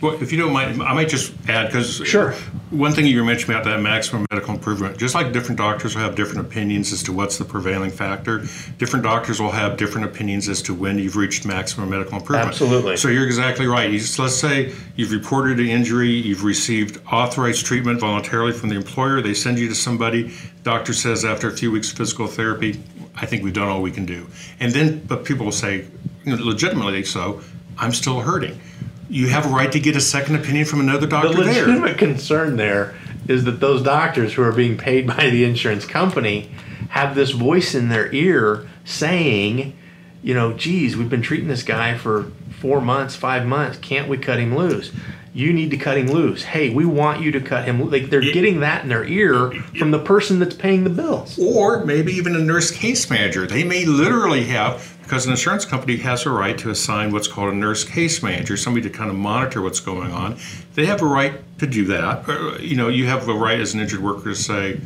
Well, 0.00 0.20
if 0.22 0.30
you 0.32 0.38
don't 0.38 0.52
mind, 0.52 0.82
I 0.82 0.94
might 0.94 1.08
just 1.08 1.32
add 1.48 1.66
because 1.66 1.96
Sure. 2.06 2.32
One 2.70 2.92
thing 2.92 3.06
you 3.06 3.18
were 3.18 3.24
mentioning 3.24 3.56
about 3.56 3.64
that 3.64 3.80
maximum 3.80 4.26
medical 4.30 4.54
improvement, 4.54 4.98
just 4.98 5.14
like 5.14 5.32
different 5.32 5.56
doctors 5.56 5.94
will 5.94 6.02
have 6.02 6.14
different 6.14 6.46
opinions 6.46 6.92
as 6.92 7.02
to 7.04 7.12
what's 7.12 7.38
the 7.38 7.44
prevailing 7.44 7.90
factor, 7.90 8.44
different 8.76 9.04
doctors 9.04 9.40
will 9.40 9.50
have 9.52 9.78
different 9.78 10.06
opinions 10.06 10.48
as 10.50 10.60
to 10.62 10.74
when 10.74 10.98
you've 10.98 11.16
reached 11.16 11.46
maximum 11.46 11.88
medical 11.88 12.18
improvement. 12.18 12.48
Absolutely. 12.50 12.96
So 12.98 13.08
you're 13.08 13.24
exactly 13.24 13.66
right. 13.66 13.90
You 13.90 13.98
just- 13.98 14.18
let's 14.18 14.34
say 14.36 14.72
you've 14.96 15.12
reported 15.12 15.58
an 15.60 15.66
injury, 15.66 16.10
you've 16.10 16.44
received 16.44 16.98
authorized 17.10 17.64
treatment 17.64 18.00
voluntarily 18.00 18.52
from 18.52 18.68
the 18.68 18.76
employer. 18.76 19.22
They 19.22 19.34
send 19.34 19.58
you 19.58 19.68
to 19.68 19.74
somebody. 19.74 20.30
Doctor 20.62 20.92
says 20.92 21.24
after 21.24 21.48
a 21.48 21.52
few 21.56 21.72
weeks 21.72 21.90
of 21.90 21.96
physical 21.96 22.26
therapy, 22.26 22.78
I 23.16 23.24
think 23.24 23.42
we've 23.42 23.54
done 23.54 23.68
all 23.68 23.80
we 23.80 23.90
can 23.92 24.04
do. 24.04 24.26
And 24.60 24.72
then, 24.72 25.02
but 25.08 25.24
people 25.24 25.46
will 25.46 25.52
say, 25.52 25.86
legitimately 26.26 27.04
so, 27.04 27.40
I'm 27.78 27.92
still 27.92 28.20
hurting. 28.20 28.60
You 29.08 29.28
have 29.28 29.46
a 29.46 29.48
right 29.48 29.72
to 29.72 29.80
get 29.80 29.96
a 29.96 30.00
second 30.00 30.36
opinion 30.36 30.64
from 30.66 30.80
another 30.80 31.00
The 31.00 31.06
doctor 31.08 31.42
there. 31.44 31.66
legitimate 31.66 31.98
concern 31.98 32.56
there 32.56 32.94
is 33.26 33.44
that 33.44 33.60
those 33.60 33.82
doctors 33.82 34.34
who 34.34 34.42
are 34.42 34.52
being 34.52 34.76
paid 34.76 35.06
by 35.06 35.30
the 35.30 35.44
insurance 35.44 35.84
company 35.86 36.50
have 36.90 37.14
this 37.14 37.30
voice 37.30 37.74
in 37.74 37.88
their 37.88 38.12
ear 38.12 38.66
saying, 38.84 39.76
you 40.22 40.34
know, 40.34 40.52
geez, 40.52 40.96
we've 40.96 41.10
been 41.10 41.22
treating 41.22 41.48
this 41.48 41.62
guy 41.62 41.96
for 41.96 42.30
four 42.60 42.80
months, 42.80 43.14
five 43.16 43.46
months. 43.46 43.78
Can't 43.78 44.08
we 44.08 44.18
cut 44.18 44.38
him 44.38 44.56
loose? 44.56 44.92
You 45.34 45.52
need 45.52 45.70
to 45.70 45.76
cut 45.76 45.96
him 45.98 46.08
loose. 46.08 46.42
Hey, 46.42 46.70
we 46.70 46.84
want 46.84 47.20
you 47.20 47.30
to 47.32 47.40
cut 47.40 47.64
him. 47.66 47.80
loose. 47.82 47.92
Like 47.92 48.10
they're 48.10 48.20
getting 48.20 48.60
that 48.60 48.82
in 48.82 48.88
their 48.88 49.04
ear 49.04 49.52
from 49.78 49.90
the 49.90 49.98
person 49.98 50.38
that's 50.38 50.54
paying 50.54 50.84
the 50.84 50.90
bills. 50.90 51.38
or 51.38 51.84
maybe 51.84 52.12
even 52.12 52.34
a 52.34 52.40
nurse 52.40 52.70
case 52.70 53.08
manager. 53.08 53.46
They 53.46 53.62
may 53.62 53.84
literally 53.84 54.44
have, 54.46 54.97
because 55.08 55.24
an 55.24 55.30
insurance 55.30 55.64
company 55.64 55.96
has 55.96 56.26
a 56.26 56.30
right 56.30 56.58
to 56.58 56.68
assign 56.68 57.10
what's 57.10 57.26
called 57.26 57.50
a 57.50 57.56
nurse 57.56 57.82
case 57.82 58.22
manager, 58.22 58.58
somebody 58.58 58.86
to 58.86 58.94
kind 58.94 59.08
of 59.08 59.16
monitor 59.16 59.62
what's 59.62 59.80
going 59.80 60.12
on. 60.12 60.36
They 60.74 60.84
have 60.84 61.00
a 61.00 61.06
right 61.06 61.32
to 61.60 61.66
do 61.66 61.86
that. 61.86 62.28
Uh, 62.28 62.58
You 62.58 62.76
know, 62.76 62.88
you 62.88 63.06
have 63.06 63.26
a 63.26 63.32
right 63.32 63.58
as 63.58 63.72
an 63.72 63.80
injured 63.80 64.02
worker 64.02 64.24
to 64.24 64.34
say, 64.34 64.78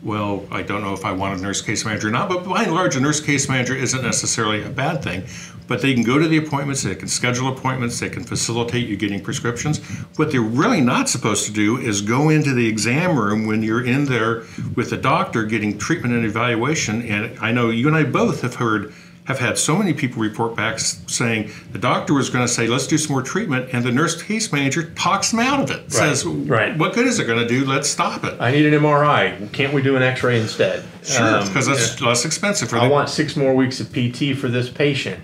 well, 0.00 0.46
I 0.52 0.62
don't 0.62 0.82
know 0.82 0.92
if 0.92 1.04
I 1.04 1.10
want 1.10 1.40
a 1.40 1.42
nurse 1.42 1.60
case 1.60 1.84
manager 1.84 2.06
or 2.06 2.12
not, 2.12 2.28
but 2.28 2.44
by 2.44 2.62
and 2.62 2.72
large, 2.72 2.94
a 2.94 3.00
nurse 3.00 3.20
case 3.20 3.48
manager 3.48 3.74
isn't 3.74 4.00
necessarily 4.00 4.62
a 4.62 4.68
bad 4.68 5.02
thing. 5.02 5.24
But 5.66 5.82
they 5.82 5.92
can 5.92 6.04
go 6.04 6.18
to 6.18 6.28
the 6.28 6.36
appointments, 6.36 6.82
they 6.82 6.94
can 6.94 7.08
schedule 7.08 7.48
appointments, 7.48 7.98
they 7.98 8.10
can 8.10 8.22
facilitate 8.22 8.86
you 8.86 8.96
getting 8.96 9.20
prescriptions. 9.20 9.78
What 10.16 10.30
they're 10.30 10.40
really 10.40 10.82
not 10.82 11.08
supposed 11.08 11.46
to 11.46 11.52
do 11.52 11.78
is 11.78 12.00
go 12.00 12.28
into 12.28 12.54
the 12.54 12.68
exam 12.68 13.18
room 13.18 13.46
when 13.46 13.62
you're 13.62 13.84
in 13.84 14.04
there 14.04 14.44
with 14.76 14.90
the 14.90 14.98
doctor 14.98 15.44
getting 15.44 15.78
treatment 15.78 16.14
and 16.14 16.24
evaluation. 16.24 17.02
And 17.10 17.36
I 17.40 17.50
know 17.50 17.70
you 17.70 17.88
and 17.88 17.96
I 17.96 18.04
both 18.04 18.42
have 18.42 18.56
heard, 18.56 18.92
have 19.24 19.38
had 19.38 19.56
so 19.56 19.76
many 19.76 19.94
people 19.94 20.20
report 20.20 20.54
back 20.54 20.78
saying 20.78 21.50
the 21.72 21.78
doctor 21.78 22.12
was 22.12 22.28
going 22.28 22.46
to 22.46 22.52
say, 22.52 22.66
let's 22.66 22.86
do 22.86 22.98
some 22.98 23.12
more 23.12 23.22
treatment, 23.22 23.70
and 23.72 23.82
the 23.82 23.90
nurse 23.90 24.20
case 24.22 24.52
manager 24.52 24.90
talks 24.90 25.30
them 25.30 25.40
out 25.40 25.60
of 25.60 25.70
it. 25.70 25.90
Says, 25.90 26.26
right. 26.26 26.76
what 26.76 26.94
good 26.94 27.06
is 27.06 27.18
it 27.18 27.26
going 27.26 27.40
to 27.40 27.48
do? 27.48 27.64
Let's 27.64 27.88
stop 27.88 28.24
it. 28.24 28.38
I 28.38 28.50
need 28.50 28.66
an 28.66 28.74
MRI. 28.74 29.50
Can't 29.52 29.72
we 29.72 29.80
do 29.80 29.96
an 29.96 30.02
X-ray 30.02 30.40
instead? 30.40 30.84
Sure, 31.02 31.38
Um, 31.38 31.46
because 31.46 31.66
that's 31.66 32.00
less 32.02 32.24
expensive 32.26 32.68
for 32.68 32.76
I 32.76 32.86
the 32.86 32.92
want 32.92 33.08
six 33.08 33.34
more 33.34 33.54
weeks 33.54 33.80
of 33.80 33.90
PT 33.92 34.36
for 34.36 34.48
this 34.48 34.68
patient. 34.68 35.22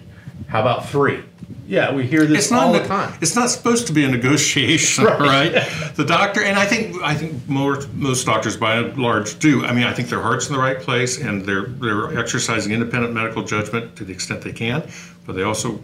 How 0.49 0.63
about 0.63 0.89
three? 0.89 1.23
Yeah, 1.71 1.95
we 1.95 2.05
hear 2.05 2.27
this 2.27 2.39
it's 2.39 2.51
not 2.51 2.65
all 2.65 2.73
the 2.73 2.85
time. 2.85 3.17
It's 3.21 3.37
not 3.37 3.49
supposed 3.49 3.87
to 3.87 3.93
be 3.93 4.03
a 4.05 4.09
negotiation, 4.09 5.05
Right. 5.05 5.55
right? 5.55 5.95
The 5.95 6.05
doctor, 6.05 6.43
and 6.43 6.59
I 6.59 6.67
think 6.67 7.01
I 7.01 7.15
think 7.15 7.49
most 7.49 7.89
most 7.95 8.27
doctors 8.27 8.57
by 8.57 8.75
and 8.79 8.99
large 8.99 9.39
do. 9.39 9.65
I 9.65 9.73
mean, 9.73 9.85
I 9.85 9.93
think 9.93 10.09
their 10.09 10.21
heart's 10.21 10.49
in 10.49 10.53
the 10.53 10.59
right 10.59 10.81
place, 10.81 11.21
and 11.21 11.47
they're 11.47 11.67
they're 11.67 12.19
exercising 12.19 12.73
independent 12.73 13.15
medical 13.15 13.45
judgment 13.45 13.95
to 13.97 14.05
the 14.05 14.13
extent 14.13 14.43
they 14.43 14.51
can. 14.53 14.83
But 15.25 15.37
they 15.37 15.45
also, 15.45 15.79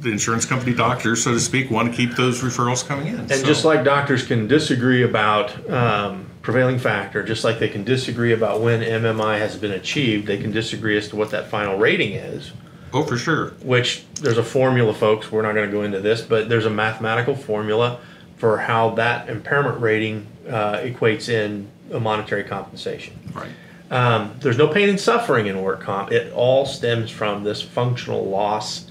the 0.00 0.10
insurance 0.10 0.44
company 0.44 0.74
doctors, 0.74 1.22
so 1.22 1.32
to 1.32 1.38
speak, 1.38 1.70
want 1.70 1.92
to 1.92 1.96
keep 1.96 2.16
those 2.16 2.40
referrals 2.40 2.84
coming 2.84 3.06
in. 3.06 3.20
And 3.20 3.28
just 3.30 3.64
like 3.64 3.84
doctors 3.84 4.26
can 4.26 4.48
disagree 4.48 5.04
about 5.04 5.70
um, 5.70 6.26
prevailing 6.42 6.80
factor, 6.80 7.22
just 7.22 7.44
like 7.44 7.60
they 7.60 7.68
can 7.68 7.84
disagree 7.84 8.32
about 8.32 8.62
when 8.62 8.80
MMI 8.80 9.38
has 9.38 9.54
been 9.56 9.70
achieved, 9.72 10.26
they 10.26 10.38
can 10.38 10.50
disagree 10.50 10.96
as 10.98 11.06
to 11.10 11.14
what 11.14 11.30
that 11.30 11.46
final 11.46 11.78
rating 11.78 12.14
is. 12.14 12.50
Oh, 12.92 13.04
for 13.04 13.16
sure, 13.16 13.50
Which 13.62 14.04
there's 14.14 14.38
a 14.38 14.44
formula, 14.44 14.94
folks. 14.94 15.30
We're 15.30 15.42
not 15.42 15.54
going 15.54 15.68
to 15.68 15.72
go 15.72 15.82
into 15.82 16.00
this, 16.00 16.20
but 16.20 16.48
there's 16.48 16.66
a 16.66 16.70
mathematical 16.70 17.34
formula 17.34 18.00
for 18.36 18.58
how 18.58 18.90
that 18.90 19.28
impairment 19.28 19.80
rating 19.80 20.26
uh, 20.48 20.78
equates 20.78 21.28
in 21.28 21.68
a 21.92 22.00
monetary 22.00 22.44
compensation. 22.44 23.18
right. 23.34 23.50
Um, 23.90 24.34
there's 24.40 24.58
no 24.58 24.68
pain 24.68 24.90
and 24.90 25.00
suffering 25.00 25.46
in 25.46 25.62
work 25.62 25.80
comp. 25.80 26.12
It 26.12 26.32
all 26.34 26.66
stems 26.66 27.10
from 27.10 27.42
this 27.42 27.62
functional 27.62 28.28
loss. 28.28 28.90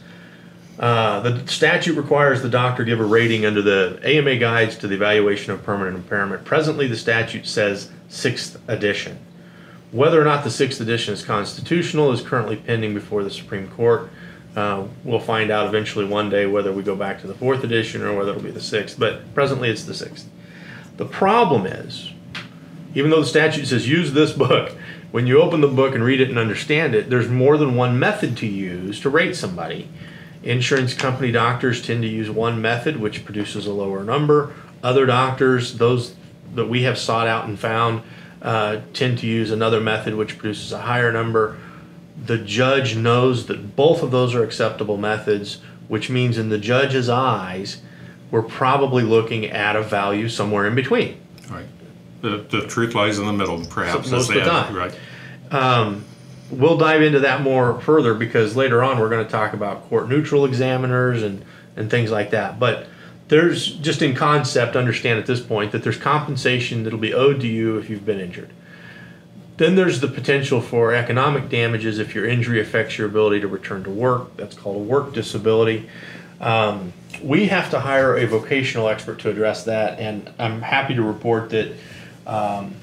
Uh, 0.80 1.20
the 1.20 1.48
statute 1.48 1.95
requires 1.95 2.41
the 2.41 2.50
doctor 2.50 2.84
give 2.84 3.00
a 3.00 3.06
rating 3.06 3.45
under 3.45 3.62
the 3.62 4.00
AMA 4.04 4.38
guides 4.38 4.76
to 4.78 4.88
the 4.88 4.95
evaluation 4.95 5.52
of 5.52 5.64
permanent 5.64 5.95
impairment. 5.95 6.45
Presently, 6.45 6.88
the 6.88 6.95
statute 6.95 7.45
says 7.45 7.91
sixth 8.10 8.60
edition. 8.68 9.20
Whether 9.92 10.22
or 10.22 10.26
not 10.26 10.44
the 10.44 10.52
sixth 10.52 10.82
edition 10.82 11.14
is 11.14 11.24
constitutional 11.24 12.12
is 12.12 12.22
currently 12.22 12.58
pending 12.58 12.94
before 12.94 13.24
the 13.24 13.32
Supreme 13.32 13.70
Court. 13.70 14.10
Uh, 14.56 14.86
we'll 15.04 15.20
find 15.20 15.50
out 15.50 15.68
eventually 15.68 16.04
one 16.04 16.30
day 16.30 16.46
whether 16.46 16.74
we 16.74 16.84
go 16.84 16.96
back 16.96 17.22
to 17.22 17.28
the 17.28 17.34
fourth 17.34 17.64
edition 17.64 18.02
or 18.02 18.18
whether 18.18 18.32
it'll 18.32 18.44
be 18.44 18.52
the 18.52 18.60
sixth, 18.60 19.00
but 19.00 19.34
presently 19.34 19.70
it's 19.70 19.84
the 19.84 19.94
sixth. 19.94 20.28
The 20.98 21.06
problem 21.06 21.66
is, 21.66 22.12
even 22.96 23.12
though 23.12 23.22
the 23.22 23.28
statute 23.28 23.68
says 23.68 23.88
use 23.88 24.12
this 24.12 24.34
book, 24.34 24.76
when 25.12 25.26
you 25.26 25.42
open 25.42 25.62
the 25.62 25.68
book 25.68 25.96
and 25.96 26.04
read 26.04 26.20
it 26.20 26.30
and 26.30 26.40
understand 26.40 26.94
it, 26.94 27.10
there's 27.10 27.30
more 27.30 27.58
than 27.58 27.76
one 27.76 27.98
method 27.98 28.36
to 28.38 28.48
use 28.48 29.00
to 29.02 29.10
rate 29.10 29.36
somebody. 29.36 29.88
Insurance 30.44 30.94
company 30.94 31.32
doctors 31.32 31.82
tend 31.82 32.02
to 32.02 32.10
use 32.10 32.30
one 32.30 32.62
method, 32.62 32.98
which 32.98 33.24
produces 33.24 33.66
a 33.68 33.72
lower 33.72 34.04
number. 34.04 34.54
Other 34.84 35.06
doctors, 35.06 35.78
those 35.78 36.16
that 36.56 36.68
we 36.68 36.84
have 36.84 36.98
sought 36.98 37.28
out 37.28 37.46
and 37.46 37.58
found, 37.58 38.02
uh, 38.42 38.82
tend 38.94 39.20
to 39.20 39.28
use 39.28 39.52
another 39.52 39.80
method, 39.80 40.16
which 40.16 40.38
produces 40.38 40.72
a 40.72 40.82
higher 40.82 41.12
number. 41.12 41.58
The 42.26 42.38
judge 42.38 42.96
knows 42.96 43.48
that 43.48 43.76
both 43.76 44.04
of 44.04 44.12
those 44.12 44.34
are 44.36 44.44
acceptable 44.44 44.98
methods, 44.98 45.60
which 45.88 46.10
means 46.10 46.38
in 46.38 46.50
the 46.50 46.58
judge's 46.58 47.10
eyes, 47.10 47.82
we're 48.32 48.42
probably 48.44 49.04
looking 49.04 49.46
at 49.46 49.76
a 49.76 49.82
value 49.82 50.30
somewhere 50.30 50.68
in 50.68 50.76
between. 50.76 51.20
Right. 51.50 51.66
The, 52.22 52.46
the 52.50 52.68
truth 52.68 52.96
lies 52.96 53.20
in 53.20 53.26
the 53.26 53.34
middle, 53.34 53.64
perhaps. 53.66 54.10
Most 54.10 54.30
of 54.30 54.36
the 54.36 54.42
time. 54.42 54.76
Right. 54.76 54.94
we'll 56.50 56.78
dive 56.78 57.02
into 57.02 57.20
that 57.22 57.42
more 57.42 57.80
further 57.82 58.14
because 58.14 58.56
later 58.56 58.84
on 58.84 59.00
we're 59.00 59.10
going 59.10 59.26
to 59.26 59.32
talk 59.32 59.54
about 59.54 59.88
court 59.90 60.10
neutral 60.10 60.46
examiners 60.46 61.24
and 61.24 61.44
and 61.76 61.90
things 61.92 62.10
like 62.10 62.32
that 62.32 62.60
but 62.60 62.88
there's 63.28 63.75
just 63.75 64.01
in 64.01 64.15
concept 64.15 64.75
understand 64.75 65.19
at 65.19 65.25
this 65.25 65.41
point 65.41 65.71
that 65.71 65.84
there's 65.84 65.97
compensation 65.97 66.84
that'll 66.84 66.99
be 66.99 67.13
owed 67.13 67.41
to 67.41 67.47
you 67.47 67.78
if 67.78 67.89
you've 67.89 68.05
been 68.05 68.19
injured. 68.19 68.51
Then 69.57 69.75
there's 69.75 70.01
the 70.01 70.07
potential 70.07 70.61
for 70.61 70.93
economic 70.93 71.49
damages 71.49 71.97
if 71.97 72.13
your 72.13 72.25
injury 72.25 72.61
affects 72.61 72.97
your 72.97 73.07
ability 73.07 73.39
to 73.41 73.47
return 73.47 73.84
to 73.84 73.89
work. 73.89 74.38
That's 74.38 74.55
called 74.55 74.78
a 74.78 74.80
work 74.80 75.13
disability. 75.13 75.89
Um, 76.39 76.93
we 77.23 77.47
have 77.47 77.71
to 77.71 77.80
hire 77.80 78.15
a 78.15 78.28
vocational 78.28 78.88
expert 78.88 79.17
to 79.19 79.32
address 79.32 79.63
that, 79.63 79.99
and 79.99 80.32
I'm 80.38 80.61
happy 80.61 80.93
to 80.93 81.01
report 81.01 81.49
that 81.49 81.73
um, 82.28 82.75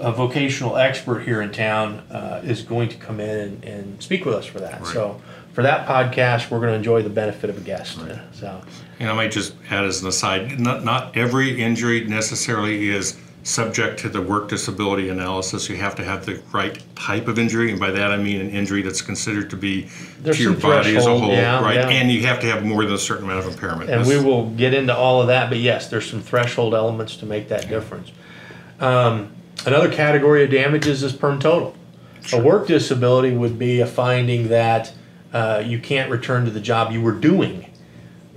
a 0.00 0.10
vocational 0.10 0.78
expert 0.78 1.20
here 1.20 1.42
in 1.42 1.52
town 1.52 1.98
uh, 2.10 2.40
is 2.42 2.62
going 2.62 2.88
to 2.88 2.96
come 2.96 3.20
in 3.20 3.38
and, 3.38 3.64
and 3.64 4.02
speak 4.02 4.24
with 4.24 4.34
us 4.34 4.46
for 4.46 4.60
that. 4.60 4.86
So 4.86 5.20
for 5.52 5.62
that 5.62 5.86
podcast, 5.86 6.50
we're 6.50 6.60
going 6.60 6.70
to 6.70 6.76
enjoy 6.76 7.02
the 7.02 7.10
benefit 7.10 7.50
of 7.50 7.58
a 7.58 7.60
guest. 7.60 7.98
So 8.32 8.62
And 9.00 9.08
I 9.08 9.14
might 9.14 9.32
just 9.32 9.54
add 9.70 9.84
as 9.84 10.02
an 10.02 10.08
aside, 10.08 10.60
not, 10.60 10.84
not 10.84 11.16
every 11.16 11.60
injury 11.60 12.04
necessarily 12.04 12.90
is 12.90 13.18
subject 13.42 13.98
to 14.00 14.10
the 14.10 14.20
work 14.20 14.50
disability 14.50 15.08
analysis. 15.08 15.70
You 15.70 15.76
have 15.76 15.94
to 15.96 16.04
have 16.04 16.26
the 16.26 16.42
right 16.52 16.82
type 16.94 17.26
of 17.26 17.38
injury, 17.38 17.70
and 17.70 17.80
by 17.80 17.90
that 17.92 18.10
I 18.12 18.18
mean 18.18 18.42
an 18.42 18.50
injury 18.50 18.82
that's 18.82 19.00
considered 19.00 19.48
to 19.50 19.56
be 19.56 19.88
There's 20.20 20.36
to 20.36 20.42
your 20.42 20.52
body 20.52 20.94
as 20.96 21.06
a 21.06 21.18
whole, 21.18 21.30
yeah, 21.30 21.62
right? 21.62 21.76
yeah. 21.76 21.88
And 21.88 22.12
you 22.12 22.26
have 22.26 22.40
to 22.40 22.46
have 22.46 22.62
more 22.62 22.84
than 22.84 22.92
a 22.92 22.98
certain 22.98 23.24
amount 23.24 23.46
of 23.46 23.52
impairment. 23.52 23.88
and 23.88 24.02
This- 24.02 24.08
we 24.08 24.22
will 24.22 24.50
get 24.50 24.74
into 24.74 24.94
all 24.94 25.22
of 25.22 25.28
that. 25.28 25.48
But 25.48 25.58
yes, 25.58 25.88
there's 25.88 26.08
some 26.08 26.20
threshold 26.20 26.74
elements 26.74 27.16
to 27.16 27.26
make 27.26 27.48
that 27.48 27.70
difference. 27.70 28.12
Um, 28.78 29.28
another 29.64 29.90
category 29.90 30.44
of 30.44 30.50
damages 30.50 31.02
is 31.02 31.14
perm 31.14 31.38
total. 31.38 31.74
A 32.34 32.38
work 32.38 32.66
disability 32.66 33.34
would 33.34 33.58
be 33.58 33.80
a 33.80 33.86
finding 33.86 34.48
that 34.48 34.92
uh, 35.32 35.62
you 35.64 35.78
can't 35.78 36.10
return 36.10 36.44
to 36.44 36.50
the 36.50 36.60
job 36.60 36.92
you 36.92 37.00
were 37.00 37.12
doing. 37.12 37.69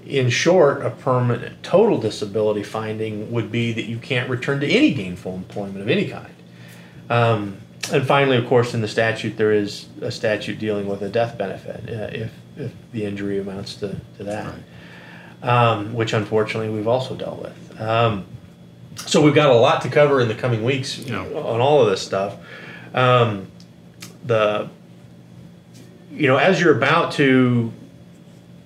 In 0.06 0.30
short, 0.30 0.86
a 0.86 0.89
permanent 0.89 1.64
total 1.64 1.97
disability 1.97 2.64
finding 2.64 3.32
would 3.32 3.51
be 3.51 3.72
that 3.74 3.86
you 3.86 3.97
can't 3.97 4.30
return 4.30 4.60
to 4.60 4.68
any 4.68 4.93
gainful 4.93 5.34
employment 5.36 5.80
of 5.82 5.88
any 5.89 6.08
kind. 6.10 6.34
Um, 7.10 7.58
and 7.91 8.06
finally, 8.06 8.38
of 8.38 8.47
course, 8.47 8.74
in 8.74 8.82
the 8.82 8.88
statute, 8.88 9.38
there 9.38 9.51
is 9.54 9.88
a 10.01 10.12
statute 10.12 10.60
dealing 10.60 10.88
with 10.88 11.01
a 11.01 11.10
death 11.10 11.38
benefit 11.38 11.89
uh, 11.89 12.10
if, 12.18 12.34
if 12.58 12.72
the 12.91 13.06
injury 13.06 13.39
amounts 13.39 13.76
to, 13.76 13.99
to 14.18 14.24
that, 14.24 14.54
um, 15.41 15.93
which 15.93 16.14
unfortunately 16.14 16.70
we've 16.70 16.88
also 16.88 17.16
dealt 17.16 17.41
with. 17.41 17.82
Um, 17.82 18.26
so 18.95 19.22
we've 19.22 19.36
got 19.36 19.49
a 19.49 19.54
lot 19.56 19.82
to 19.84 19.89
cover 19.89 20.22
in 20.22 20.28
the 20.28 20.36
coming 20.36 20.64
weeks 20.64 20.97
Yeah. 20.99 21.20
on 21.22 21.60
all 21.62 21.82
of 21.82 21.89
this 21.89 22.01
stuff. 22.01 22.38
Um, 22.93 23.47
the 24.26 24.70
you 26.12 26.28
know 26.28 26.38
as 26.38 26.62
you're 26.62 26.78
about 26.78 27.12
to 27.14 27.74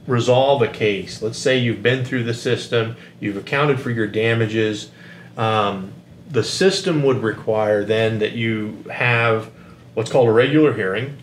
resolve 0.08 0.62
a 0.62 0.68
case. 0.68 1.22
Let's 1.22 1.38
say 1.38 1.58
you've 1.58 1.84
been 1.84 2.04
through 2.04 2.24
the 2.24 2.34
system 2.34 2.96
you've 3.20 3.38
accounted 3.38 3.80
for 3.80 3.92
your 3.92 4.08
damages. 4.08 4.90
Um, 5.36 5.92
the 6.30 6.44
system 6.44 7.04
would 7.04 7.18
require 7.18 7.84
then 7.84 8.20
that 8.20 8.32
you 8.32 8.84
have 8.92 9.52
what's 9.94 10.12
called 10.12 10.30
a 10.30 10.32
regular 10.32 10.74
hearing. 10.74 11.18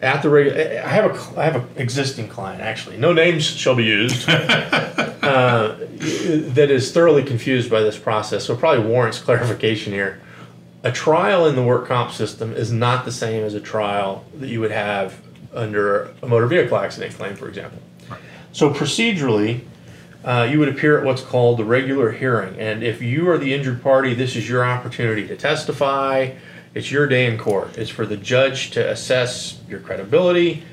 At 0.00 0.22
the 0.22 0.30
reg- 0.30 0.52
I 0.52 0.88
have 0.88 1.04
a 1.36 1.40
I 1.40 1.44
have 1.44 1.56
an 1.56 1.68
existing 1.76 2.28
client 2.28 2.60
actually. 2.60 2.96
No 2.96 3.12
names 3.12 3.44
shall 3.44 3.74
be 3.74 3.84
used. 3.84 4.28
Uh, 5.22 5.76
that 5.78 6.68
is 6.68 6.90
thoroughly 6.90 7.22
confused 7.22 7.70
by 7.70 7.80
this 7.80 7.96
process 7.96 8.44
so 8.44 8.54
it 8.54 8.58
probably 8.58 8.84
warrants 8.84 9.20
clarification 9.20 9.92
here. 9.92 10.20
A 10.82 10.90
trial 10.90 11.46
in 11.46 11.54
the 11.54 11.62
work 11.62 11.86
comp 11.86 12.10
system 12.10 12.52
is 12.52 12.72
not 12.72 13.04
the 13.04 13.12
same 13.12 13.44
as 13.44 13.54
a 13.54 13.60
trial 13.60 14.24
that 14.40 14.48
you 14.48 14.58
would 14.58 14.72
have 14.72 15.16
under 15.54 16.14
a 16.22 16.26
motor 16.26 16.46
vehicle 16.46 16.76
accident 16.76 17.14
claim, 17.14 17.36
for 17.36 17.48
example. 17.48 17.78
So 18.52 18.70
procedurally, 18.70 19.62
uh, 20.24 20.48
you 20.50 20.58
would 20.58 20.68
appear 20.68 20.98
at 20.98 21.04
what's 21.04 21.22
called 21.22 21.58
the 21.58 21.64
regular 21.64 22.12
hearing, 22.12 22.58
and 22.58 22.82
if 22.82 23.02
you 23.02 23.28
are 23.30 23.38
the 23.38 23.52
injured 23.54 23.82
party, 23.82 24.14
this 24.14 24.36
is 24.36 24.48
your 24.48 24.64
opportunity 24.64 25.26
to 25.26 25.36
testify. 25.36 26.30
It's 26.74 26.90
your 26.90 27.06
day 27.06 27.26
in 27.26 27.38
court. 27.38 27.76
It's 27.76 27.90
for 27.90 28.06
the 28.06 28.16
judge 28.16 28.70
to 28.72 28.90
assess 28.90 29.60
your 29.68 29.80
credibility 29.80 30.64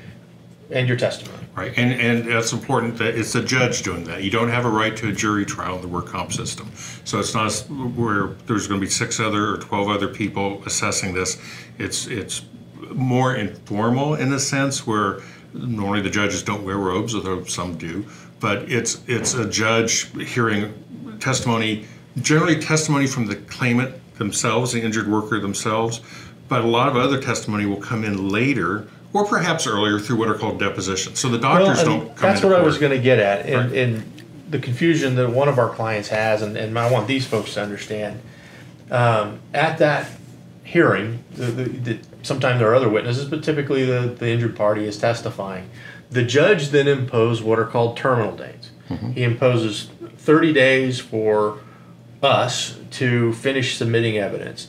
and 0.70 0.88
your 0.88 0.96
testimony. 0.96 1.40
Right, 1.54 1.76
and, 1.76 1.92
and 2.00 2.28
that's 2.28 2.52
important 2.52 2.96
that 2.98 3.16
it's 3.16 3.32
the 3.32 3.42
judge 3.42 3.82
doing 3.82 4.04
that. 4.04 4.22
You 4.22 4.30
don't 4.30 4.48
have 4.48 4.64
a 4.64 4.70
right 4.70 4.96
to 4.96 5.08
a 5.08 5.12
jury 5.12 5.44
trial 5.44 5.76
in 5.76 5.82
the 5.82 5.88
work 5.88 6.06
comp 6.06 6.32
system. 6.32 6.70
So 7.04 7.18
it's 7.18 7.34
not 7.34 7.52
where 7.96 8.28
there's 8.46 8.68
going 8.68 8.80
to 8.80 8.86
be 8.86 8.90
six 8.90 9.18
other 9.18 9.54
or 9.54 9.56
12 9.58 9.88
other 9.88 10.08
people 10.08 10.62
assessing 10.64 11.12
this. 11.12 11.38
It's, 11.78 12.06
it's 12.06 12.42
more 12.92 13.34
informal 13.34 14.14
in 14.14 14.32
a 14.32 14.38
sense 14.38 14.86
where 14.86 15.20
normally 15.52 16.00
the 16.00 16.10
judges 16.10 16.42
don't 16.42 16.64
wear 16.64 16.76
robes, 16.76 17.14
although 17.14 17.44
some 17.44 17.76
do. 17.76 18.04
But 18.38 18.70
it's, 18.70 19.02
it's 19.06 19.34
a 19.34 19.48
judge 19.48 20.10
hearing 20.28 20.72
testimony, 21.20 21.86
generally 22.22 22.58
testimony 22.58 23.06
from 23.06 23.26
the 23.26 23.36
claimant 23.36 23.94
themselves, 24.16 24.72
the 24.72 24.80
injured 24.80 25.08
worker 25.08 25.40
themselves. 25.40 26.00
But 26.48 26.62
a 26.62 26.66
lot 26.66 26.88
of 26.88 26.96
other 26.96 27.20
testimony 27.20 27.66
will 27.66 27.80
come 27.80 28.04
in 28.04 28.28
later 28.28 28.88
or 29.12 29.26
perhaps 29.26 29.66
earlier 29.66 29.98
through 29.98 30.16
what 30.16 30.28
are 30.28 30.34
called 30.34 30.58
depositions. 30.58 31.18
So 31.18 31.28
the 31.28 31.38
doctors 31.38 31.80
and 31.80 31.86
don't 31.86 32.16
come 32.16 32.30
That's 32.30 32.42
what 32.42 32.52
I 32.52 32.62
was 32.62 32.78
going 32.78 32.92
to 32.92 32.98
get 33.02 33.18
at, 33.18 33.46
and, 33.46 33.70
Right. 33.70 33.78
and 33.78 34.22
the 34.50 34.58
confusion 34.58 35.14
that 35.16 35.30
one 35.30 35.48
of 35.48 35.58
our 35.58 35.68
clients 35.68 36.08
has, 36.08 36.42
and, 36.42 36.56
and 36.56 36.78
I 36.78 36.90
want 36.90 37.06
these 37.06 37.26
folks 37.26 37.54
to 37.54 37.62
understand. 37.62 38.20
Um, 38.90 39.40
at 39.54 39.78
that 39.78 40.08
hearing, 40.64 41.24
the, 41.32 41.46
the, 41.46 41.62
the, 41.64 41.98
sometimes 42.22 42.58
there 42.60 42.70
are 42.70 42.74
other 42.74 42.88
witnesses, 42.88 43.26
but 43.26 43.42
typically 43.42 43.84
the, 43.84 44.14
the 44.18 44.28
injured 44.28 44.56
party 44.56 44.84
is 44.84 44.98
testifying. 44.98 45.70
The 46.10 46.22
judge 46.22 46.68
then 46.68 46.88
imposed 46.88 47.42
what 47.42 47.58
are 47.58 47.64
called 47.66 47.96
terminal 47.96 48.36
dates. 48.36 48.70
Mm-hmm. 48.88 49.12
He 49.12 49.22
imposes 49.22 49.88
30 50.18 50.52
days 50.52 50.98
for 51.00 51.58
us 52.22 52.78
to 52.92 53.32
finish 53.34 53.76
submitting 53.76 54.18
evidence. 54.18 54.68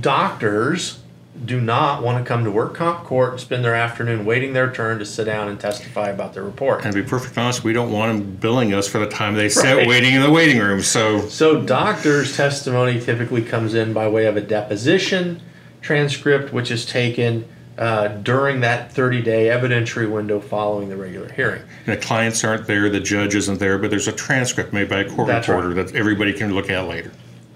Doctors 0.00 1.00
do 1.44 1.60
not 1.60 2.02
want 2.02 2.22
to 2.22 2.28
come 2.28 2.44
to 2.44 2.50
work 2.50 2.74
comp 2.74 3.02
court 3.04 3.32
and 3.32 3.40
spend 3.40 3.64
their 3.64 3.74
afternoon 3.74 4.24
waiting 4.24 4.52
their 4.52 4.72
turn 4.72 5.00
to 5.00 5.04
sit 5.04 5.24
down 5.24 5.48
and 5.48 5.58
testify 5.58 6.08
about 6.08 6.32
their 6.32 6.44
report. 6.44 6.84
And 6.84 6.94
to 6.94 7.02
be 7.02 7.08
perfectly 7.08 7.42
honest, 7.42 7.64
we 7.64 7.72
don't 7.72 7.90
want 7.90 8.16
them 8.16 8.36
billing 8.36 8.72
us 8.72 8.86
for 8.86 8.98
the 8.98 9.08
time 9.08 9.34
they 9.34 9.48
sit 9.48 9.76
Right. 9.76 9.88
waiting 9.88 10.14
in 10.14 10.22
the 10.22 10.30
waiting 10.30 10.58
room. 10.58 10.80
So 10.82 11.26
So 11.28 11.60
doctors' 11.60 12.36
testimony 12.36 13.00
typically 13.00 13.42
comes 13.42 13.74
in 13.74 13.92
by 13.92 14.06
way 14.06 14.26
of 14.26 14.36
a 14.36 14.40
deposition 14.40 15.40
transcript, 15.84 16.50
which 16.52 16.70
is 16.70 16.86
taken 16.86 17.46
uh, 17.76 18.08
during 18.08 18.60
that 18.60 18.92
30-day 18.94 19.46
evidentiary 19.46 20.10
window 20.10 20.40
following 20.40 20.88
the 20.88 20.96
regular 20.96 21.30
hearing. 21.32 21.62
the 21.84 21.96
clients 21.96 22.42
aren't 22.42 22.66
there, 22.66 22.88
the 22.88 23.00
judge 23.00 23.34
isn't 23.34 23.58
there, 23.58 23.78
but 23.78 23.90
there's 23.90 24.08
a 24.08 24.12
transcript 24.12 24.72
made 24.72 24.88
by 24.88 25.00
a 25.00 25.10
court 25.10 25.26
That's 25.28 25.46
reporter 25.46 25.74
right. 25.74 25.86
that 25.86 25.94
everybody 25.94 26.32
can 26.32 26.54
look 26.54 26.70
at 26.70 26.88
later. 26.88 27.12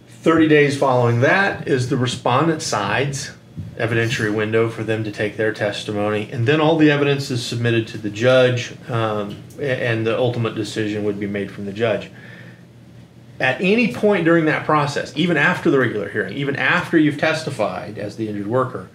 30 0.08 0.48
days 0.48 0.76
following 0.76 1.20
that 1.20 1.66
is 1.66 1.88
the 1.88 1.96
respondent 1.96 2.60
side's 2.60 3.32
evidentiary 3.78 4.34
window 4.34 4.68
for 4.68 4.84
them 4.84 5.04
to 5.04 5.10
take 5.10 5.36
their 5.36 5.52
testimony, 5.52 6.28
and 6.30 6.46
then 6.46 6.60
all 6.60 6.76
the 6.76 6.90
evidence 6.90 7.30
is 7.30 7.44
submitted 7.44 7.86
to 7.88 7.98
the 7.98 8.10
judge, 8.10 8.74
um, 8.90 9.42
and 9.58 10.06
the 10.06 10.18
ultimate 10.18 10.54
decision 10.54 11.04
would 11.04 11.18
be 11.18 11.26
made 11.26 11.50
from 11.50 11.64
the 11.64 11.72
judge. 11.72 12.10
At 13.40 13.60
any 13.60 13.92
point 13.92 14.24
during 14.24 14.46
that 14.46 14.64
process, 14.64 15.12
even 15.16 15.36
after 15.36 15.70
the 15.70 15.78
regular 15.78 16.08
hearing, 16.08 16.36
even 16.36 16.56
after 16.56 16.98
you've 16.98 17.18
testified 17.18 17.98
as 17.98 18.16
the 18.16 18.28
injured 18.28 18.48
worker, 18.48 18.88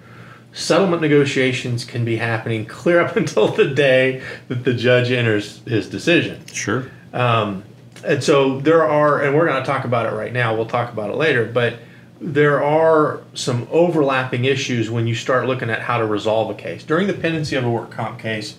settlement 0.51 1.01
negotiations 1.01 1.85
can 1.85 2.05
be 2.05 2.17
happening 2.17 2.65
clear 2.65 2.99
up 2.99 3.15
until 3.17 3.47
the 3.47 3.65
day 3.65 4.21
that 4.49 4.63
the 4.63 4.73
judge 4.73 5.11
enters 5.11 5.59
his 5.65 5.89
decision. 5.89 6.45
Sure. 6.47 6.89
Um, 7.13 7.63
and 8.05 8.23
so 8.23 8.59
there 8.59 8.85
are, 8.85 9.21
and 9.21 9.35
we're 9.35 9.47
going 9.47 9.61
to 9.61 9.65
talk 9.65 9.85
about 9.85 10.11
it 10.11 10.15
right 10.15 10.33
now. 10.33 10.55
We'll 10.55 10.65
talk 10.65 10.91
about 10.91 11.09
it 11.09 11.15
later, 11.15 11.45
but 11.45 11.75
there 12.19 12.63
are 12.63 13.21
some 13.33 13.67
overlapping 13.71 14.45
issues 14.45 14.89
when 14.89 15.07
you 15.07 15.15
start 15.15 15.47
looking 15.47 15.69
at 15.69 15.81
how 15.81 15.97
to 15.97 16.05
resolve 16.05 16.49
a 16.49 16.53
case. 16.53 16.83
During 16.83 17.07
the 17.07 17.13
pendency 17.13 17.55
of 17.55 17.65
a 17.65 17.69
work 17.69 17.91
comp 17.91 18.19
case, 18.19 18.57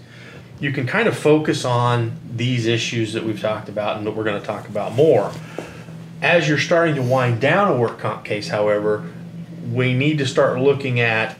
you 0.60 0.72
can 0.72 0.86
kind 0.86 1.08
of 1.08 1.16
focus 1.16 1.64
on 1.64 2.16
these 2.34 2.66
issues 2.66 3.12
that 3.12 3.24
we've 3.24 3.40
talked 3.40 3.68
about 3.68 3.96
and 3.96 4.06
that 4.06 4.12
we're 4.12 4.24
going 4.24 4.40
to 4.40 4.46
talk 4.46 4.68
about 4.68 4.94
more. 4.94 5.32
As 6.24 6.48
you're 6.48 6.56
starting 6.56 6.94
to 6.94 7.02
wind 7.02 7.42
down 7.42 7.70
a 7.70 7.76
work 7.76 7.98
comp 7.98 8.24
case, 8.24 8.48
however, 8.48 9.04
we 9.70 9.92
need 9.92 10.16
to 10.16 10.26
start 10.26 10.58
looking 10.58 10.98
at 10.98 11.36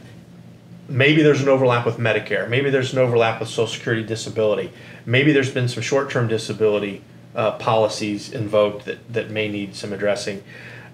maybe 0.87 1.23
there's 1.23 1.41
an 1.41 1.49
overlap 1.49 1.87
with 1.87 1.97
Medicare, 1.97 2.47
maybe 2.47 2.69
there's 2.69 2.93
an 2.93 2.99
overlap 2.99 3.39
with 3.39 3.49
Social 3.49 3.65
Security 3.65 4.03
disability, 4.03 4.71
maybe 5.03 5.33
there's 5.33 5.49
been 5.49 5.67
some 5.67 5.81
short 5.81 6.11
term 6.11 6.27
disability 6.27 7.01
uh, 7.33 7.53
policies 7.53 8.31
invoked 8.31 8.85
that, 8.85 9.11
that 9.11 9.31
may 9.31 9.47
need 9.47 9.75
some 9.75 9.91
addressing. 9.91 10.43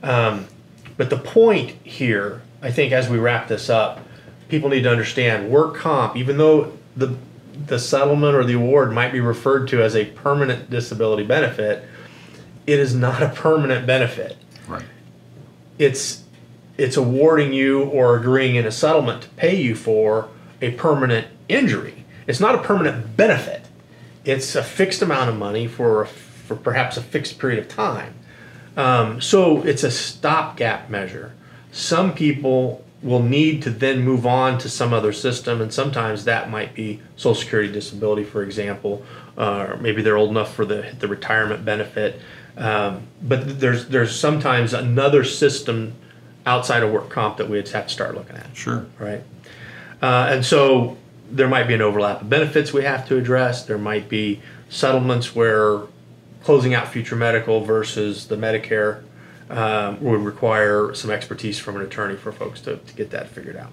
Um, 0.01 0.47
but 0.95 1.09
the 1.09 1.17
point 1.17 1.71
here, 1.83 2.43
I 2.61 2.71
think, 2.71 2.93
as 2.93 3.09
we 3.09 3.17
wrap 3.17 3.49
this 3.49 3.69
up, 3.69 3.99
people 4.47 4.69
need 4.69 4.83
to 4.83 4.89
understand 4.89 5.51
work 5.51 5.75
comp, 5.75 6.15
even 6.15 6.37
though 6.37 6.77
the 6.95 7.17
the 7.67 7.77
settlement 7.77 8.37
or 8.37 8.45
the 8.45 8.53
award 8.53 8.93
might 8.93 9.11
be 9.11 9.19
referred 9.19 9.67
to 9.67 9.83
as 9.83 9.97
a 9.97 10.05
permanent 10.05 10.69
disability 10.69 11.23
benefit, 11.25 11.85
it 12.67 12.79
is 12.79 12.93
not 12.95 13.21
a 13.23 13.29
permanent 13.29 13.85
benefit 13.87 14.37
Right. 14.67 14.83
it's 15.77 16.23
it's 16.77 16.97
awarding 16.97 17.53
you 17.53 17.83
or 17.83 18.15
agreeing 18.15 18.55
in 18.55 18.65
a 18.65 18.71
settlement 18.71 19.23
to 19.23 19.29
pay 19.29 19.55
you 19.55 19.75
for 19.75 20.29
a 20.61 20.71
permanent 20.71 21.27
injury. 21.47 22.05
It's 22.25 22.39
not 22.39 22.55
a 22.55 22.59
permanent 22.59 23.15
benefit. 23.17 23.65
It's 24.25 24.55
a 24.55 24.63
fixed 24.63 25.01
amount 25.01 25.29
of 25.29 25.37
money 25.37 25.67
for 25.67 26.05
for 26.05 26.55
perhaps 26.55 26.97
a 26.97 27.01
fixed 27.01 27.37
period 27.39 27.59
of 27.59 27.67
time. 27.67 28.13
Um, 28.77 29.19
so 29.21 29.61
it's 29.63 29.83
a 29.83 29.91
stopgap 29.91 30.89
measure. 30.89 31.33
Some 31.71 32.13
people 32.13 32.83
will 33.03 33.21
need 33.23 33.61
to 33.63 33.69
then 33.69 34.01
move 34.01 34.25
on 34.25 34.57
to 34.59 34.69
some 34.69 34.93
other 34.93 35.11
system, 35.11 35.59
and 35.61 35.73
sometimes 35.73 36.23
that 36.25 36.49
might 36.49 36.73
be 36.73 37.01
Social 37.15 37.35
Security 37.35 37.71
disability, 37.71 38.23
for 38.23 38.43
example, 38.43 39.03
uh, 39.37 39.67
or 39.71 39.77
maybe 39.77 40.01
they're 40.01 40.17
old 40.17 40.29
enough 40.31 40.53
for 40.53 40.65
the 40.65 40.95
the 40.99 41.07
retirement 41.07 41.63
benefit. 41.65 42.19
Um, 42.57 43.07
but 43.21 43.59
there's 43.59 43.87
there's 43.87 44.17
sometimes 44.17 44.73
another 44.73 45.23
system 45.23 45.93
outside 46.45 46.83
of 46.83 46.91
work 46.91 47.09
comp 47.09 47.37
that 47.37 47.49
we 47.49 47.57
have 47.57 47.65
to 47.65 47.89
start 47.89 48.15
looking 48.15 48.35
at. 48.35 48.55
Sure. 48.55 48.85
Right. 48.99 49.23
Uh, 50.01 50.27
and 50.31 50.45
so 50.45 50.97
there 51.29 51.47
might 51.47 51.67
be 51.67 51.73
an 51.73 51.81
overlap 51.81 52.21
of 52.21 52.29
benefits 52.29 52.73
we 52.73 52.83
have 52.83 53.07
to 53.07 53.17
address. 53.17 53.65
There 53.65 53.77
might 53.77 54.09
be 54.09 54.41
settlements 54.69 55.35
where 55.35 55.81
closing 56.43 56.73
out 56.73 56.87
future 56.87 57.15
medical 57.15 57.61
versus 57.63 58.27
the 58.27 58.35
Medicare 58.35 59.03
um, 59.49 60.01
would 60.03 60.21
require 60.21 60.93
some 60.93 61.11
expertise 61.11 61.59
from 61.59 61.75
an 61.75 61.83
attorney 61.83 62.15
for 62.15 62.31
folks 62.31 62.61
to, 62.61 62.77
to 62.77 62.93
get 62.93 63.11
that 63.11 63.27
figured 63.27 63.55
out. 63.55 63.71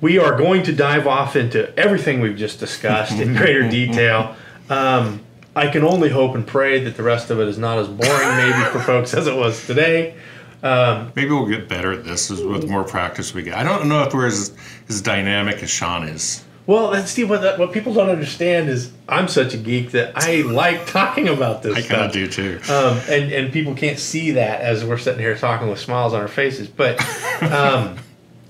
We 0.00 0.18
are 0.18 0.36
going 0.36 0.62
to 0.64 0.72
dive 0.72 1.06
off 1.06 1.36
into 1.36 1.76
everything 1.78 2.20
we've 2.20 2.36
just 2.36 2.58
discussed 2.58 3.12
in 3.12 3.34
greater 3.36 3.68
detail. 3.68 4.34
Um, 4.68 5.20
I 5.54 5.68
can 5.68 5.84
only 5.84 6.08
hope 6.08 6.34
and 6.34 6.46
pray 6.46 6.82
that 6.84 6.96
the 6.96 7.02
rest 7.02 7.30
of 7.30 7.38
it 7.40 7.48
is 7.48 7.58
not 7.58 7.78
as 7.78 7.88
boring, 7.88 8.36
maybe, 8.36 8.64
for 8.70 8.80
folks 8.80 9.12
as 9.12 9.26
it 9.26 9.36
was 9.36 9.66
today. 9.66 10.14
Um, 10.62 11.12
Maybe 11.16 11.30
we'll 11.30 11.46
get 11.46 11.68
better 11.68 11.92
at 11.92 12.04
this 12.04 12.30
with 12.30 12.68
more 12.68 12.84
practice 12.84 13.34
we 13.34 13.42
get. 13.42 13.54
I 13.54 13.64
don't 13.64 13.88
know 13.88 14.02
if 14.04 14.14
we're 14.14 14.26
as, 14.26 14.56
as 14.88 15.02
dynamic 15.02 15.62
as 15.62 15.70
Sean 15.70 16.04
is. 16.04 16.44
Well, 16.66 16.92
and 16.94 17.08
Steve, 17.08 17.28
what, 17.28 17.58
what 17.58 17.72
people 17.72 17.92
don't 17.92 18.08
understand 18.08 18.68
is 18.68 18.92
I'm 19.08 19.26
such 19.26 19.52
a 19.52 19.56
geek 19.56 19.90
that 19.90 20.12
I 20.14 20.42
like 20.42 20.86
talking 20.86 21.28
about 21.28 21.62
this. 21.62 21.76
I 21.76 21.82
kind 21.82 22.06
of 22.06 22.12
do 22.12 22.28
too. 22.28 22.60
Um, 22.70 23.00
and 23.08 23.32
and 23.32 23.52
people 23.52 23.74
can't 23.74 23.98
see 23.98 24.30
that 24.32 24.60
as 24.60 24.84
we're 24.84 24.98
sitting 24.98 25.18
here 25.18 25.36
talking 25.36 25.68
with 25.68 25.80
smiles 25.80 26.14
on 26.14 26.20
our 26.20 26.28
faces. 26.28 26.68
But 26.68 27.00
um, 27.42 27.98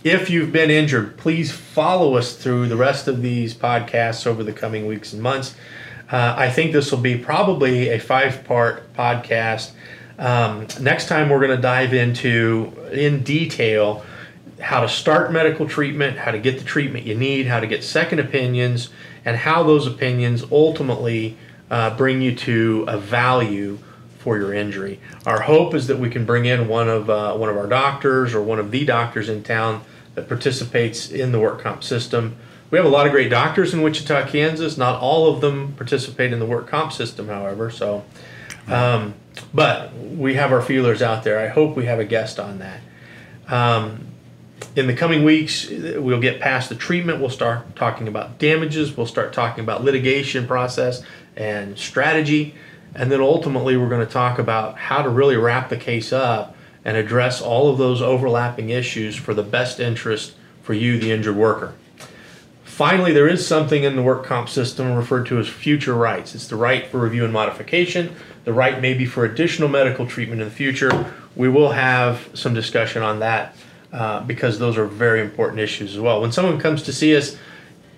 if 0.05 0.29
you've 0.29 0.53
been 0.53 0.71
injured, 0.71 1.17
please 1.17 1.51
follow 1.51 2.17
us 2.17 2.37
through 2.37 2.69
the 2.69 2.77
rest 2.77 3.09
of 3.09 3.23
these 3.23 3.55
podcasts 3.55 4.27
over 4.27 4.45
the 4.45 4.53
coming 4.53 4.87
weeks 4.87 5.15
and 5.15 5.23
months. 5.23 5.55
Uh, 6.13 6.35
I 6.37 6.51
think 6.51 6.73
this 6.73 6.93
will 6.93 7.01
be 7.01 7.17
probably 7.17 7.89
a 7.89 7.99
five 7.99 8.45
part 8.45 8.93
podcast. 8.93 9.71
Um, 10.19 10.67
next 10.79 11.09
time, 11.09 11.31
we're 11.31 11.41
going 11.41 11.57
to 11.57 11.63
dive 11.63 11.95
into 11.95 12.71
in 12.93 13.23
detail 13.23 14.05
how 14.61 14.83
to 14.83 14.89
start 14.89 15.33
medical 15.33 15.67
treatment, 15.67 16.19
how 16.19 16.31
to 16.31 16.39
get 16.39 16.59
the 16.59 16.65
treatment 16.65 17.07
you 17.07 17.15
need, 17.15 17.47
how 17.47 17.61
to 17.61 17.67
get 17.67 17.83
second 17.83 18.19
opinions, 18.19 18.91
and 19.25 19.39
how 19.39 19.63
those 19.63 19.87
opinions 19.87 20.45
ultimately 20.53 21.37
uh, 21.71 21.97
bring 21.97 22.21
you 22.21 22.35
to 22.35 22.85
a 22.87 22.99
value 22.99 23.79
for 24.19 24.37
your 24.37 24.53
injury. 24.53 25.01
Our 25.25 25.41
hope 25.41 25.75
is 25.75 25.87
that 25.87 25.99
we 25.99 26.11
can 26.11 26.27
bring 26.27 26.45
in 26.45 26.69
one 26.69 26.91
of 26.91 27.09
uh, 27.09 27.35
one 27.37 27.49
of 27.49 27.57
our 27.57 27.67
doctors 27.67 28.35
or 28.35 28.43
one 28.43 28.59
of 28.59 28.71
the 28.71 28.85
doctors 28.85 29.31
in 29.31 29.43
town 29.43 29.83
that 30.15 30.29
participates 30.29 31.11
in 31.11 31.33
the 31.33 31.41
work 31.41 31.63
comp 31.63 31.83
system. 31.83 32.37
We 32.73 32.79
have 32.79 32.87
a 32.87 32.89
lot 32.91 33.05
of 33.05 33.13
great 33.13 33.29
doctors 33.29 33.75
in 33.75 33.83
Wichita, 33.83 34.29
Kansas. 34.29 34.79
Not 34.79 34.99
all 34.99 35.29
of 35.29 35.43
them 35.43 35.75
participate 35.75 36.33
in 36.33 36.39
the 36.39 36.47
work 36.47 36.67
comp 36.67 36.91
system, 36.91 37.29
however. 37.29 37.71
So, 37.71 38.03
um, 38.67 39.13
but 39.53 39.95
we 39.95 40.37
have 40.37 40.53
our 40.53 40.63
feelers 40.63 41.03
out 41.03 41.23
there. 41.23 41.39
I 41.39 41.49
hope 41.49 41.77
we 41.77 41.85
have 41.85 41.99
a 41.99 42.05
guest 42.07 42.41
on 42.41 42.61
that. 42.61 42.81
Um, 43.47 44.07
in 44.75 44.87
the 44.87 44.95
coming 44.95 45.23
weeks, 45.23 45.69
we'll 45.69 46.19
get 46.23 46.41
past 46.41 46.71
the 46.71 46.75
treatment. 46.75 47.21
We'll 47.21 47.29
start 47.29 47.77
talking 47.77 48.09
about 48.09 48.39
damages. 48.39 48.97
We'll 48.97 49.05
start 49.05 49.35
talking 49.35 49.63
about 49.63 49.85
litigation 49.85 50.47
process 50.47 51.03
and 51.37 51.77
strategy. 51.77 52.55
And 52.95 53.13
then 53.13 53.21
ultimately, 53.21 53.77
we're 53.77 53.91
going 53.91 54.07
to 54.07 54.11
talk 54.11 54.39
about 54.39 54.79
how 54.79 55.03
to 55.03 55.11
really 55.11 55.37
wrap 55.37 55.69
the 55.69 55.77
case 55.77 56.11
up 56.11 56.57
and 56.87 56.97
address 56.97 57.43
all 57.43 57.71
of 57.71 57.77
those 57.77 58.01
overlapping 58.01 58.71
issues 58.71 59.15
for 59.15 59.35
the 59.35 59.43
best 59.43 59.79
interest 59.79 60.37
for 60.63 60.73
you, 60.73 60.99
the 60.99 61.13
injured 61.13 61.37
worker. 61.37 61.75
Finally, 62.73 63.13
there 63.13 63.29
is 63.29 63.47
something 63.47 63.85
in 63.85 63.97
the 63.97 64.03
work 64.03 64.25
comp 64.25 64.49
system 64.49 64.95
referred 64.95 65.27
to 65.27 65.39
as 65.39 65.47
future 65.47 65.93
rights. 65.93 66.35
It's 66.35 66.47
the 66.47 66.57
right 66.57 66.87
for 66.87 66.99
review 66.99 67.23
and 67.23 67.31
modification, 67.31 68.17
the 68.45 68.55
right 68.55 68.81
maybe 68.81 69.05
for 69.05 69.27
additional 69.27 69.69
medical 69.69 70.07
treatment 70.07 70.41
in 70.41 70.49
the 70.49 70.55
future. 70.55 71.13
We 71.37 71.51
will 71.51 71.73
have 71.73 72.31
some 72.33 72.55
discussion 72.55 73.03
on 73.03 73.19
that 73.19 73.55
uh, 73.93 74.21
because 74.21 74.59
those 74.59 74.79
are 74.79 74.87
very 74.87 75.21
important 75.21 75.61
issues 75.61 75.95
as 75.95 76.01
well. 76.01 76.23
When 76.23 76.33
someone 76.33 76.59
comes 76.59 76.83
to 76.85 76.95
see 76.95 77.15
us, 77.15 77.37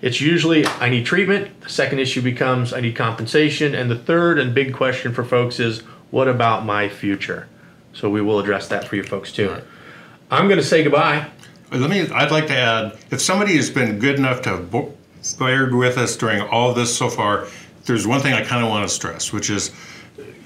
it's 0.01 0.19
usually 0.19 0.65
I 0.65 0.89
need 0.89 1.05
treatment. 1.05 1.61
The 1.61 1.69
second 1.69 1.99
issue 1.99 2.21
becomes 2.21 2.73
I 2.73 2.81
need 2.81 2.97
compensation. 2.97 3.73
And 3.73 3.89
the 3.89 3.97
third 3.97 4.39
and 4.39 4.53
big 4.53 4.73
question 4.73 5.13
for 5.13 5.23
folks 5.23 5.57
is 5.57 5.83
what 6.11 6.27
about 6.27 6.65
my 6.65 6.89
future? 6.89 7.47
So 7.93 8.09
we 8.09 8.21
will 8.21 8.39
address 8.39 8.67
that 8.67 8.89
for 8.89 8.97
you 8.97 9.03
folks 9.03 9.31
too. 9.31 9.51
Right. 9.51 9.63
I'm 10.29 10.49
going 10.49 10.59
to 10.59 10.65
say 10.65 10.83
goodbye. 10.83 11.29
Let 11.71 11.89
me. 11.89 12.09
I'd 12.09 12.31
like 12.31 12.47
to 12.47 12.55
add, 12.55 12.97
if 13.11 13.21
somebody 13.21 13.55
has 13.55 13.69
been 13.69 13.99
good 13.99 14.15
enough 14.15 14.41
to 14.43 14.49
have 14.49 14.73
with 15.73 15.97
us 15.97 16.15
during 16.15 16.41
all 16.41 16.73
this 16.73 16.95
so 16.95 17.09
far, 17.09 17.47
there's 17.85 18.05
one 18.05 18.21
thing 18.21 18.33
I 18.33 18.43
kind 18.43 18.63
of 18.63 18.69
want 18.69 18.87
to 18.87 18.93
stress, 18.93 19.33
which 19.33 19.49
is, 19.49 19.71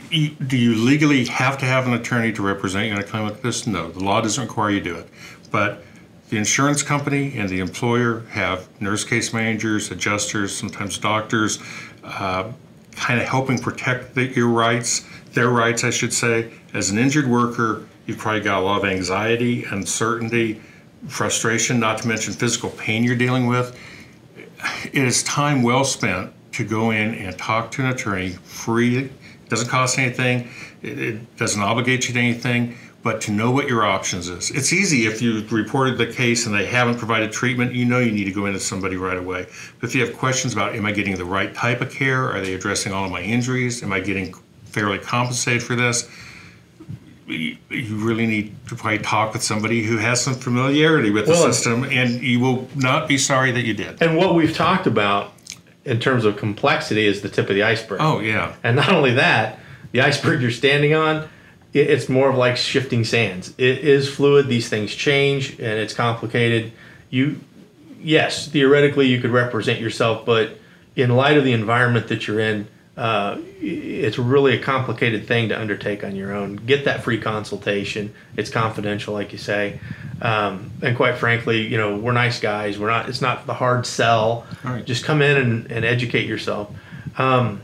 do 0.10 0.58
you 0.58 0.76
legally 0.76 1.26
have 1.26 1.58
to 1.60 1.66
have 1.66 1.88
an 1.88 1.94
attorney 1.94 2.32
to 2.34 2.42
represent 2.42 2.88
you 2.88 2.94
in 2.94 3.00
a 3.00 3.04
claim 3.04 3.24
like 3.24 3.42
this? 3.42 3.68
No, 3.68 3.92
the 3.92 4.04
law 4.04 4.22
doesn't 4.22 4.42
require 4.42 4.72
you 4.72 4.80
to 4.80 4.90
do 4.90 4.96
it. 4.96 5.10
But 5.52 5.84
the 6.30 6.38
insurance 6.38 6.84
company 6.84 7.38
and 7.38 7.50
the 7.50 7.60
employer 7.60 8.22
have 8.32 8.68
nurse 8.82 9.04
case 9.04 9.34
managers, 9.34 9.92
adjusters, 9.92 10.56
sometimes 10.56 10.98
doctors, 10.98 11.60
uh, 12.04 12.52
kind 12.92 13.20
of 13.20 13.28
helping 13.28 13.58
protect 13.58 14.16
the, 14.16 14.28
your 14.28 14.48
rights, 14.48 15.06
their 15.34 15.50
rights, 15.50 15.84
I 15.84 15.90
should 15.90 16.14
say. 16.14 16.52
As 16.74 16.90
an 16.92 16.98
injured 16.98 17.28
worker, 17.28 17.88
you've 18.06 18.18
probably 18.18 18.42
got 18.42 18.62
a 18.62 18.66
lot 18.66 18.84
of 18.84 18.90
anxiety, 18.90 19.66
uncertainty, 19.66 20.62
frustration, 21.08 21.80
not 21.80 22.00
to 22.00 22.08
mention 22.08 22.34
physical 22.34 22.70
pain 22.72 23.04
you're 23.04 23.16
dealing 23.16 23.48
with. 23.48 23.78
It 24.86 25.04
is 25.04 25.24
time 25.24 25.64
well 25.64 25.84
spent 25.84 26.34
to 26.54 26.66
go 26.66 26.92
in 26.92 27.16
and 27.16 27.38
talk 27.38 27.72
to 27.72 27.84
an 27.84 27.90
attorney 27.90 28.32
free. 28.32 28.98
It 28.98 29.12
doesn't 29.50 29.70
cost 29.70 29.98
anything. 29.98 30.50
It, 30.82 31.00
it 31.00 31.38
doesn't 31.38 31.62
obligate 31.62 32.08
you 32.08 32.14
to 32.14 32.20
anything 32.20 32.78
but 33.02 33.22
to 33.22 33.32
know 33.32 33.52
what 33.52 33.68
your 33.68 33.86
options 33.86 34.28
is. 34.28 34.52
It's 34.52 34.74
easy 34.74 35.06
if 35.06 35.22
you've 35.22 35.52
reported 35.54 35.98
the 35.98 36.08
case 36.08 36.46
and 36.46 36.54
they 36.54 36.66
haven't 36.66 36.98
provided 36.98 37.32
treatment, 37.32 37.74
you 37.74 37.86
know 37.86 38.00
you 38.00 38.12
need 38.12 38.26
to 38.26 38.32
go 38.32 38.46
into 38.46 38.60
somebody 38.60 38.98
right 38.98 39.18
away. 39.18 39.48
But 39.80 39.90
if 39.90 39.96
you 39.96 40.06
have 40.06 40.18
questions 40.18 40.54
about 40.54 40.76
am 40.76 40.86
I 40.86 40.92
getting 40.92 41.16
the 41.16 41.26
right 41.26 41.54
type 41.54 41.82
of 41.82 41.92
care? 41.92 42.30
Are 42.30 42.42
they 42.42 42.54
addressing 42.54 42.92
all 42.92 43.06
of 43.06 43.12
my 43.12 43.22
injuries? 43.22 43.84
Am 43.84 43.94
I 43.94 44.00
getting 44.02 44.34
fairly 44.66 45.00
compensated 45.00 45.64
for 45.64 45.76
this? 45.76 46.10
You 47.30 47.58
really 47.70 48.26
need 48.26 48.56
to 48.68 48.76
probably 48.76 49.00
talk 49.00 49.34
with 49.34 49.44
somebody 49.44 49.84
who 49.84 49.98
has 49.98 50.22
some 50.22 50.34
familiarity 50.34 51.12
with 51.12 51.26
the 51.26 51.32
well, 51.32 51.52
system, 51.52 51.84
and 51.84 52.22
you 52.22 52.40
will 52.40 52.68
not 52.76 53.08
be 53.08 53.18
sorry 53.18 53.52
that 53.52 53.62
you 53.62 53.74
did. 53.74 54.02
And 54.02 54.18
what 54.18 54.36
we've 54.36 54.56
talked 54.56 54.88
about 54.88 55.34
in 55.86 56.00
terms 56.00 56.26
of 56.26 56.38
complexity 56.38 57.06
is 57.06 57.22
the 57.22 57.30
tip 57.30 57.50
of 57.50 57.56
the 57.56 57.64
iceberg. 57.64 58.00
Oh, 58.02 58.20
yeah. 58.20 58.56
And 58.64 58.76
not 58.76 58.92
only 58.92 59.14
that, 59.14 59.60
the 59.92 60.02
iceberg 60.02 60.42
you're 60.42 60.52
standing 60.52 60.94
on 60.94 61.30
it's 61.74 62.10
more 62.10 62.30
of 62.30 62.36
like 62.36 62.58
shifting 62.58 63.04
sands. 63.04 63.54
It 63.58 63.80
is 63.80 64.10
fluid. 64.10 64.48
These 64.48 64.70
things 64.70 64.94
change, 64.96 65.52
and 65.60 65.80
it's 65.80 65.94
complicated. 65.94 66.72
You, 67.10 67.40
yes, 68.02 68.48
theoretically 68.48 69.08
you 69.08 69.22
could 69.22 69.32
represent 69.32 69.80
yourself, 69.80 70.26
but 70.26 70.58
in 70.96 71.16
light 71.16 71.38
of 71.38 71.44
the 71.44 71.54
environment 71.54 72.08
that 72.08 72.28
you're 72.28 72.40
in, 72.40 72.68
uh, 73.00 73.38
it's 73.62 74.18
really 74.18 74.58
a 74.58 74.62
complicated 74.62 75.26
thing 75.26 75.48
to 75.50 75.58
undertake 75.60 76.04
on 76.04 76.18
your 76.18 76.34
own. 76.34 76.58
Get 76.58 76.84
that 76.84 77.02
free 77.02 77.18
consultation. 77.18 78.14
It's 78.36 78.50
confidential, 78.50 79.14
like 79.14 79.32
you 79.32 79.38
say, 79.38 79.80
um, 80.22 80.70
and 80.82 80.98
quite 80.98 81.18
frankly, 81.18 81.66
you 81.66 81.78
know 81.78 81.98
we're 81.98 82.12
nice 82.12 82.42
guys. 82.42 82.78
We're 82.78 82.90
not. 82.90 83.08
It's 83.08 83.22
not 83.22 83.48
the 83.48 83.54
hard 83.54 83.86
sell. 83.86 84.46
Right. 84.66 84.84
Just 84.84 85.06
come 85.06 85.22
in 85.22 85.38
and, 85.38 85.72
and 85.72 85.86
educate 85.86 86.28
yourself. 86.28 86.76
Um, 87.18 87.62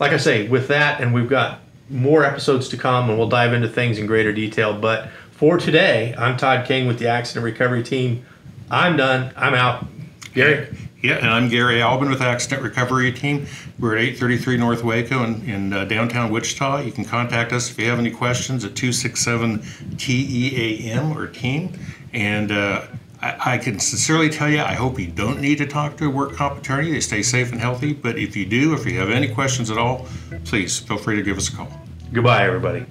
like 0.00 0.10
I 0.10 0.16
say, 0.16 0.48
with 0.48 0.66
that, 0.68 1.00
and 1.00 1.14
we've 1.14 1.30
got 1.30 1.60
more 1.88 2.24
episodes 2.24 2.68
to 2.70 2.76
come, 2.76 3.08
and 3.08 3.16
we'll 3.16 3.28
dive 3.28 3.52
into 3.52 3.68
things 3.68 3.98
in 3.98 4.06
greater 4.06 4.32
detail. 4.32 4.76
But 4.76 5.08
for 5.30 5.56
today, 5.56 6.16
I'm 6.18 6.36
Todd 6.36 6.66
King 6.66 6.88
with 6.88 6.98
the 6.98 7.06
Accident 7.06 7.44
Recovery 7.44 7.84
Team. 7.84 8.26
I'm 8.72 8.96
done. 8.96 9.32
I'm 9.36 9.54
out. 9.54 9.86
Gary? 10.34 10.66
Yeah, 11.04 11.16
and 11.16 11.28
I'm 11.28 11.50
Gary 11.50 11.82
Albin 11.82 12.08
with 12.08 12.22
Accident 12.22 12.62
Recovery 12.62 13.12
Team. 13.12 13.46
We're 13.78 13.94
at 13.94 14.04
833 14.04 14.56
North 14.56 14.82
Waco 14.82 15.22
in, 15.22 15.46
in 15.46 15.72
uh, 15.74 15.84
downtown 15.84 16.32
Wichita. 16.32 16.78
You 16.78 16.92
can 16.92 17.04
contact 17.04 17.52
us 17.52 17.70
if 17.70 17.78
you 17.78 17.90
have 17.90 17.98
any 17.98 18.10
questions 18.10 18.64
at 18.64 18.74
267 18.74 19.62
TEAM 19.98 21.12
or 21.12 21.26
team. 21.26 21.78
And 22.14 22.50
uh, 22.50 22.86
I, 23.20 23.52
I, 23.52 23.58
can 23.58 23.80
sincerely 23.80 24.30
tell 24.30 24.48
you, 24.48 24.60
I 24.60 24.72
hope 24.72 24.98
you 24.98 25.08
don't 25.08 25.42
need 25.42 25.58
to 25.58 25.66
talk 25.66 25.98
to 25.98 26.06
a 26.06 26.08
work 26.08 26.36
comp 26.36 26.60
attorney. 26.60 26.90
They 26.92 27.00
stay 27.00 27.20
safe 27.20 27.52
and 27.52 27.60
healthy. 27.60 27.92
But 27.92 28.18
if 28.18 28.34
you 28.34 28.46
do, 28.46 28.72
if 28.72 28.86
you 28.86 28.98
have 28.98 29.10
any 29.10 29.28
questions 29.28 29.70
at 29.70 29.76
all, 29.76 30.06
please 30.46 30.78
feel 30.78 30.96
free 30.96 31.16
to 31.16 31.22
give 31.22 31.36
us 31.36 31.52
a 31.52 31.56
call. 31.56 31.68
Goodbye, 32.14 32.46
everybody. 32.46 32.86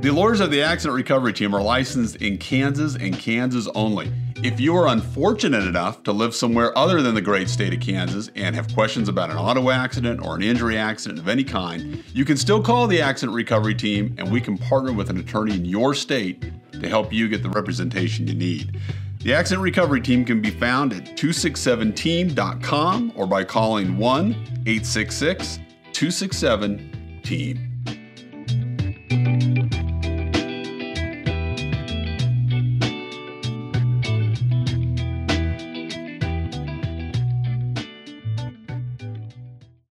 The 0.00 0.10
lawyers 0.10 0.40
of 0.40 0.50
the 0.50 0.62
Accident 0.62 0.96
Recovery 0.96 1.34
Team 1.34 1.54
are 1.54 1.62
licensed 1.62 2.16
in 2.16 2.36
Kansas 2.36 2.96
and 2.96 3.16
Kansas 3.16 3.68
only. 3.76 4.10
If 4.42 4.58
you 4.58 4.76
are 4.76 4.88
unfortunate 4.88 5.62
enough 5.62 6.02
to 6.02 6.10
live 6.10 6.34
somewhere 6.34 6.76
other 6.76 7.00
than 7.00 7.14
the 7.14 7.20
great 7.20 7.48
state 7.48 7.72
of 7.72 7.78
Kansas 7.78 8.28
and 8.34 8.56
have 8.56 8.74
questions 8.74 9.08
about 9.08 9.30
an 9.30 9.36
auto 9.36 9.70
accident 9.70 10.20
or 10.20 10.34
an 10.34 10.42
injury 10.42 10.76
accident 10.76 11.20
of 11.20 11.28
any 11.28 11.44
kind, 11.44 12.02
you 12.12 12.24
can 12.24 12.36
still 12.36 12.60
call 12.60 12.88
the 12.88 13.00
Accident 13.00 13.36
Recovery 13.36 13.76
Team 13.76 14.16
and 14.18 14.32
we 14.32 14.40
can 14.40 14.58
partner 14.58 14.92
with 14.92 15.10
an 15.10 15.18
attorney 15.18 15.54
in 15.54 15.64
your 15.64 15.94
state 15.94 16.44
to 16.72 16.88
help 16.88 17.12
you 17.12 17.28
get 17.28 17.44
the 17.44 17.50
representation 17.50 18.26
you 18.26 18.34
need. 18.34 18.80
The 19.20 19.32
Accident 19.32 19.62
Recovery 19.62 20.00
Team 20.00 20.24
can 20.24 20.40
be 20.42 20.50
found 20.50 20.92
at 20.92 21.16
267team.com 21.16 23.12
or 23.14 23.28
by 23.28 23.44
calling 23.44 23.96
1 23.96 24.32
866 24.66 25.60
267 25.92 27.20
TEAM. 27.22 27.71